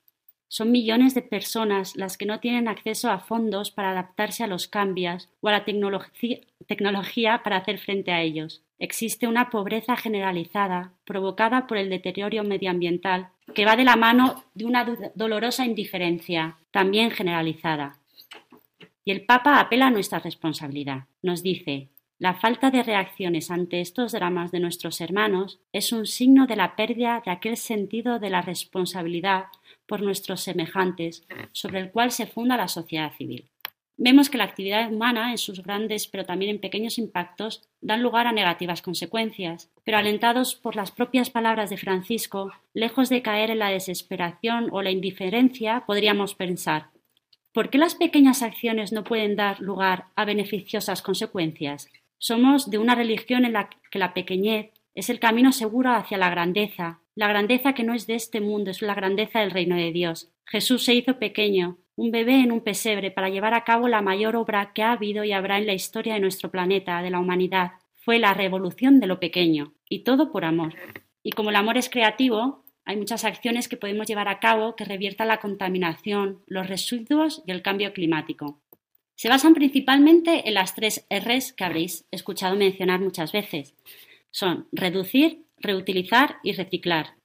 Son 0.48 0.72
millones 0.72 1.14
de 1.16 1.22
personas 1.22 1.96
las 1.96 2.18
que 2.18 2.26
no 2.26 2.40
tienen 2.40 2.68
acceso 2.68 3.10
a 3.10 3.20
fondos 3.20 3.72
para 3.72 3.92
adaptarse 3.92 4.44
a 4.44 4.48
los 4.48 4.68
cambios 4.68 5.30
o 5.42 5.50
a 5.50 5.52
la 5.52 5.66
tecnología 5.66 7.42
para 7.44 7.58
hacer 7.58 7.80
frente 7.80 8.12
a 8.12 8.22
ellos. 8.22 8.62
Existe 8.78 9.28
una 9.28 9.50
pobreza 9.50 9.96
generalizada 9.96 10.94
provocada 11.06 11.66
por 11.66 11.78
el 11.78 11.90
deterioro 11.90 12.44
medioambiental 12.44 13.30
que 13.54 13.66
va 13.66 13.76
de 13.76 13.86
la 13.86 13.96
mano 13.96 14.44
de 14.54 14.66
una 14.66 14.86
dolorosa 15.16 15.66
indiferencia, 15.66 16.58
también 16.72 17.12
generalizada. 17.12 17.98
Y 19.04 19.12
el 19.12 19.26
Papa 19.26 19.60
apela 19.60 19.88
a 19.88 19.92
nuestra 19.92 20.20
responsabilidad. 20.20 21.06
Nos 21.22 21.44
dice, 21.44 21.90
la 22.18 22.34
falta 22.34 22.72
de 22.72 22.82
reacciones 22.82 23.52
ante 23.52 23.82
estos 23.82 24.14
dramas 24.14 24.52
de 24.52 24.62
nuestros 24.62 25.02
hermanos 25.02 25.60
es 25.74 25.92
un 25.92 26.06
signo 26.06 26.48
de 26.48 26.56
la 26.56 26.76
pérdida 26.78 27.22
de 27.26 27.32
aquel 27.32 27.58
sentido 27.58 28.20
de 28.20 28.30
la 28.30 28.42
responsabilidad 28.42 29.46
por 29.86 30.02
nuestros 30.02 30.42
semejantes 30.42 31.28
sobre 31.52 31.80
el 31.80 31.92
cual 31.92 32.12
se 32.12 32.26
funda 32.26 32.56
la 32.56 32.70
sociedad 32.70 33.12
civil. 33.14 33.50
Vemos 33.98 34.30
que 34.30 34.38
la 34.38 34.44
actividad 34.44 34.92
humana, 34.92 35.32
en 35.32 35.38
sus 35.38 35.62
grandes 35.62 36.08
pero 36.08 36.26
también 36.26 36.52
en 36.52 36.62
pequeños 36.62 36.98
impactos, 36.98 37.64
dan 37.82 38.02
lugar 38.02 38.28
a 38.28 38.34
negativas 38.34 38.82
consecuencias, 38.82 39.70
pero 39.84 39.98
alentados 39.98 40.56
por 40.56 40.76
las 40.76 40.92
propias 40.92 41.30
palabras 41.30 41.70
de 41.70 41.78
Francisco, 41.78 42.52
lejos 42.74 43.10
de 43.10 43.22
caer 43.22 43.52
en 43.52 43.60
la 43.60 43.70
desesperación 43.70 44.70
o 44.72 44.82
la 44.82 44.92
indiferencia, 44.92 45.84
podríamos 45.86 46.36
pensar 46.36 46.90
¿Por 47.56 47.70
qué 47.70 47.78
las 47.78 47.96
pequeñas 47.96 48.42
acciones 48.42 48.92
no 48.92 49.06
pueden 49.06 49.38
dar 49.38 49.62
lugar 49.62 50.08
a 50.18 50.26
beneficiosas 50.26 51.02
consecuencias? 51.02 51.88
Somos 52.18 52.70
de 52.70 52.78
una 52.78 52.96
religión 52.96 53.46
en 53.46 53.54
la 53.54 53.70
que 53.92 54.00
la 54.00 54.14
pequeñez 54.14 54.72
es 54.94 55.10
el 55.10 55.20
camino 55.20 55.52
seguro 55.52 55.92
hacia 55.92 56.18
la 56.18 56.30
grandeza, 56.30 57.02
la 57.16 57.28
grandeza 57.28 57.74
que 57.74 57.84
no 57.84 57.94
es 57.94 58.08
de 58.08 58.16
este 58.16 58.42
mundo, 58.42 58.72
es 58.72 58.82
la 58.82 58.94
grandeza 58.94 59.40
del 59.40 59.52
reino 59.52 59.76
de 59.76 59.92
Dios. 59.92 60.32
Jesús 60.46 60.84
se 60.84 60.94
hizo 60.94 61.18
pequeño, 61.18 61.78
un 61.96 62.12
bebé 62.12 62.42
en 62.42 62.52
un 62.52 62.62
pesebre, 62.62 63.12
para 63.12 63.30
llevar 63.30 63.54
a 63.54 63.64
cabo 63.64 63.88
la 63.88 64.02
mayor 64.02 64.36
obra 64.36 64.74
que 64.74 64.84
ha 64.84 64.92
habido 64.92 65.24
y 65.24 65.32
habrá 65.32 65.58
en 65.58 65.66
la 65.66 65.74
historia 65.74 66.16
de 66.16 66.20
nuestro 66.20 66.52
planeta, 66.52 67.02
de 67.02 67.10
la 67.10 67.20
humanidad. 67.20 67.72
Fue 67.94 68.20
la 68.20 68.34
revolución 68.34 69.00
de 69.00 69.08
lo 69.08 69.20
pequeño, 69.20 69.74
y 69.90 70.04
todo 70.04 70.32
por 70.32 70.46
amor. 70.46 70.74
Y 71.24 71.32
como 71.32 71.50
el 71.52 71.56
amor 71.56 71.78
es 71.78 71.90
creativo, 71.90 72.66
hay 72.84 72.98
muchas 72.98 73.26
acciones 73.26 73.68
que 73.68 73.78
podemos 73.78 74.08
llevar 74.08 74.28
a 74.28 74.40
cabo 74.40 74.76
que 74.76 74.86
reviertan 74.86 75.30
la 75.30 75.40
contaminación, 75.40 76.42
los 76.48 76.68
residuos 76.68 77.44
y 77.48 77.52
el 77.52 77.62
cambio 77.62 77.94
climático. 77.94 78.60
Se 79.16 79.30
basan 79.30 79.54
principalmente 79.54 80.48
en 80.48 80.54
las 80.54 80.76
tres 80.76 81.08
Rs 81.10 81.54
que 81.54 81.64
habréis 81.64 82.06
escuchado 82.12 82.56
mencionar 82.56 83.00
muchas 83.00 83.32
veces. 83.32 83.76
Son 84.30 84.68
reducir, 84.72 85.46
reutilizar 85.58 86.38
y 86.44 86.52
reciclar. 86.54 87.16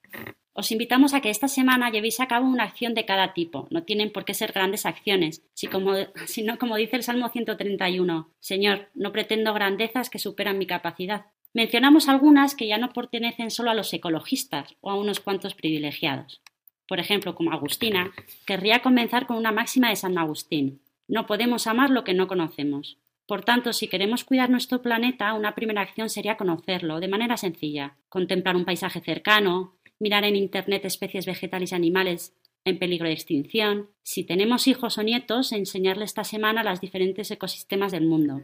Os 0.53 0.73
invitamos 0.73 1.15
a 1.15 1.21
que 1.21 1.31
esta 1.31 1.49
semana 1.49 1.91
llevéis 1.91 2.21
a 2.21 2.27
cabo 2.27 2.47
una 2.47 2.65
acción 2.65 2.95
de 2.95 3.07
cada 3.07 3.33
tipo. 3.35 3.67
No 3.71 3.85
tienen 3.85 4.13
por 4.13 4.25
qué 4.25 4.35
ser 4.35 4.53
grandes 4.53 4.85
acciones, 4.85 5.43
sino 5.55 6.59
como 6.59 6.77
dice 6.77 6.97
el 6.97 7.03
Salmo 7.03 7.29
131, 7.31 8.31
Señor, 8.41 8.89
no 8.95 9.13
pretendo 9.13 9.55
grandezas 9.55 10.11
que 10.11 10.19
superan 10.19 10.59
mi 10.59 10.67
capacidad. 10.67 11.27
Mencionamos 11.53 12.09
algunas 12.09 12.55
que 12.55 12.69
ya 12.69 12.79
no 12.79 12.93
pertenecen 12.93 13.51
solo 13.51 13.71
a 13.71 13.75
los 13.75 13.93
ecologistas 13.93 14.77
o 14.81 14.91
a 14.91 14.97
unos 14.97 15.19
cuantos 15.19 15.55
privilegiados. 15.55 16.41
Por 16.87 17.01
ejemplo, 17.01 17.35
como 17.35 17.53
Agustina, 17.53 18.13
querría 18.47 18.81
comenzar 18.81 19.27
con 19.27 19.37
una 19.37 19.53
máxima 19.53 19.91
de 19.91 19.97
San 19.97 20.19
Agustín. 20.19 20.81
No 21.11 21.27
podemos 21.27 21.67
amar 21.67 21.91
lo 21.91 22.05
que 22.05 22.15
no 22.15 22.29
conocemos. 22.29 22.97
Por 23.27 23.43
tanto, 23.43 23.73
si 23.73 23.89
queremos 23.89 24.23
cuidar 24.23 24.49
nuestro 24.49 24.81
planeta, 24.81 25.35
una 25.35 25.57
primera 25.57 25.81
acción 25.81 26.09
sería 26.09 26.37
conocerlo 26.37 27.01
de 27.01 27.09
manera 27.09 27.37
sencilla, 27.37 27.97
contemplar 28.09 28.55
un 28.55 28.65
paisaje 28.65 29.01
cercano, 29.01 29.75
mirar 29.99 30.23
en 30.23 30.37
Internet 30.37 30.85
especies 30.85 31.27
vegetales 31.27 31.73
y 31.73 31.75
animales 31.75 32.37
en 32.65 32.79
peligro 32.79 33.09
de 33.09 33.15
extinción, 33.15 33.89
si 34.05 34.23
tenemos 34.23 34.69
hijos 34.69 34.99
o 34.99 35.03
nietos, 35.03 35.51
enseñarles 35.51 36.11
esta 36.11 36.23
semana 36.23 36.63
los 36.63 36.81
diferentes 36.81 37.29
ecosistemas 37.33 37.91
del 37.91 38.07
mundo. 38.07 38.43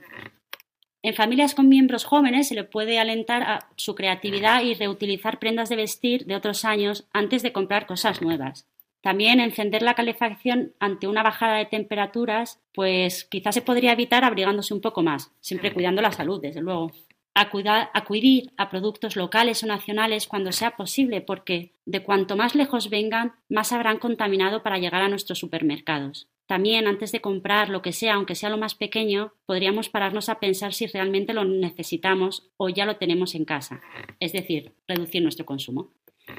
En 1.03 1.15
familias 1.15 1.55
con 1.55 1.69
miembros 1.69 2.05
jóvenes 2.05 2.49
se 2.49 2.57
le 2.57 2.65
puede 2.65 2.99
alentar 2.99 3.45
a 3.45 3.69
su 3.77 3.95
creatividad 3.95 4.65
y 4.65 4.75
reutilizar 4.75 5.39
prendas 5.39 5.69
de 5.69 5.77
vestir 5.77 6.27
de 6.27 6.35
otros 6.35 6.65
años 6.65 7.07
antes 7.13 7.45
de 7.45 7.53
comprar 7.53 7.87
cosas 7.87 8.23
nuevas. 8.23 8.67
También 9.07 9.39
encender 9.39 9.83
la 9.83 9.95
calefacción 9.95 10.73
ante 10.81 11.07
una 11.07 11.23
bajada 11.23 11.59
de 11.59 11.67
temperaturas, 11.67 12.61
pues 12.75 13.23
quizás 13.23 13.55
se 13.55 13.63
podría 13.63 13.93
evitar 13.93 14.25
abrigándose 14.25 14.75
un 14.75 14.81
poco 14.81 15.01
más, 15.05 15.31
siempre 15.39 15.73
cuidando 15.73 16.03
la 16.03 16.11
salud, 16.11 16.43
desde 16.43 16.61
luego. 16.61 16.91
acudir 17.33 18.51
a 18.57 18.69
productos 18.69 19.15
locales 19.15 19.63
o 19.63 19.69
nacionales 19.69 20.27
cuando 20.27 20.51
sea 20.51 20.73
posible, 20.73 21.21
porque 21.21 21.71
de 21.85 22.03
cuanto 22.03 22.35
más 22.37 22.57
lejos 22.57 22.91
vengan, 22.91 23.35
más 23.49 23.71
habrán 23.71 23.99
contaminado 24.01 24.65
para 24.65 24.79
llegar 24.79 25.03
a 25.03 25.09
nuestros 25.09 25.39
supermercados. 25.39 26.27
También, 26.47 26.89
antes 26.89 27.13
de 27.13 27.21
comprar 27.21 27.69
lo 27.69 27.83
que 27.83 27.93
sea, 27.93 28.15
aunque 28.15 28.35
sea 28.35 28.51
lo 28.51 28.59
más 28.59 28.75
pequeño, 28.75 29.35
podríamos 29.47 29.89
pararnos 29.89 30.29
a 30.29 30.41
pensar 30.41 30.75
si 30.75 30.89
realmente 30.89 31.33
lo 31.33 31.45
necesitamos 31.45 32.51
o 32.57 32.71
ya 32.71 32.85
lo 32.85 32.97
tenemos 32.97 33.37
en 33.37 33.45
casa, 33.45 33.83
es 34.19 34.33
decir, 34.33 34.73
reducir 34.89 35.23
nuestro 35.23 35.47
consumo. 35.47 35.91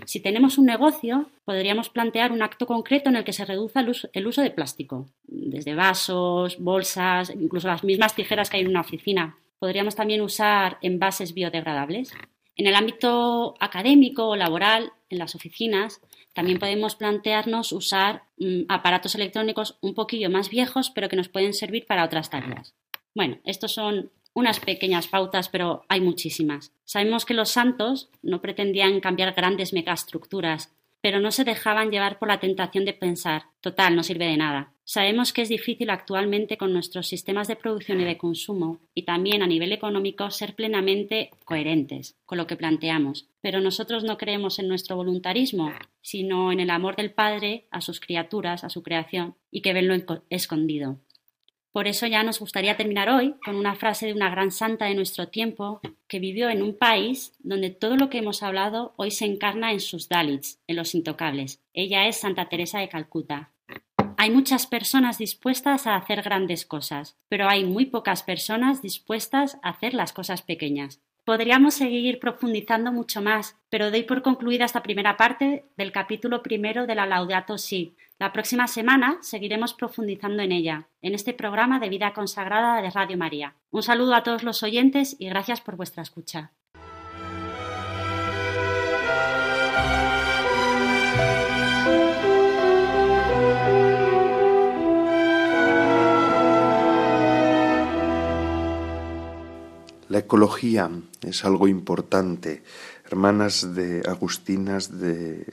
Si 0.05 0.19
tenemos 0.19 0.57
un 0.57 0.65
negocio, 0.65 1.29
podríamos 1.45 1.89
plantear 1.89 2.31
un 2.31 2.41
acto 2.41 2.65
concreto 2.65 3.09
en 3.09 3.15
el 3.15 3.23
que 3.23 3.33
se 3.33 3.45
reduzca 3.45 3.79
el 3.79 4.27
uso, 4.27 4.41
de 4.41 4.51
plástico, 4.51 5.09
desde 5.23 5.75
vasos, 5.75 6.57
bolsas, 6.59 7.29
incluso 7.29 7.67
las 7.67 7.83
mismas 7.83 8.15
tijeras 8.15 8.49
que 8.49 8.57
hay 8.57 8.63
en 8.63 8.69
una 8.69 8.81
oficina. 8.81 9.37
Podríamos 9.59 9.95
también 9.95 10.21
usar 10.21 10.77
envases 10.81 11.33
biodegradables. 11.33 12.13
En 12.55 12.67
el 12.67 12.75
ámbito 12.75 13.55
académico 13.59 14.27
o 14.27 14.35
laboral, 14.35 14.91
en 15.09 15.19
las 15.19 15.35
oficinas, 15.35 16.01
también 16.33 16.59
podemos 16.59 16.95
plantearnos 16.95 17.71
usar 17.71 18.23
mm, 18.37 18.63
aparatos 18.69 19.15
electrónicos 19.15 19.77
un 19.81 19.93
poquillo 19.93 20.29
más 20.29 20.49
viejos, 20.49 20.89
pero 20.89 21.09
que 21.09 21.15
nos 21.15 21.29
pueden 21.29 21.53
servir 21.53 21.85
para 21.85 22.03
otras 22.03 22.29
tareas. 22.29 22.75
Bueno, 23.15 23.39
estos 23.45 23.73
son 23.73 24.11
unas 24.37 24.59
pequeñas 24.59 25.07
pautas, 25.07 25.49
pero 25.49 25.81
hay 25.89 25.99
muchísimas. 25.99 26.71
Sabemos 26.85 27.25
que 27.25 27.33
los 27.33 27.49
santos 27.49 28.11
no 28.21 28.39
pretendían 28.39 28.99
cambiar 28.99 29.33
grandes 29.33 29.73
megaestructuras, 29.73 30.75
pero 31.01 31.19
no 31.19 31.31
se 31.31 31.43
dejaban 31.43 31.89
llevar 31.89 32.19
por 32.19 32.27
la 32.27 32.39
tentación 32.39 32.85
de 32.85 32.93
pensar, 32.93 33.45
total, 33.61 33.95
no 33.95 34.03
sirve 34.03 34.27
de 34.27 34.37
nada. 34.37 34.73
Sabemos 34.83 35.33
que 35.33 35.41
es 35.41 35.49
difícil 35.49 35.89
actualmente 35.89 36.55
con 36.55 36.71
nuestros 36.71 37.07
sistemas 37.07 37.47
de 37.47 37.55
producción 37.55 37.99
y 37.99 38.03
de 38.05 38.17
consumo 38.17 38.79
y 38.93 39.03
también 39.03 39.41
a 39.41 39.47
nivel 39.47 39.71
económico 39.71 40.29
ser 40.29 40.53
plenamente 40.53 41.31
coherentes 41.43 42.15
con 42.25 42.37
lo 42.37 42.45
que 42.45 42.57
planteamos, 42.57 43.27
pero 43.41 43.59
nosotros 43.59 44.03
no 44.03 44.19
creemos 44.19 44.59
en 44.59 44.67
nuestro 44.67 44.97
voluntarismo, 44.97 45.73
sino 46.03 46.51
en 46.51 46.59
el 46.59 46.69
amor 46.69 46.95
del 46.95 47.11
Padre 47.11 47.65
a 47.71 47.81
sus 47.81 47.99
criaturas, 47.99 48.63
a 48.63 48.69
su 48.69 48.83
creación, 48.83 49.35
y 49.49 49.61
que 49.61 49.73
ven 49.73 49.87
lo 49.87 49.95
escondido. 50.29 50.99
Por 51.77 51.87
eso 51.87 52.07
ya 52.07 52.23
nos 52.23 52.39
gustaría 52.39 52.75
terminar 52.75 53.07
hoy 53.07 53.35
con 53.45 53.55
una 53.55 53.75
frase 53.75 54.07
de 54.07 54.13
una 54.13 54.31
gran 54.31 54.49
santa 54.49 54.85
de 54.85 54.95
nuestro 54.95 55.27
tiempo 55.27 55.79
que 56.07 56.17
vivió 56.17 56.49
en 56.49 56.63
un 56.63 56.75
país 56.75 57.33
donde 57.37 57.69
todo 57.69 57.97
lo 57.97 58.09
que 58.09 58.17
hemos 58.17 58.41
hablado 58.41 58.95
hoy 58.97 59.11
se 59.11 59.25
encarna 59.25 59.71
en 59.71 59.79
sus 59.79 60.09
Dalits, 60.09 60.59
en 60.65 60.75
los 60.75 60.95
intocables. 60.95 61.61
Ella 61.75 62.07
es 62.07 62.17
Santa 62.17 62.49
Teresa 62.49 62.79
de 62.79 62.89
Calcuta. 62.89 63.51
Hay 64.17 64.31
muchas 64.31 64.65
personas 64.65 65.19
dispuestas 65.19 65.85
a 65.85 65.95
hacer 65.97 66.23
grandes 66.23 66.65
cosas, 66.65 67.15
pero 67.29 67.47
hay 67.47 67.63
muy 67.63 67.85
pocas 67.85 68.23
personas 68.23 68.81
dispuestas 68.81 69.59
a 69.61 69.69
hacer 69.69 69.93
las 69.93 70.13
cosas 70.13 70.41
pequeñas. 70.41 70.99
Podríamos 71.27 71.73
seguir 71.73 72.21
profundizando 72.21 72.93
mucho 72.93 73.21
más, 73.21 73.57
pero 73.69 73.91
doy 73.91 74.03
por 74.03 74.21
concluida 74.21 74.63
esta 74.63 74.81
primera 74.81 75.17
parte 75.17 75.65
del 75.75 75.91
capítulo 75.91 76.41
primero 76.41 76.87
de 76.87 76.95
la 76.95 77.05
Laudato 77.05 77.57
Si. 77.57 77.97
La 78.17 78.31
próxima 78.31 78.65
semana 78.69 79.17
seguiremos 79.19 79.73
profundizando 79.73 80.41
en 80.41 80.53
ella, 80.53 80.87
en 81.01 81.15
este 81.15 81.33
programa 81.33 81.81
de 81.81 81.89
vida 81.89 82.13
consagrada 82.13 82.81
de 82.81 82.91
Radio 82.91 83.17
María. 83.17 83.55
Un 83.71 83.83
saludo 83.83 84.15
a 84.15 84.23
todos 84.23 84.43
los 84.43 84.63
oyentes 84.63 85.17
y 85.19 85.27
gracias 85.27 85.59
por 85.59 85.75
vuestra 85.75 86.01
escucha. 86.01 86.53
La 100.09 100.19
ecología 100.19 100.89
es 101.21 101.43
algo 101.43 101.67
importante. 101.67 102.63
Hermanas 103.03 103.75
de 103.75 104.03
Agustinas 104.07 104.99
del 104.99 105.45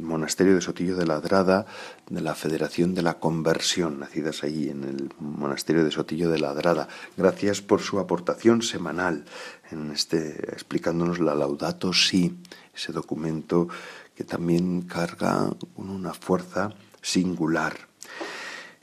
Monasterio 0.00 0.54
de 0.54 0.60
Sotillo 0.60 0.96
de 0.96 1.06
Ladrada, 1.06 1.66
de 2.08 2.20
la 2.20 2.36
Federación 2.36 2.94
de 2.94 3.02
la 3.02 3.18
Conversión, 3.18 3.98
nacidas 3.98 4.44
ahí 4.44 4.68
en 4.68 4.84
el 4.84 5.10
Monasterio 5.18 5.84
de 5.84 5.90
Sotillo 5.90 6.30
de 6.30 6.38
Ladrada. 6.38 6.86
Gracias 7.16 7.62
por 7.62 7.80
su 7.80 7.98
aportación 7.98 8.62
semanal 8.62 9.24
en 9.72 9.90
este 9.90 10.52
explicándonos 10.52 11.18
la 11.18 11.34
Laudato 11.34 11.92
Si, 11.92 12.38
ese 12.72 12.92
documento 12.92 13.66
que 14.14 14.22
también 14.22 14.82
carga 14.82 15.50
con 15.74 15.90
una 15.90 16.14
fuerza 16.14 16.72
singular. 17.02 17.85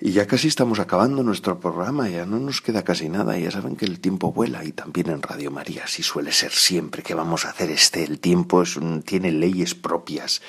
Y 0.01 0.11
ya 0.11 0.27
casi 0.27 0.47
estamos 0.47 0.79
acabando 0.79 1.23
nuestro 1.23 1.59
programa, 1.59 2.09
ya 2.09 2.25
no 2.25 2.39
nos 2.39 2.61
queda 2.61 2.83
casi 2.83 3.09
nada, 3.09 3.37
ya 3.37 3.51
saben 3.51 3.75
que 3.75 3.85
el 3.85 3.99
tiempo 3.99 4.33
vuela 4.33 4.65
y 4.65 4.71
también 4.71 5.09
en 5.09 5.21
Radio 5.21 5.51
María, 5.51 5.83
así 5.85 6.03
suele 6.03 6.31
ser 6.31 6.51
siempre 6.51 7.03
que 7.03 7.13
vamos 7.13 7.45
a 7.45 7.51
hacer 7.51 7.69
este, 7.69 8.03
el 8.03 8.19
tiempo 8.19 8.63
es 8.63 8.77
tiene 9.05 9.31
leyes 9.31 9.75
propias. 9.75 10.41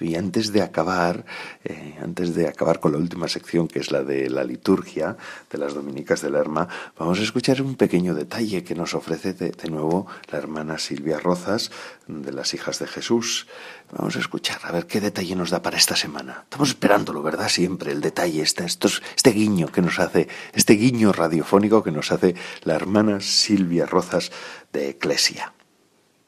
Y 0.00 0.14
antes 0.16 0.52
de 0.52 0.62
acabar, 0.62 1.24
eh, 1.64 1.96
antes 2.02 2.34
de 2.34 2.48
acabar 2.48 2.80
con 2.80 2.92
la 2.92 2.98
última 2.98 3.28
sección 3.28 3.68
que 3.68 3.78
es 3.78 3.90
la 3.90 4.02
de 4.02 4.28
la 4.30 4.44
liturgia 4.44 5.16
de 5.50 5.58
las 5.58 5.74
Dominicas 5.74 6.22
del 6.22 6.32
Lerma, 6.32 6.68
vamos 6.98 7.20
a 7.20 7.22
escuchar 7.22 7.62
un 7.62 7.76
pequeño 7.76 8.14
detalle 8.14 8.64
que 8.64 8.74
nos 8.74 8.94
ofrece 8.94 9.34
de 9.34 9.70
nuevo 9.70 10.06
la 10.32 10.38
hermana 10.38 10.78
Silvia 10.78 11.20
Rozas 11.20 11.70
de 12.06 12.32
las 12.32 12.54
Hijas 12.54 12.78
de 12.78 12.86
Jesús. 12.86 13.46
Vamos 13.92 14.16
a 14.16 14.18
escuchar, 14.18 14.58
a 14.64 14.72
ver 14.72 14.86
qué 14.86 15.00
detalle 15.00 15.36
nos 15.36 15.50
da 15.50 15.62
para 15.62 15.76
esta 15.76 15.94
semana. 15.94 16.40
Estamos 16.42 16.70
esperándolo, 16.70 17.22
¿verdad? 17.22 17.48
Siempre 17.48 17.92
el 17.92 18.00
detalle, 18.00 18.42
este, 18.42 18.64
este 18.64 19.30
guiño 19.30 19.68
que 19.68 19.80
nos 19.80 20.00
hace, 20.00 20.28
este 20.52 20.74
guiño 20.74 21.12
radiofónico 21.12 21.84
que 21.84 21.92
nos 21.92 22.10
hace 22.10 22.34
la 22.64 22.74
hermana 22.74 23.20
Silvia 23.20 23.86
Rozas 23.86 24.32
de 24.72 24.90
Eclesia. 24.90 25.52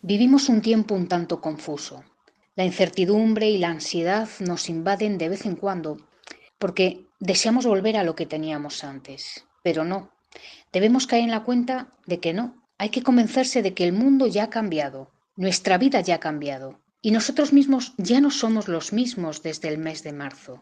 Vivimos 0.02 0.48
un 0.48 0.62
tiempo 0.62 0.94
un 0.94 1.08
tanto 1.08 1.40
confuso. 1.40 2.04
La 2.54 2.64
incertidumbre 2.64 3.50
y 3.50 3.58
la 3.58 3.70
ansiedad 3.70 4.28
nos 4.38 4.68
invaden 4.68 5.18
de 5.18 5.28
vez 5.28 5.44
en 5.44 5.56
cuando 5.56 5.98
porque 6.58 7.06
deseamos 7.18 7.66
volver 7.66 7.96
a 7.96 8.04
lo 8.04 8.14
que 8.14 8.26
teníamos 8.26 8.84
antes, 8.84 9.44
pero 9.62 9.84
no. 9.84 10.10
Debemos 10.72 11.06
caer 11.06 11.24
en 11.24 11.30
la 11.30 11.44
cuenta 11.44 11.88
de 12.06 12.20
que 12.20 12.32
no. 12.32 12.54
Hay 12.78 12.90
que 12.90 13.02
convencerse 13.02 13.62
de 13.62 13.74
que 13.74 13.84
el 13.84 13.92
mundo 13.92 14.28
ya 14.28 14.44
ha 14.44 14.50
cambiado, 14.50 15.10
nuestra 15.36 15.78
vida 15.78 16.00
ya 16.00 16.16
ha 16.16 16.20
cambiado 16.20 16.78
y 17.08 17.10
nosotros 17.10 17.54
mismos 17.54 17.94
ya 17.96 18.20
no 18.20 18.30
somos 18.30 18.68
los 18.68 18.92
mismos 18.92 19.42
desde 19.42 19.68
el 19.68 19.78
mes 19.78 20.02
de 20.02 20.12
marzo. 20.12 20.60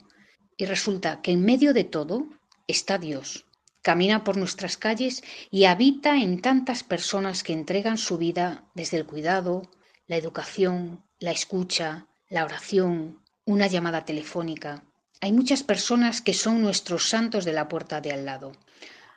Y 0.56 0.66
resulta 0.66 1.20
que 1.20 1.32
en 1.32 1.44
medio 1.44 1.74
de 1.74 1.82
todo 1.82 2.28
está 2.68 2.98
Dios. 2.98 3.46
Camina 3.82 4.22
por 4.22 4.36
nuestras 4.36 4.76
calles 4.76 5.24
y 5.50 5.64
habita 5.64 6.22
en 6.22 6.40
tantas 6.40 6.84
personas 6.84 7.42
que 7.42 7.52
entregan 7.52 7.98
su 7.98 8.16
vida 8.16 8.62
desde 8.76 8.96
el 8.96 9.06
cuidado, 9.06 9.68
la 10.06 10.18
educación, 10.18 11.02
la 11.18 11.32
escucha, 11.32 12.06
la 12.28 12.44
oración, 12.44 13.24
una 13.44 13.66
llamada 13.66 14.04
telefónica. 14.04 14.84
Hay 15.20 15.32
muchas 15.32 15.64
personas 15.64 16.20
que 16.20 16.32
son 16.32 16.62
nuestros 16.62 17.08
santos 17.08 17.44
de 17.44 17.54
la 17.54 17.66
puerta 17.66 18.00
de 18.00 18.12
al 18.12 18.24
lado. 18.24 18.52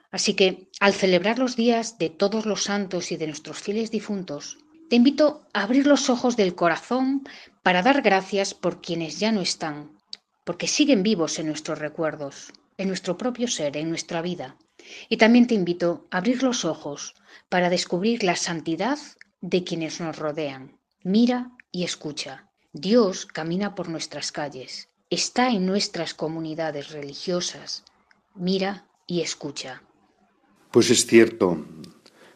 Así 0.09 0.33
que, 0.33 0.67
al 0.79 0.95
celebrar 0.95 1.37
los 1.37 1.55
días 1.55 1.99
de 1.99 2.09
todos 2.09 2.47
los 2.47 2.63
santos 2.63 3.11
y 3.11 3.17
de 3.17 3.27
nuestros 3.27 3.59
fieles 3.59 3.91
difuntos, 3.91 4.57
te 4.89 4.95
invito 4.95 5.45
a 5.53 5.61
abrir 5.61 5.85
los 5.85 6.09
ojos 6.09 6.35
del 6.35 6.55
corazón 6.55 7.23
para 7.61 7.83
dar 7.83 8.01
gracias 8.01 8.53
por 8.55 8.81
quienes 8.81 9.19
ya 9.19 9.31
no 9.31 9.41
están, 9.41 9.91
porque 10.43 10.67
siguen 10.67 11.03
vivos 11.03 11.37
en 11.37 11.45
nuestros 11.45 11.77
recuerdos, 11.77 12.51
en 12.77 12.87
nuestro 12.87 13.15
propio 13.15 13.47
ser, 13.47 13.77
en 13.77 13.89
nuestra 13.89 14.21
vida. 14.23 14.57
Y 15.07 15.17
también 15.17 15.45
te 15.45 15.53
invito 15.53 16.07
a 16.09 16.17
abrir 16.17 16.41
los 16.41 16.65
ojos 16.65 17.13
para 17.49 17.69
descubrir 17.69 18.23
la 18.23 18.35
santidad 18.35 18.97
de 19.41 19.63
quienes 19.63 20.01
nos 20.01 20.17
rodean. 20.17 20.79
Mira 21.03 21.51
y 21.71 21.83
escucha. 21.83 22.49
Dios 22.73 23.27
camina 23.27 23.75
por 23.75 23.89
nuestras 23.89 24.31
calles, 24.31 24.89
está 25.09 25.49
en 25.49 25.65
nuestras 25.65 26.15
comunidades 26.15 26.89
religiosas. 26.89 27.83
Mira 28.33 28.85
y 29.05 29.21
escucha. 29.21 29.83
Pues 30.71 30.89
es 30.89 31.05
cierto, 31.05 31.65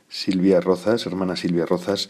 Silvia 0.07 0.59
Rozas, 0.59 1.05
hermana 1.07 1.35
Silvia 1.35 1.65
Rozas, 1.65 2.09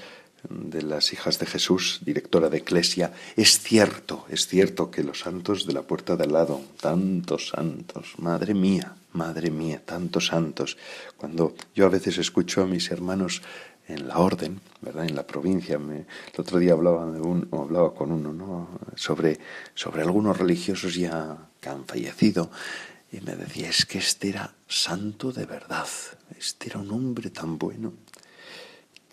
de 0.49 0.81
las 0.81 1.13
hijas 1.13 1.39
de 1.39 1.45
Jesús, 1.45 2.01
directora 2.03 2.49
de 2.49 2.57
Eclesia, 2.57 3.13
es 3.35 3.59
cierto, 3.59 4.25
es 4.29 4.47
cierto 4.47 4.91
que 4.91 5.03
los 5.03 5.19
santos 5.19 5.65
de 5.65 5.73
la 5.73 5.83
puerta 5.83 6.15
de 6.15 6.25
al 6.25 6.33
lado, 6.33 6.61
tantos 6.79 7.49
santos, 7.49 8.13
madre 8.17 8.53
mía, 8.53 8.95
madre 9.13 9.51
mía, 9.51 9.81
tantos 9.85 10.27
santos. 10.27 10.77
Cuando 11.17 11.55
yo 11.75 11.85
a 11.85 11.89
veces 11.89 12.17
escucho 12.17 12.61
a 12.61 12.67
mis 12.67 12.91
hermanos 12.91 13.41
en 13.87 14.07
la 14.07 14.17
orden, 14.17 14.61
¿verdad? 14.81 15.05
En 15.05 15.15
la 15.15 15.27
provincia, 15.27 15.75
el 15.75 16.05
otro 16.37 16.59
día 16.59 16.73
hablaba 16.73 17.05
con 17.93 18.11
uno, 18.11 18.33
¿no? 18.33 18.79
Sobre, 18.95 19.39
sobre 19.75 20.01
algunos 20.01 20.37
religiosos 20.37 20.95
ya 20.95 21.37
que 21.59 21.69
han 21.69 21.85
fallecido 21.85 22.49
y 23.11 23.19
me 23.21 23.35
decía, 23.35 23.69
es 23.69 23.85
que 23.85 23.99
este 23.99 24.29
era 24.29 24.53
santo 24.67 25.31
de 25.31 25.45
verdad, 25.45 25.87
este 26.37 26.69
era 26.69 26.79
un 26.79 26.91
hombre 26.91 27.29
tan 27.29 27.57
bueno 27.57 27.93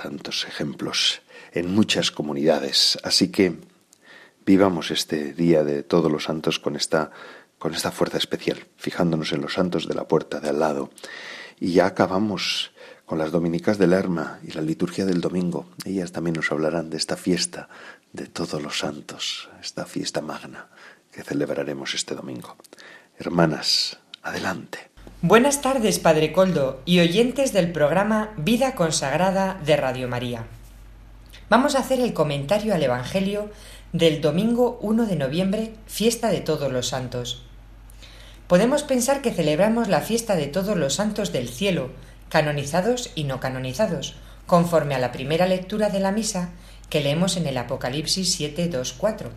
tantos 0.03 0.47
ejemplos 0.47 1.21
en 1.53 1.75
muchas 1.75 2.11
comunidades. 2.11 2.99
Así 3.03 3.29
que 3.31 3.59
vivamos 4.47 4.91
este 4.91 5.33
día 5.35 5.63
de 5.63 5.83
todos 5.83 6.11
los 6.11 6.25
santos 6.25 6.59
con 6.59 6.75
esta, 6.77 7.11
con 7.59 7.75
esta 7.75 7.91
fuerza 7.91 8.17
especial, 8.17 8.65
fijándonos 8.77 9.33
en 9.33 9.43
los 9.43 9.55
santos 9.55 9.87
de 9.87 9.95
la 9.95 10.09
puerta 10.09 10.41
de 10.41 10.49
al 10.49 10.61
lado. 10.61 10.91
Y 11.59 11.73
ya 11.73 11.87
acabamos 11.87 12.73
con 13.05 13.19
las 13.19 13.31
dominicas 13.31 13.77
del 13.77 13.91
Lerma 13.91 14.39
y 14.43 14.53
la 14.53 14.63
liturgia 14.63 15.05
del 15.05 15.21
domingo. 15.21 15.69
Ellas 15.85 16.13
también 16.13 16.37
nos 16.37 16.51
hablarán 16.51 16.89
de 16.89 16.97
esta 16.97 17.17
fiesta 17.17 17.69
de 18.13 18.27
todos 18.27 18.63
los 18.63 18.79
santos, 18.79 19.51
esta 19.61 19.85
fiesta 19.85 20.23
magna 20.23 20.69
que 21.13 21.23
celebraremos 21.23 21.95
este 21.95 22.15
domingo. 22.15 22.57
Hermanas, 23.19 23.99
adelante. 24.23 24.90
Buenas 25.23 25.61
tardes, 25.61 25.99
Padre 25.99 26.33
Coldo 26.33 26.81
y 26.87 27.01
oyentes 27.01 27.53
del 27.53 27.73
programa 27.73 28.33
Vida 28.39 28.75
Consagrada 28.75 29.61
de 29.63 29.77
Radio 29.77 30.09
María. 30.09 30.47
Vamos 31.51 31.75
a 31.75 31.81
hacer 31.81 32.01
el 32.01 32.15
comentario 32.15 32.75
al 32.75 32.83
Evangelio 32.83 33.51
del 33.93 34.23
domingo 34.23 34.79
1 34.81 35.05
de 35.05 35.17
noviembre, 35.17 35.75
fiesta 35.85 36.31
de 36.31 36.41
todos 36.41 36.73
los 36.73 36.89
santos. 36.89 37.43
Podemos 38.47 38.83
pensar 38.83 39.21
que 39.21 39.31
celebramos 39.31 39.89
la 39.89 40.01
fiesta 40.01 40.37
de 40.37 40.47
todos 40.47 40.75
los 40.79 40.95
santos 40.95 41.33
del 41.33 41.51
cielo, 41.51 41.91
canonizados 42.31 43.11
y 43.15 43.25
no 43.25 43.41
canonizados, 43.41 44.17
conforme 44.47 44.95
a 44.95 44.99
la 45.01 45.13
primera 45.13 45.47
lectura 45.47 45.91
de 45.91 46.01
la 46.01 46.13
misa 46.13 46.49
que 46.89 47.03
leemos 47.03 47.37
en 47.37 47.47
el 47.47 47.59
Apocalipsis 47.59 48.33
7, 48.33 48.69
2, 48.69 48.95
4. 48.95 49.31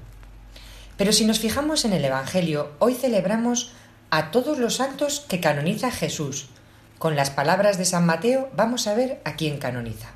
Pero 0.96 1.12
si 1.12 1.26
nos 1.26 1.40
fijamos 1.40 1.84
en 1.84 1.92
el 1.92 2.06
Evangelio, 2.06 2.72
hoy 2.80 2.94
celebramos 2.94 3.74
a 4.16 4.30
todos 4.30 4.60
los 4.60 4.76
santos 4.76 5.26
que 5.28 5.40
canoniza 5.40 5.90
Jesús. 5.90 6.46
Con 7.00 7.16
las 7.16 7.32
palabras 7.32 7.80
de 7.80 7.86
San 7.86 8.06
Mateo 8.06 8.48
vamos 8.56 8.86
a 8.86 8.94
ver 8.94 9.20
a 9.26 9.36
quién 9.36 9.58
canoniza. 9.58 10.10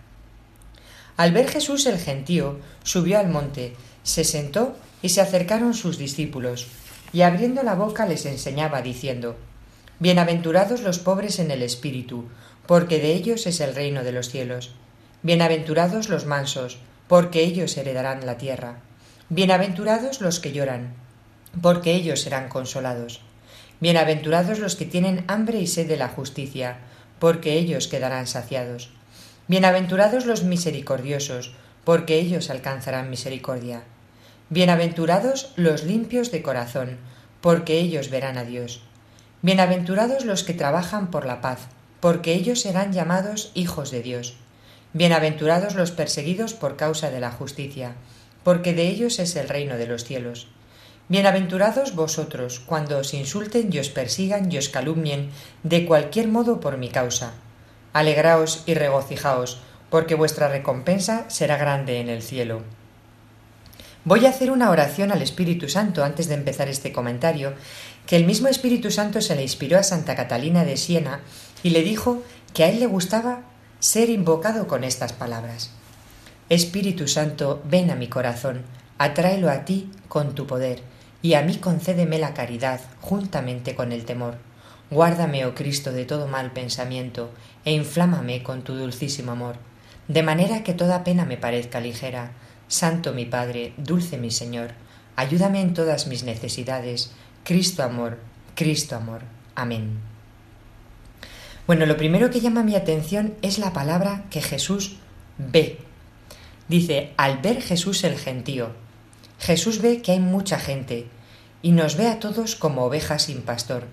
Al 1.18 1.32
ver 1.32 1.50
Jesús 1.50 1.88
el 1.88 1.98
gentío, 1.98 2.60
subió 2.84 3.18
al 3.18 3.28
monte, 3.28 3.74
se 4.04 4.24
sentó 4.24 4.76
y 5.02 5.10
se 5.10 5.22
acercaron 5.22 5.74
sus 5.74 5.98
discípulos, 5.98 6.68
y 7.12 7.24
abriendo 7.24 7.64
la 7.64 7.74
boca 7.74 8.06
les 8.06 8.28
enseñaba 8.28 8.84
diciendo, 8.84 9.36
Bienaventurados 9.98 10.82
los 10.82 11.00
pobres 11.00 11.40
en 11.40 11.50
el 11.50 11.64
espíritu, 11.64 12.26
porque 12.68 13.00
de 13.00 13.14
ellos 13.14 13.48
es 13.48 13.60
el 13.62 13.74
reino 13.74 14.04
de 14.04 14.12
los 14.12 14.30
cielos. 14.30 14.76
Bienaventurados 15.24 16.08
los 16.08 16.28
mansos, 16.28 16.78
porque 17.08 17.42
ellos 17.42 17.76
heredarán 17.78 18.28
la 18.28 18.38
tierra. 18.38 18.76
Bienaventurados 19.30 20.22
los 20.22 20.40
que 20.40 20.52
lloran, 20.52 20.94
porque 21.64 21.96
ellos 21.96 22.22
serán 22.22 22.48
consolados. 22.48 23.22
Bienaventurados 23.80 24.58
los 24.58 24.76
que 24.76 24.86
tienen 24.86 25.24
hambre 25.28 25.60
y 25.60 25.68
sed 25.68 25.88
de 25.88 25.98
la 25.98 26.08
justicia, 26.08 26.78
porque 27.20 27.54
ellos 27.54 27.88
quedarán 27.88 28.26
saciados. 28.26 28.90
Bienaventurados 29.48 30.26
los 30.26 30.44
misericordiosos, 30.44 31.54
porque 31.84 32.16
ellos 32.18 32.50
alcanzarán 32.50 33.12
misericordia. 33.12 33.84
Bienaventurados 34.50 35.54
los 35.58 35.84
limpios 35.84 36.32
de 36.32 36.42
corazón, 36.42 36.98
porque 37.40 37.78
ellos 37.78 38.10
verán 38.10 38.40
a 38.40 38.46
Dios. 38.46 38.82
Bienaventurados 39.44 40.26
los 40.26 40.44
que 40.44 40.56
trabajan 40.56 41.12
por 41.12 41.28
la 41.28 41.40
paz, 41.40 41.68
porque 42.00 42.34
ellos 42.34 42.62
serán 42.62 42.94
llamados 42.94 43.52
hijos 43.54 43.92
de 43.92 44.02
Dios. 44.02 44.38
Bienaventurados 44.94 45.76
los 45.76 45.92
perseguidos 45.92 46.56
por 46.56 46.78
causa 46.78 47.12
de 47.12 47.20
la 47.20 47.30
justicia, 47.30 47.94
porque 48.44 48.74
de 48.74 48.88
ellos 48.88 49.20
es 49.20 49.36
el 49.36 49.48
reino 49.48 49.78
de 49.78 49.86
los 49.86 50.04
cielos. 50.04 50.48
Bienaventurados 51.10 51.96
vosotros 51.96 52.60
cuando 52.60 52.98
os 52.98 53.14
insulten 53.14 53.70
y 53.72 53.80
os 53.80 53.88
persigan 53.88 54.52
y 54.52 54.58
os 54.58 54.68
calumnien 54.68 55.32
de 55.64 55.86
cualquier 55.86 56.28
modo 56.28 56.60
por 56.60 56.76
mi 56.76 56.90
causa. 56.90 57.32
Alegraos 57.94 58.64
y 58.66 58.74
regocijaos, 58.74 59.62
porque 59.90 60.16
vuestra 60.16 60.50
recompensa 60.50 61.24
será 61.30 61.56
grande 61.56 62.02
en 62.02 62.10
el 62.10 62.22
cielo. 62.22 62.62
Voy 64.04 64.26
a 64.26 64.32
hacer 64.32 64.52
una 64.52 64.70
oración 64.70 65.14
al 65.14 65.22
Espíritu 65.22 65.70
Santo 65.70 66.04
antes 66.04 66.28
de 66.28 66.36
empezar 66.36 66.68
este 66.68 66.92
comentario, 66.92 67.54
que 68.06 68.18
el 68.18 68.26
mismo 68.26 68.50
Espíritu 68.50 68.92
Santo 68.92 69.22
se 69.22 69.38
le 69.38 69.44
inspiró 69.44 69.80
a 69.80 69.84
Santa 69.84 70.14
Catalina 70.14 70.66
de 70.66 70.76
Siena 70.76 71.22
y 71.64 71.70
le 71.70 71.84
dijo 71.84 72.22
que 72.54 72.66
a 72.66 72.70
él 72.70 72.82
le 72.82 72.86
gustaba 72.86 73.44
ser 73.80 74.10
invocado 74.10 74.68
con 74.68 74.84
estas 74.84 75.14
palabras. 75.14 75.72
Espíritu 76.50 77.08
Santo, 77.08 77.62
ven 77.64 77.92
a 77.92 77.96
mi 77.96 78.10
corazón, 78.10 78.64
atráelo 78.98 79.50
a 79.50 79.64
ti 79.64 79.90
con 80.10 80.36
tu 80.36 80.46
poder 80.46 80.97
y 81.28 81.34
a 81.34 81.42
mí 81.42 81.58
concédeme 81.58 82.20
la 82.20 82.34
caridad 82.34 82.80
juntamente 83.02 83.76
con 83.76 83.92
el 83.92 84.06
temor. 84.06 84.38
Guárdame, 84.90 85.46
oh 85.46 85.54
Cristo, 85.54 85.92
de 85.92 86.06
todo 86.06 86.26
mal 86.26 86.54
pensamiento, 86.54 87.32
e 87.66 87.74
inflámame 87.74 88.44
con 88.44 88.62
tu 88.62 88.76
dulcísimo 88.76 89.34
amor, 89.34 89.58
de 90.08 90.24
manera 90.24 90.64
que 90.64 90.74
toda 90.74 91.04
pena 91.04 91.26
me 91.26 91.36
parezca 91.36 91.82
ligera. 91.82 92.32
Santo 92.70 93.12
mi 93.12 93.26
Padre, 93.26 93.74
dulce 93.76 94.18
mi 94.18 94.32
Señor, 94.32 94.72
ayúdame 95.18 95.60
en 95.60 95.74
todas 95.74 96.08
mis 96.08 96.24
necesidades. 96.24 97.12
Cristo 97.44 97.84
amor, 97.84 98.20
Cristo 98.56 98.96
amor. 98.96 99.24
Amén. 99.54 100.00
Bueno, 101.66 101.86
lo 101.86 101.98
primero 101.98 102.30
que 102.30 102.40
llama 102.40 102.64
mi 102.64 102.78
atención 102.78 103.34
es 103.42 103.60
la 103.60 103.74
palabra 103.74 104.24
que 104.30 104.42
Jesús 104.42 104.96
ve. 105.38 105.80
Dice, 106.70 107.12
al 107.18 107.40
ver 107.40 107.62
Jesús 107.62 108.06
el 108.06 108.18
gentío, 108.18 108.72
Jesús 109.40 109.82
ve 109.82 110.02
que 110.02 110.14
hay 110.14 110.22
mucha 110.22 110.58
gente 110.58 111.08
y 111.68 111.74
nos 111.74 111.98
ve 111.98 112.08
a 112.08 112.22
todos 112.22 112.56
como 112.56 112.86
ovejas 112.86 113.24
sin 113.24 113.42
pastor. 113.42 113.84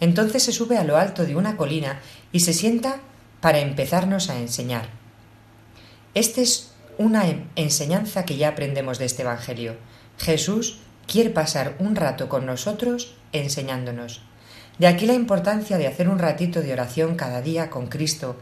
Entonces 0.00 0.42
se 0.42 0.50
sube 0.50 0.78
a 0.78 0.82
lo 0.82 0.96
alto 0.96 1.24
de 1.24 1.36
una 1.36 1.56
colina 1.56 2.00
y 2.32 2.40
se 2.40 2.52
sienta 2.52 2.96
para 3.40 3.60
empezarnos 3.60 4.30
a 4.30 4.38
enseñar. 4.40 4.88
Esta 6.14 6.40
es 6.40 6.72
una 6.98 7.22
enseñanza 7.54 8.24
que 8.24 8.36
ya 8.36 8.48
aprendemos 8.48 8.98
de 8.98 9.04
este 9.04 9.22
Evangelio. 9.22 9.76
Jesús 10.18 10.80
quiere 11.06 11.30
pasar 11.30 11.76
un 11.78 11.94
rato 11.94 12.28
con 12.28 12.46
nosotros 12.46 13.14
enseñándonos. 13.30 14.22
De 14.80 14.88
aquí 14.88 15.06
la 15.06 15.14
importancia 15.14 15.78
de 15.78 15.86
hacer 15.86 16.08
un 16.08 16.18
ratito 16.18 16.62
de 16.62 16.72
oración 16.72 17.14
cada 17.14 17.42
día 17.42 17.70
con 17.70 17.86
Cristo, 17.86 18.34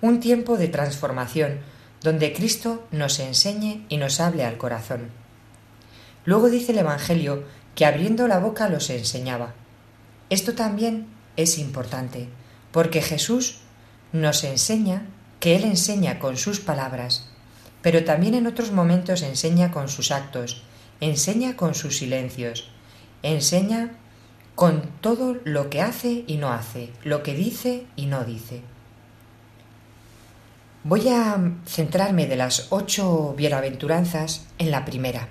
un 0.00 0.20
tiempo 0.20 0.56
de 0.56 0.68
transformación 0.68 1.58
donde 2.02 2.32
Cristo 2.32 2.82
nos 2.92 3.20
enseñe 3.20 3.84
y 3.90 3.98
nos 3.98 4.20
hable 4.20 4.46
al 4.46 4.56
corazón. 4.56 5.10
Luego 6.24 6.48
dice 6.48 6.72
el 6.72 6.78
Evangelio 6.78 7.44
que 7.76 7.86
abriendo 7.86 8.26
la 8.26 8.40
boca 8.40 8.68
los 8.68 8.90
enseñaba. 8.90 9.54
Esto 10.30 10.54
también 10.54 11.06
es 11.36 11.58
importante, 11.58 12.28
porque 12.72 13.02
Jesús 13.02 13.58
nos 14.12 14.42
enseña 14.42 15.06
que 15.38 15.54
Él 15.54 15.64
enseña 15.64 16.18
con 16.18 16.38
sus 16.38 16.58
palabras, 16.58 17.28
pero 17.82 18.02
también 18.02 18.34
en 18.34 18.48
otros 18.48 18.72
momentos 18.72 19.22
enseña 19.22 19.70
con 19.70 19.88
sus 19.88 20.10
actos, 20.10 20.64
enseña 21.00 21.54
con 21.54 21.74
sus 21.74 21.98
silencios, 21.98 22.68
enseña 23.22 23.92
con 24.54 24.90
todo 25.02 25.36
lo 25.44 25.68
que 25.68 25.82
hace 25.82 26.24
y 26.26 26.38
no 26.38 26.52
hace, 26.52 26.90
lo 27.04 27.22
que 27.22 27.34
dice 27.34 27.86
y 27.94 28.06
no 28.06 28.24
dice. 28.24 28.62
Voy 30.82 31.08
a 31.08 31.38
centrarme 31.66 32.26
de 32.26 32.36
las 32.36 32.68
ocho 32.70 33.34
bienaventuranzas 33.36 34.46
en 34.58 34.70
la 34.70 34.84
primera. 34.86 35.28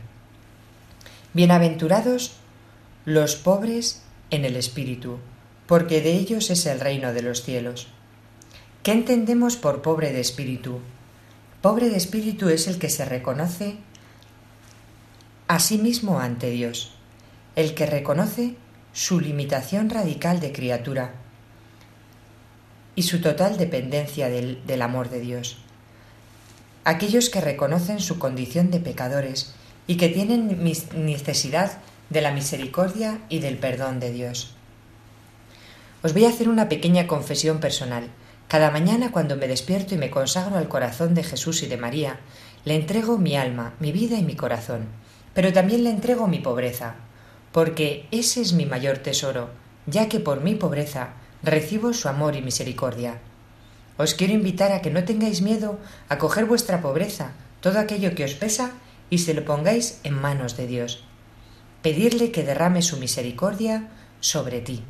Bienaventurados 1.36 2.32
los 3.04 3.36
pobres 3.36 4.04
en 4.30 4.46
el 4.46 4.56
espíritu, 4.56 5.18
porque 5.68 6.00
de 6.00 6.14
ellos 6.14 6.50
es 6.50 6.66
el 6.66 6.80
reino 6.80 7.12
de 7.12 7.24
los 7.24 7.44
cielos. 7.44 7.90
¿Qué 8.84 8.94
entendemos 8.94 9.58
por 9.58 9.82
pobre 9.82 10.14
de 10.14 10.22
espíritu? 10.22 10.80
Pobre 11.62 11.90
de 11.90 11.98
espíritu 11.98 12.48
es 12.48 12.70
el 12.70 12.80
que 12.80 12.90
se 12.90 13.04
reconoce 13.04 13.76
a 15.50 15.60
sí 15.60 15.78
mismo 15.78 16.22
ante 16.22 16.52
Dios, 16.52 16.94
el 17.58 17.76
que 17.76 17.86
reconoce 17.86 18.56
su 18.94 19.20
limitación 19.20 19.90
radical 19.90 20.40
de 20.40 20.54
criatura 20.54 21.16
y 22.96 23.04
su 23.04 23.20
total 23.20 23.58
dependencia 23.58 24.30
del, 24.30 24.66
del, 24.66 24.82
amor 24.82 25.10
de 25.10 25.20
Dios. 25.20 25.58
Aquellos 26.86 27.30
que 27.30 27.42
reconocen 27.42 28.00
su 28.00 28.20
condición 28.20 28.72
de 28.72 28.80
pecadores 28.80 29.54
y 29.88 29.98
que 29.98 30.10
tienen 30.10 30.64
necesidad 30.96 31.80
de 32.10 32.22
la 32.22 32.32
misericordia 32.32 33.20
y 33.30 33.40
del 33.40 33.58
perdón 33.58 34.00
de 34.00 34.12
Dios. 34.12 34.56
Os 36.04 36.14
voy 36.14 36.26
a 36.26 36.30
hacer 36.30 36.50
una 36.50 36.70
pequeña 36.70 37.08
confesión 37.08 37.60
personal. 37.60 38.10
Cada 38.48 38.70
mañana 38.70 39.12
cuando 39.12 39.36
me 39.36 39.48
despierto 39.48 39.96
y 39.96 39.98
me 39.98 40.12
consagro 40.12 40.58
al 40.58 40.68
corazón 40.68 41.16
de 41.16 41.24
Jesús 41.24 41.64
y 41.64 41.68
de 41.68 41.78
María, 41.78 42.20
le 42.64 42.76
entrego 42.76 43.18
mi 43.18 43.36
alma, 43.36 43.74
mi 43.80 43.92
vida 43.92 44.18
y 44.18 44.24
mi 44.24 44.36
corazón, 44.36 44.88
pero 45.34 45.52
también 45.52 45.84
le 45.84 45.90
entrego 45.90 46.28
mi 46.28 46.40
pobreza, 46.40 46.96
porque 47.52 48.08
ese 48.12 48.42
es 48.42 48.54
mi 48.54 48.66
mayor 48.66 49.00
tesoro, 49.00 49.50
ya 49.88 50.10
que 50.10 50.20
por 50.20 50.42
mi 50.42 50.56
pobreza 50.56 51.14
recibo 51.42 51.94
su 51.94 52.08
amor 52.08 52.36
y 52.36 52.42
misericordia. 52.42 53.20
Os 53.98 54.14
quiero 54.14 54.34
invitar 54.34 54.72
a 54.72 54.82
que 54.82 54.92
no 54.92 55.06
tengáis 55.06 55.42
miedo 55.42 55.80
a 56.10 56.18
coger 56.18 56.46
vuestra 56.46 56.82
pobreza, 56.82 57.32
todo 57.62 57.80
aquello 57.80 58.14
que 58.14 58.26
os 58.26 58.34
pesa, 58.34 58.74
y 59.10 59.20
se 59.20 59.34
lo 59.34 59.46
pongáis 59.46 60.00
en 60.04 60.20
manos 60.20 60.58
de 60.58 60.68
Dios. 60.68 61.04
Pedirle 61.82 62.32
que 62.32 62.44
derrame 62.44 62.82
su 62.82 62.98
misericordia 62.98 63.90
sobre 64.20 64.62
ti. 64.62 64.84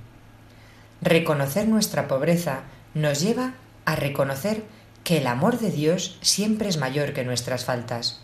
Reconocer 1.02 1.68
nuestra 1.68 2.08
pobreza 2.08 2.62
nos 2.94 3.20
lleva 3.20 3.54
a 3.86 3.96
reconocer 3.96 4.64
que 5.04 5.18
el 5.18 5.28
amor 5.28 5.60
de 5.60 5.72
Dios 5.72 6.18
siempre 6.22 6.70
es 6.70 6.78
mayor 6.78 7.14
que 7.14 7.24
nuestras 7.24 7.66
faltas. 7.66 8.22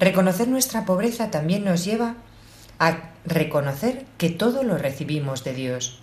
Reconocer 0.00 0.48
nuestra 0.48 0.84
pobreza 0.84 1.30
también 1.30 1.64
nos 1.64 1.84
lleva 1.84 2.16
a 2.78 3.12
reconocer 3.24 4.04
que 4.18 4.30
todo 4.30 4.64
lo 4.64 4.76
recibimos 4.76 5.44
de 5.44 5.54
Dios, 5.54 6.00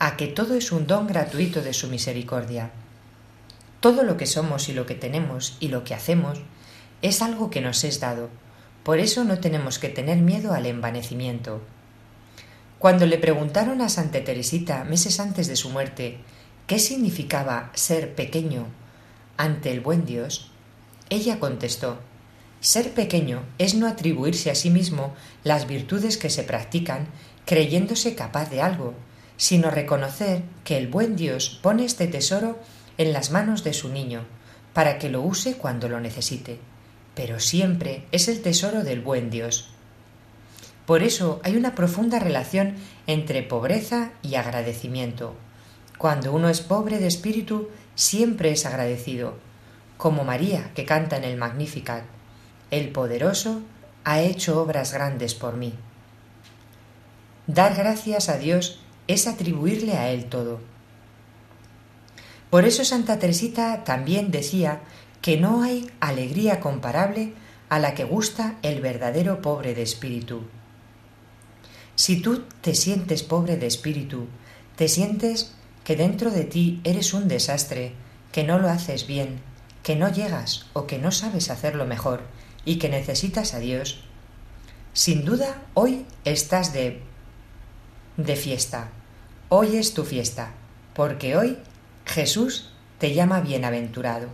a 0.00 0.16
que 0.16 0.26
todo 0.26 0.54
es 0.54 0.72
un 0.72 0.86
don 0.86 1.06
gratuito 1.06 1.62
de 1.62 1.72
su 1.72 1.88
misericordia. 1.88 2.70
Todo 3.80 4.02
lo 4.02 4.16
que 4.16 4.26
somos 4.26 4.68
y 4.68 4.72
lo 4.72 4.86
que 4.86 4.96
tenemos 4.96 5.56
y 5.60 5.68
lo 5.68 5.84
que 5.84 5.94
hacemos 5.94 6.40
es 7.02 7.22
algo 7.22 7.50
que 7.50 7.60
nos 7.60 7.84
es 7.84 8.00
dado, 8.00 8.28
por 8.82 8.98
eso 8.98 9.24
no 9.24 9.38
tenemos 9.38 9.78
que 9.78 9.88
tener 9.88 10.18
miedo 10.18 10.52
al 10.52 10.66
envanecimiento. 10.66 11.60
Cuando 12.78 13.06
le 13.06 13.18
preguntaron 13.18 13.80
a 13.80 13.88
Santa 13.88 14.24
Teresita 14.24 14.84
meses 14.84 15.20
antes 15.20 15.48
de 15.48 15.56
su 15.56 15.70
muerte 15.70 16.18
qué 16.66 16.78
significaba 16.78 17.70
ser 17.74 18.14
pequeño 18.14 18.66
ante 19.36 19.72
el 19.72 19.80
buen 19.80 20.04
Dios, 20.04 20.50
ella 21.10 21.38
contestó 21.40 21.98
Ser 22.60 22.92
pequeño 22.92 23.44
es 23.58 23.74
no 23.74 23.86
atribuirse 23.86 24.50
a 24.50 24.56
sí 24.56 24.70
mismo 24.70 25.14
las 25.44 25.68
virtudes 25.68 26.18
que 26.18 26.28
se 26.28 26.42
practican 26.42 27.06
creyéndose 27.46 28.16
capaz 28.16 28.50
de 28.50 28.62
algo, 28.62 28.94
sino 29.36 29.70
reconocer 29.70 30.42
que 30.64 30.76
el 30.76 30.88
buen 30.88 31.14
Dios 31.14 31.60
pone 31.62 31.84
este 31.84 32.08
tesoro 32.08 32.58
en 32.98 33.12
las 33.12 33.30
manos 33.30 33.62
de 33.62 33.72
su 33.72 33.88
niño, 33.88 34.26
para 34.72 34.98
que 34.98 35.08
lo 35.08 35.22
use 35.22 35.54
cuando 35.54 35.88
lo 35.88 36.00
necesite, 36.00 36.58
pero 37.18 37.40
siempre 37.40 38.04
es 38.12 38.28
el 38.28 38.42
tesoro 38.42 38.84
del 38.84 39.00
buen 39.00 39.28
Dios. 39.28 39.70
Por 40.86 41.02
eso 41.02 41.40
hay 41.42 41.56
una 41.56 41.74
profunda 41.74 42.20
relación 42.20 42.76
entre 43.08 43.42
pobreza 43.42 44.12
y 44.22 44.36
agradecimiento. 44.36 45.34
Cuando 45.98 46.32
uno 46.32 46.48
es 46.48 46.60
pobre 46.60 47.00
de 47.00 47.08
espíritu, 47.08 47.70
siempre 47.96 48.52
es 48.52 48.66
agradecido, 48.66 49.34
como 49.96 50.22
María 50.22 50.70
que 50.76 50.84
canta 50.84 51.16
en 51.16 51.24
el 51.24 51.36
Magnificat. 51.36 52.04
El 52.70 52.90
poderoso 52.90 53.62
ha 54.04 54.20
hecho 54.20 54.62
obras 54.62 54.92
grandes 54.92 55.34
por 55.34 55.56
mí. 55.56 55.74
Dar 57.48 57.74
gracias 57.74 58.28
a 58.28 58.38
Dios 58.38 58.78
es 59.08 59.26
atribuirle 59.26 59.94
a 59.94 60.10
Él 60.10 60.26
todo. 60.26 60.60
Por 62.48 62.64
eso 62.64 62.84
Santa 62.84 63.18
Teresita 63.18 63.82
también 63.82 64.30
decía 64.30 64.82
que 65.22 65.36
no 65.36 65.62
hay 65.62 65.90
alegría 66.00 66.60
comparable 66.60 67.32
a 67.68 67.78
la 67.78 67.94
que 67.94 68.04
gusta 68.04 68.56
el 68.62 68.80
verdadero 68.80 69.42
pobre 69.42 69.74
de 69.74 69.82
espíritu. 69.82 70.42
Si 71.96 72.20
tú 72.20 72.44
te 72.60 72.74
sientes 72.74 73.22
pobre 73.22 73.56
de 73.56 73.66
espíritu, 73.66 74.26
te 74.76 74.88
sientes 74.88 75.54
que 75.84 75.96
dentro 75.96 76.30
de 76.30 76.44
ti 76.44 76.80
eres 76.84 77.14
un 77.14 77.28
desastre, 77.28 77.92
que 78.32 78.44
no 78.44 78.58
lo 78.58 78.68
haces 78.68 79.06
bien, 79.06 79.40
que 79.82 79.96
no 79.96 80.08
llegas 80.12 80.66
o 80.72 80.86
que 80.86 80.98
no 80.98 81.10
sabes 81.10 81.50
hacerlo 81.50 81.86
mejor 81.86 82.22
y 82.64 82.76
que 82.76 82.88
necesitas 82.88 83.54
a 83.54 83.58
Dios, 83.58 84.04
sin 84.92 85.24
duda 85.24 85.62
hoy 85.74 86.06
estás 86.24 86.72
de 86.72 87.02
de 88.18 88.34
fiesta. 88.34 88.90
Hoy 89.48 89.76
es 89.76 89.94
tu 89.94 90.04
fiesta, 90.04 90.50
porque 90.92 91.36
hoy 91.36 91.56
Jesús 92.04 92.70
te 92.98 93.14
llama 93.14 93.40
bienaventurado. 93.40 94.28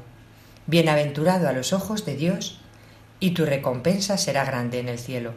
Bienaventurado 0.67 1.49
a 1.49 1.53
los 1.53 1.73
ojos 1.73 2.05
de 2.05 2.17
Dios, 2.17 2.61
y 3.21 3.31
tu 3.31 3.45
recompensa 3.45 4.19
será 4.19 4.45
grande 4.45 4.81
en 4.81 4.89
el 4.89 4.99
cielo. 4.99 5.33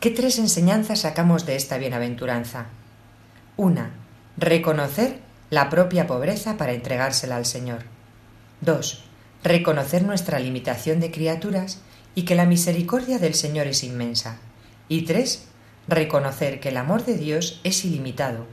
¿Qué 0.00 0.10
tres 0.10 0.38
enseñanzas 0.38 1.00
sacamos 1.00 1.46
de 1.46 1.56
esta 1.56 1.78
bienaventuranza? 1.78 2.66
Una, 3.56 3.90
reconocer 4.36 5.20
la 5.50 5.70
propia 5.70 6.06
pobreza 6.06 6.56
para 6.56 6.72
entregársela 6.72 7.36
al 7.36 7.46
Señor. 7.46 7.82
Dos, 8.60 9.04
reconocer 9.44 10.02
nuestra 10.02 10.38
limitación 10.38 10.98
de 10.98 11.10
criaturas 11.10 11.80
y 12.14 12.24
que 12.24 12.34
la 12.34 12.46
misericordia 12.46 13.18
del 13.18 13.34
Señor 13.34 13.66
es 13.66 13.84
inmensa. 13.84 14.38
Y 14.88 15.02
tres, 15.02 15.46
reconocer 15.88 16.60
que 16.60 16.70
el 16.70 16.76
amor 16.76 17.04
de 17.04 17.16
Dios 17.16 17.60
es 17.64 17.84
ilimitado 17.84 18.46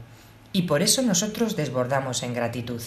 y 0.52 0.62
por 0.62 0.82
eso 0.82 1.02
nosotros 1.02 1.56
desbordamos 1.56 2.22
en 2.22 2.34
gratitud. 2.34 2.82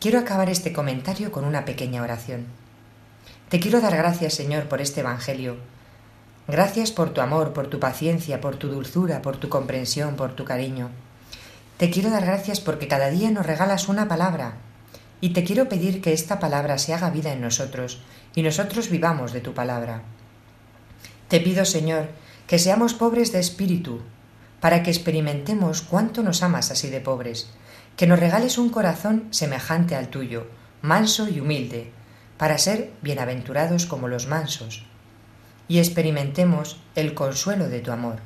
Quiero 0.00 0.18
acabar 0.18 0.50
este 0.50 0.72
comentario 0.72 1.32
con 1.32 1.44
una 1.44 1.64
pequeña 1.64 2.02
oración. 2.02 2.46
Te 3.48 3.60
quiero 3.60 3.80
dar 3.80 3.96
gracias, 3.96 4.34
Señor, 4.34 4.64
por 4.64 4.80
este 4.80 5.00
Evangelio, 5.00 5.56
Gracias 6.48 6.92
por 6.92 7.10
tu 7.10 7.20
amor, 7.20 7.52
por 7.52 7.66
tu 7.66 7.80
paciencia, 7.80 8.40
por 8.40 8.54
tu 8.54 8.68
dulzura, 8.68 9.20
por 9.20 9.36
tu 9.36 9.48
comprensión, 9.48 10.14
por 10.14 10.36
tu 10.36 10.44
cariño. 10.44 10.90
Te 11.76 11.90
quiero 11.90 12.08
dar 12.08 12.24
gracias 12.24 12.60
porque 12.60 12.86
cada 12.86 13.10
día 13.10 13.32
nos 13.32 13.44
regalas 13.44 13.88
una 13.88 14.06
palabra 14.06 14.54
y 15.20 15.30
te 15.30 15.42
quiero 15.42 15.68
pedir 15.68 16.00
que 16.00 16.12
esta 16.12 16.38
palabra 16.38 16.78
se 16.78 16.94
haga 16.94 17.10
vida 17.10 17.32
en 17.32 17.40
nosotros 17.40 18.00
y 18.36 18.42
nosotros 18.42 18.90
vivamos 18.90 19.32
de 19.32 19.40
tu 19.40 19.54
palabra. 19.54 20.02
Te 21.26 21.40
pido, 21.40 21.64
Señor, 21.64 22.10
que 22.46 22.60
seamos 22.60 22.94
pobres 22.94 23.32
de 23.32 23.40
espíritu, 23.40 24.02
para 24.60 24.82
que 24.82 24.90
experimentemos 24.90 25.82
cuánto 25.82 26.22
nos 26.22 26.42
amas 26.42 26.70
así 26.70 26.88
de 26.88 27.00
pobres, 27.00 27.50
que 27.96 28.06
nos 28.06 28.18
regales 28.18 28.58
un 28.58 28.70
corazón 28.70 29.28
semejante 29.30 29.94
al 29.94 30.08
tuyo, 30.08 30.46
manso 30.82 31.28
y 31.28 31.40
humilde, 31.40 31.92
para 32.36 32.58
ser 32.58 32.90
bienaventurados 33.02 33.86
como 33.86 34.08
los 34.08 34.26
mansos 34.26 34.84
y 35.68 35.78
experimentemos 35.78 36.80
el 36.94 37.14
consuelo 37.14 37.68
de 37.68 37.80
tu 37.80 37.90
amor. 37.90 38.18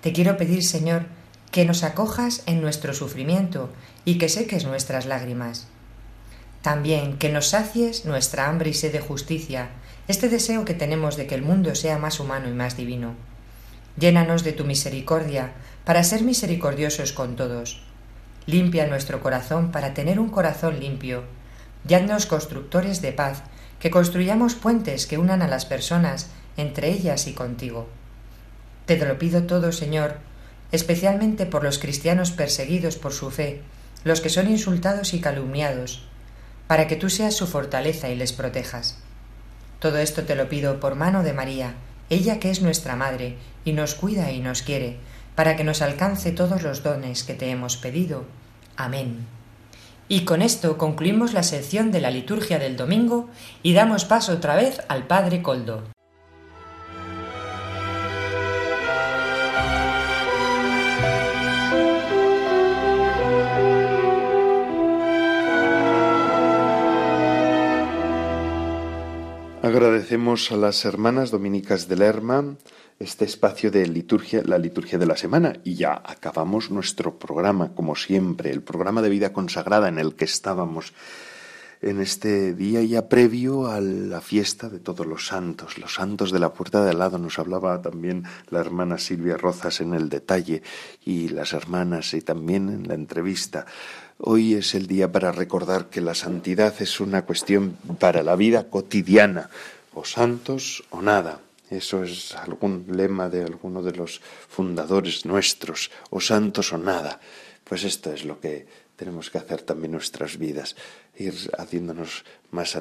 Te 0.00 0.12
quiero 0.12 0.36
pedir, 0.36 0.64
Señor, 0.64 1.06
que 1.50 1.64
nos 1.64 1.84
acojas 1.84 2.42
en 2.46 2.60
nuestro 2.60 2.94
sufrimiento 2.94 3.70
y 4.04 4.18
que 4.18 4.28
seques 4.28 4.64
nuestras 4.64 5.06
lágrimas. 5.06 5.68
También 6.62 7.18
que 7.18 7.30
nos 7.30 7.48
sacies 7.48 8.04
nuestra 8.04 8.48
hambre 8.48 8.70
y 8.70 8.74
sed 8.74 8.92
de 8.92 9.00
justicia, 9.00 9.70
este 10.08 10.28
deseo 10.28 10.64
que 10.64 10.74
tenemos 10.74 11.16
de 11.16 11.26
que 11.26 11.34
el 11.34 11.42
mundo 11.42 11.74
sea 11.74 11.98
más 11.98 12.20
humano 12.20 12.48
y 12.48 12.52
más 12.52 12.76
divino. 12.76 13.14
Llénanos 14.00 14.44
de 14.44 14.52
tu 14.52 14.64
misericordia 14.64 15.52
para 15.84 16.02
ser 16.04 16.22
misericordiosos 16.22 17.12
con 17.12 17.36
todos. 17.36 17.82
Limpia 18.46 18.86
nuestro 18.86 19.20
corazón 19.20 19.72
para 19.72 19.92
tener 19.92 20.18
un 20.18 20.30
corazón 20.30 20.80
limpio. 20.80 21.24
Yadnos 21.84 22.24
constructores 22.24 23.02
de 23.02 23.12
paz, 23.12 23.42
que 23.78 23.90
construyamos 23.90 24.54
puentes 24.54 25.06
que 25.06 25.18
unan 25.18 25.42
a 25.42 25.48
las 25.48 25.66
personas 25.66 26.30
entre 26.56 26.88
ellas 26.88 27.26
y 27.26 27.34
contigo. 27.34 27.88
Te 28.86 28.96
lo 28.96 29.18
pido 29.18 29.42
todo, 29.42 29.70
Señor, 29.70 30.16
especialmente 30.72 31.44
por 31.44 31.62
los 31.62 31.78
cristianos 31.78 32.30
perseguidos 32.30 32.96
por 32.96 33.12
su 33.12 33.30
fe, 33.30 33.60
los 34.04 34.22
que 34.22 34.30
son 34.30 34.50
insultados 34.50 35.12
y 35.12 35.20
calumniados, 35.20 36.06
para 36.66 36.86
que 36.86 36.96
tú 36.96 37.10
seas 37.10 37.34
su 37.34 37.46
fortaleza 37.46 38.08
y 38.08 38.16
les 38.16 38.32
protejas. 38.32 38.96
Todo 39.78 39.98
esto 39.98 40.24
te 40.24 40.36
lo 40.36 40.48
pido 40.48 40.80
por 40.80 40.94
mano 40.94 41.22
de 41.22 41.34
María, 41.34 41.74
ella 42.08 42.40
que 42.40 42.50
es 42.50 42.62
nuestra 42.62 42.96
Madre, 42.96 43.36
y 43.64 43.72
nos 43.72 43.94
cuida 43.94 44.32
y 44.32 44.40
nos 44.40 44.62
quiere, 44.62 44.96
para 45.34 45.56
que 45.56 45.64
nos 45.64 45.82
alcance 45.82 46.32
todos 46.32 46.62
los 46.62 46.82
dones 46.82 47.24
que 47.24 47.34
te 47.34 47.50
hemos 47.50 47.76
pedido. 47.76 48.24
Amén. 48.76 49.26
Y 50.08 50.24
con 50.24 50.42
esto 50.42 50.76
concluimos 50.76 51.32
la 51.32 51.44
sección 51.44 51.92
de 51.92 52.00
la 52.00 52.10
liturgia 52.10 52.58
del 52.58 52.76
domingo 52.76 53.28
y 53.62 53.74
damos 53.74 54.04
paso 54.04 54.32
otra 54.32 54.56
vez 54.56 54.80
al 54.88 55.06
Padre 55.06 55.40
Coldo. 55.40 55.84
Agradecemos 69.62 70.50
a 70.50 70.56
las 70.56 70.84
hermanas 70.84 71.30
dominicas 71.30 71.86
de 71.86 71.94
Lerma 71.94 72.56
este 73.00 73.24
espacio 73.24 73.70
de 73.70 73.86
liturgia, 73.86 74.42
la 74.44 74.58
liturgia 74.58 74.98
de 74.98 75.06
la 75.06 75.16
semana, 75.16 75.54
y 75.64 75.74
ya 75.74 75.94
acabamos 76.04 76.70
nuestro 76.70 77.18
programa, 77.18 77.74
como 77.74 77.96
siempre, 77.96 78.50
el 78.50 78.60
programa 78.60 79.00
de 79.00 79.08
vida 79.08 79.32
consagrada 79.32 79.88
en 79.88 79.98
el 79.98 80.14
que 80.14 80.26
estábamos 80.26 80.92
en 81.80 82.02
este 82.02 82.52
día 82.52 82.82
ya 82.82 83.08
previo 83.08 83.68
a 83.68 83.80
la 83.80 84.20
fiesta 84.20 84.68
de 84.68 84.80
todos 84.80 85.06
los 85.06 85.26
santos, 85.26 85.78
los 85.78 85.94
santos 85.94 86.30
de 86.30 86.38
la 86.38 86.52
puerta 86.52 86.84
de 86.84 86.90
al 86.90 86.98
lado. 86.98 87.16
Nos 87.16 87.38
hablaba 87.38 87.80
también 87.80 88.24
la 88.50 88.60
hermana 88.60 88.98
Silvia 88.98 89.38
Rozas 89.38 89.80
en 89.80 89.94
el 89.94 90.10
detalle 90.10 90.62
y 91.02 91.28
las 91.28 91.54
hermanas 91.54 92.12
y 92.12 92.20
también 92.20 92.68
en 92.68 92.86
la 92.86 92.92
entrevista. 92.92 93.64
Hoy 94.18 94.52
es 94.52 94.74
el 94.74 94.86
día 94.86 95.10
para 95.10 95.32
recordar 95.32 95.88
que 95.88 96.02
la 96.02 96.14
santidad 96.14 96.74
es 96.80 97.00
una 97.00 97.22
cuestión 97.22 97.78
para 97.98 98.22
la 98.22 98.36
vida 98.36 98.68
cotidiana, 98.68 99.48
o 99.94 100.04
santos 100.04 100.84
o 100.90 101.00
nada. 101.02 101.40
Eso 101.70 102.02
es 102.02 102.34
algún 102.34 102.86
lema 102.90 103.28
de 103.28 103.44
alguno 103.44 103.82
de 103.82 103.92
los 103.92 104.20
fundadores 104.20 105.24
nuestros, 105.24 105.90
o 106.10 106.20
santos 106.20 106.72
o 106.72 106.78
nada. 106.78 107.20
Pues 107.62 107.84
esto 107.84 108.12
es 108.12 108.24
lo 108.24 108.40
que 108.40 108.66
tenemos 108.96 109.30
que 109.30 109.38
hacer 109.38 109.62
también 109.62 109.92
nuestras 109.92 110.36
vidas, 110.36 110.76
ir 111.20 111.34
haciéndonos 111.58 112.24
más 112.50 112.76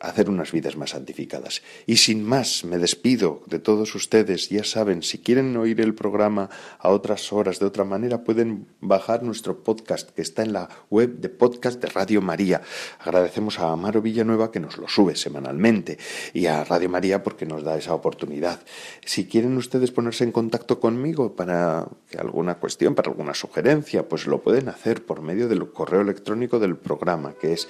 hacer 0.00 0.30
unas 0.30 0.52
vidas 0.52 0.76
más 0.76 0.90
santificadas. 0.90 1.62
Y 1.86 1.96
sin 1.96 2.24
más, 2.24 2.64
me 2.64 2.78
despido 2.78 3.42
de 3.46 3.58
todos 3.58 3.94
ustedes. 3.94 4.48
Ya 4.48 4.64
saben, 4.64 5.02
si 5.02 5.18
quieren 5.18 5.56
oír 5.56 5.80
el 5.80 5.94
programa 5.94 6.48
a 6.78 6.88
otras 6.88 7.32
horas, 7.32 7.58
de 7.58 7.66
otra 7.66 7.84
manera, 7.84 8.24
pueden 8.24 8.66
bajar 8.80 9.22
nuestro 9.22 9.62
podcast 9.62 10.10
que 10.10 10.22
está 10.22 10.42
en 10.42 10.52
la 10.52 10.68
web 10.88 11.20
de 11.20 11.28
podcast 11.28 11.80
de 11.82 11.88
Radio 11.88 12.22
María. 12.22 12.62
Agradecemos 12.98 13.58
a 13.58 13.72
Amaro 13.72 14.00
Villanueva 14.00 14.50
que 14.50 14.60
nos 14.60 14.78
lo 14.78 14.88
sube 14.88 15.16
semanalmente 15.16 15.98
y 16.32 16.46
a 16.46 16.64
Radio 16.64 16.88
María 16.88 17.22
porque 17.22 17.46
nos 17.46 17.62
da 17.62 17.76
esa 17.76 17.94
oportunidad. 17.94 18.60
Si 19.04 19.26
quieren 19.26 19.56
ustedes 19.56 19.90
ponerse 19.90 20.24
en 20.24 20.32
contacto 20.32 20.80
conmigo 20.80 21.36
para 21.36 21.88
alguna 22.18 22.54
cuestión, 22.54 22.94
para 22.94 23.10
alguna 23.10 23.34
sugerencia, 23.34 24.08
pues 24.08 24.26
lo 24.26 24.40
pueden 24.40 24.68
hacer 24.68 25.04
por 25.04 25.20
medio 25.20 25.48
del 25.48 25.70
correo 25.70 26.00
electrónico 26.00 26.58
del 26.58 26.76
programa, 26.76 27.34
que 27.34 27.52
es 27.52 27.68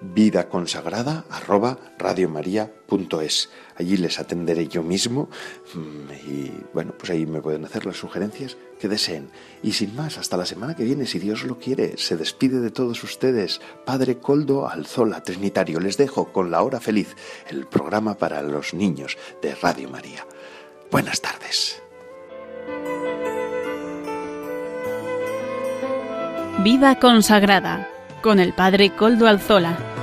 vida 0.00 0.48
consagrada 0.48 1.24
arroba 1.30 1.78
radiomaria.es. 1.98 3.50
Allí 3.76 3.96
les 3.96 4.18
atenderé 4.18 4.68
yo 4.68 4.82
mismo 4.82 5.28
mm, 5.74 6.12
y 6.28 6.52
bueno, 6.72 6.92
pues 6.96 7.10
ahí 7.10 7.26
me 7.26 7.40
pueden 7.40 7.64
hacer 7.64 7.86
las 7.86 7.96
sugerencias 7.96 8.56
que 8.78 8.88
deseen. 8.88 9.30
Y 9.62 9.72
sin 9.72 9.94
más, 9.96 10.18
hasta 10.18 10.36
la 10.36 10.46
semana 10.46 10.76
que 10.76 10.84
viene, 10.84 11.06
si 11.06 11.18
Dios 11.18 11.44
lo 11.44 11.58
quiere, 11.58 11.96
se 11.96 12.16
despide 12.16 12.60
de 12.60 12.70
todos 12.70 13.02
ustedes. 13.04 13.60
Padre 13.84 14.18
Coldo 14.18 14.68
Alzola 14.68 15.22
Trinitario, 15.22 15.80
les 15.80 15.96
dejo 15.96 16.32
con 16.32 16.50
la 16.50 16.62
hora 16.62 16.80
feliz, 16.80 17.16
el 17.48 17.66
programa 17.66 18.16
para 18.16 18.42
los 18.42 18.74
niños 18.74 19.16
de 19.42 19.54
Radio 19.54 19.88
María. 19.88 20.26
Buenas 20.90 21.20
tardes. 21.20 21.82
Vida 26.62 26.98
consagrada 26.98 27.90
con 28.26 28.40
el 28.40 28.54
Padre 28.54 28.90
Coldo 28.90 29.28
Alzola. 29.28 29.95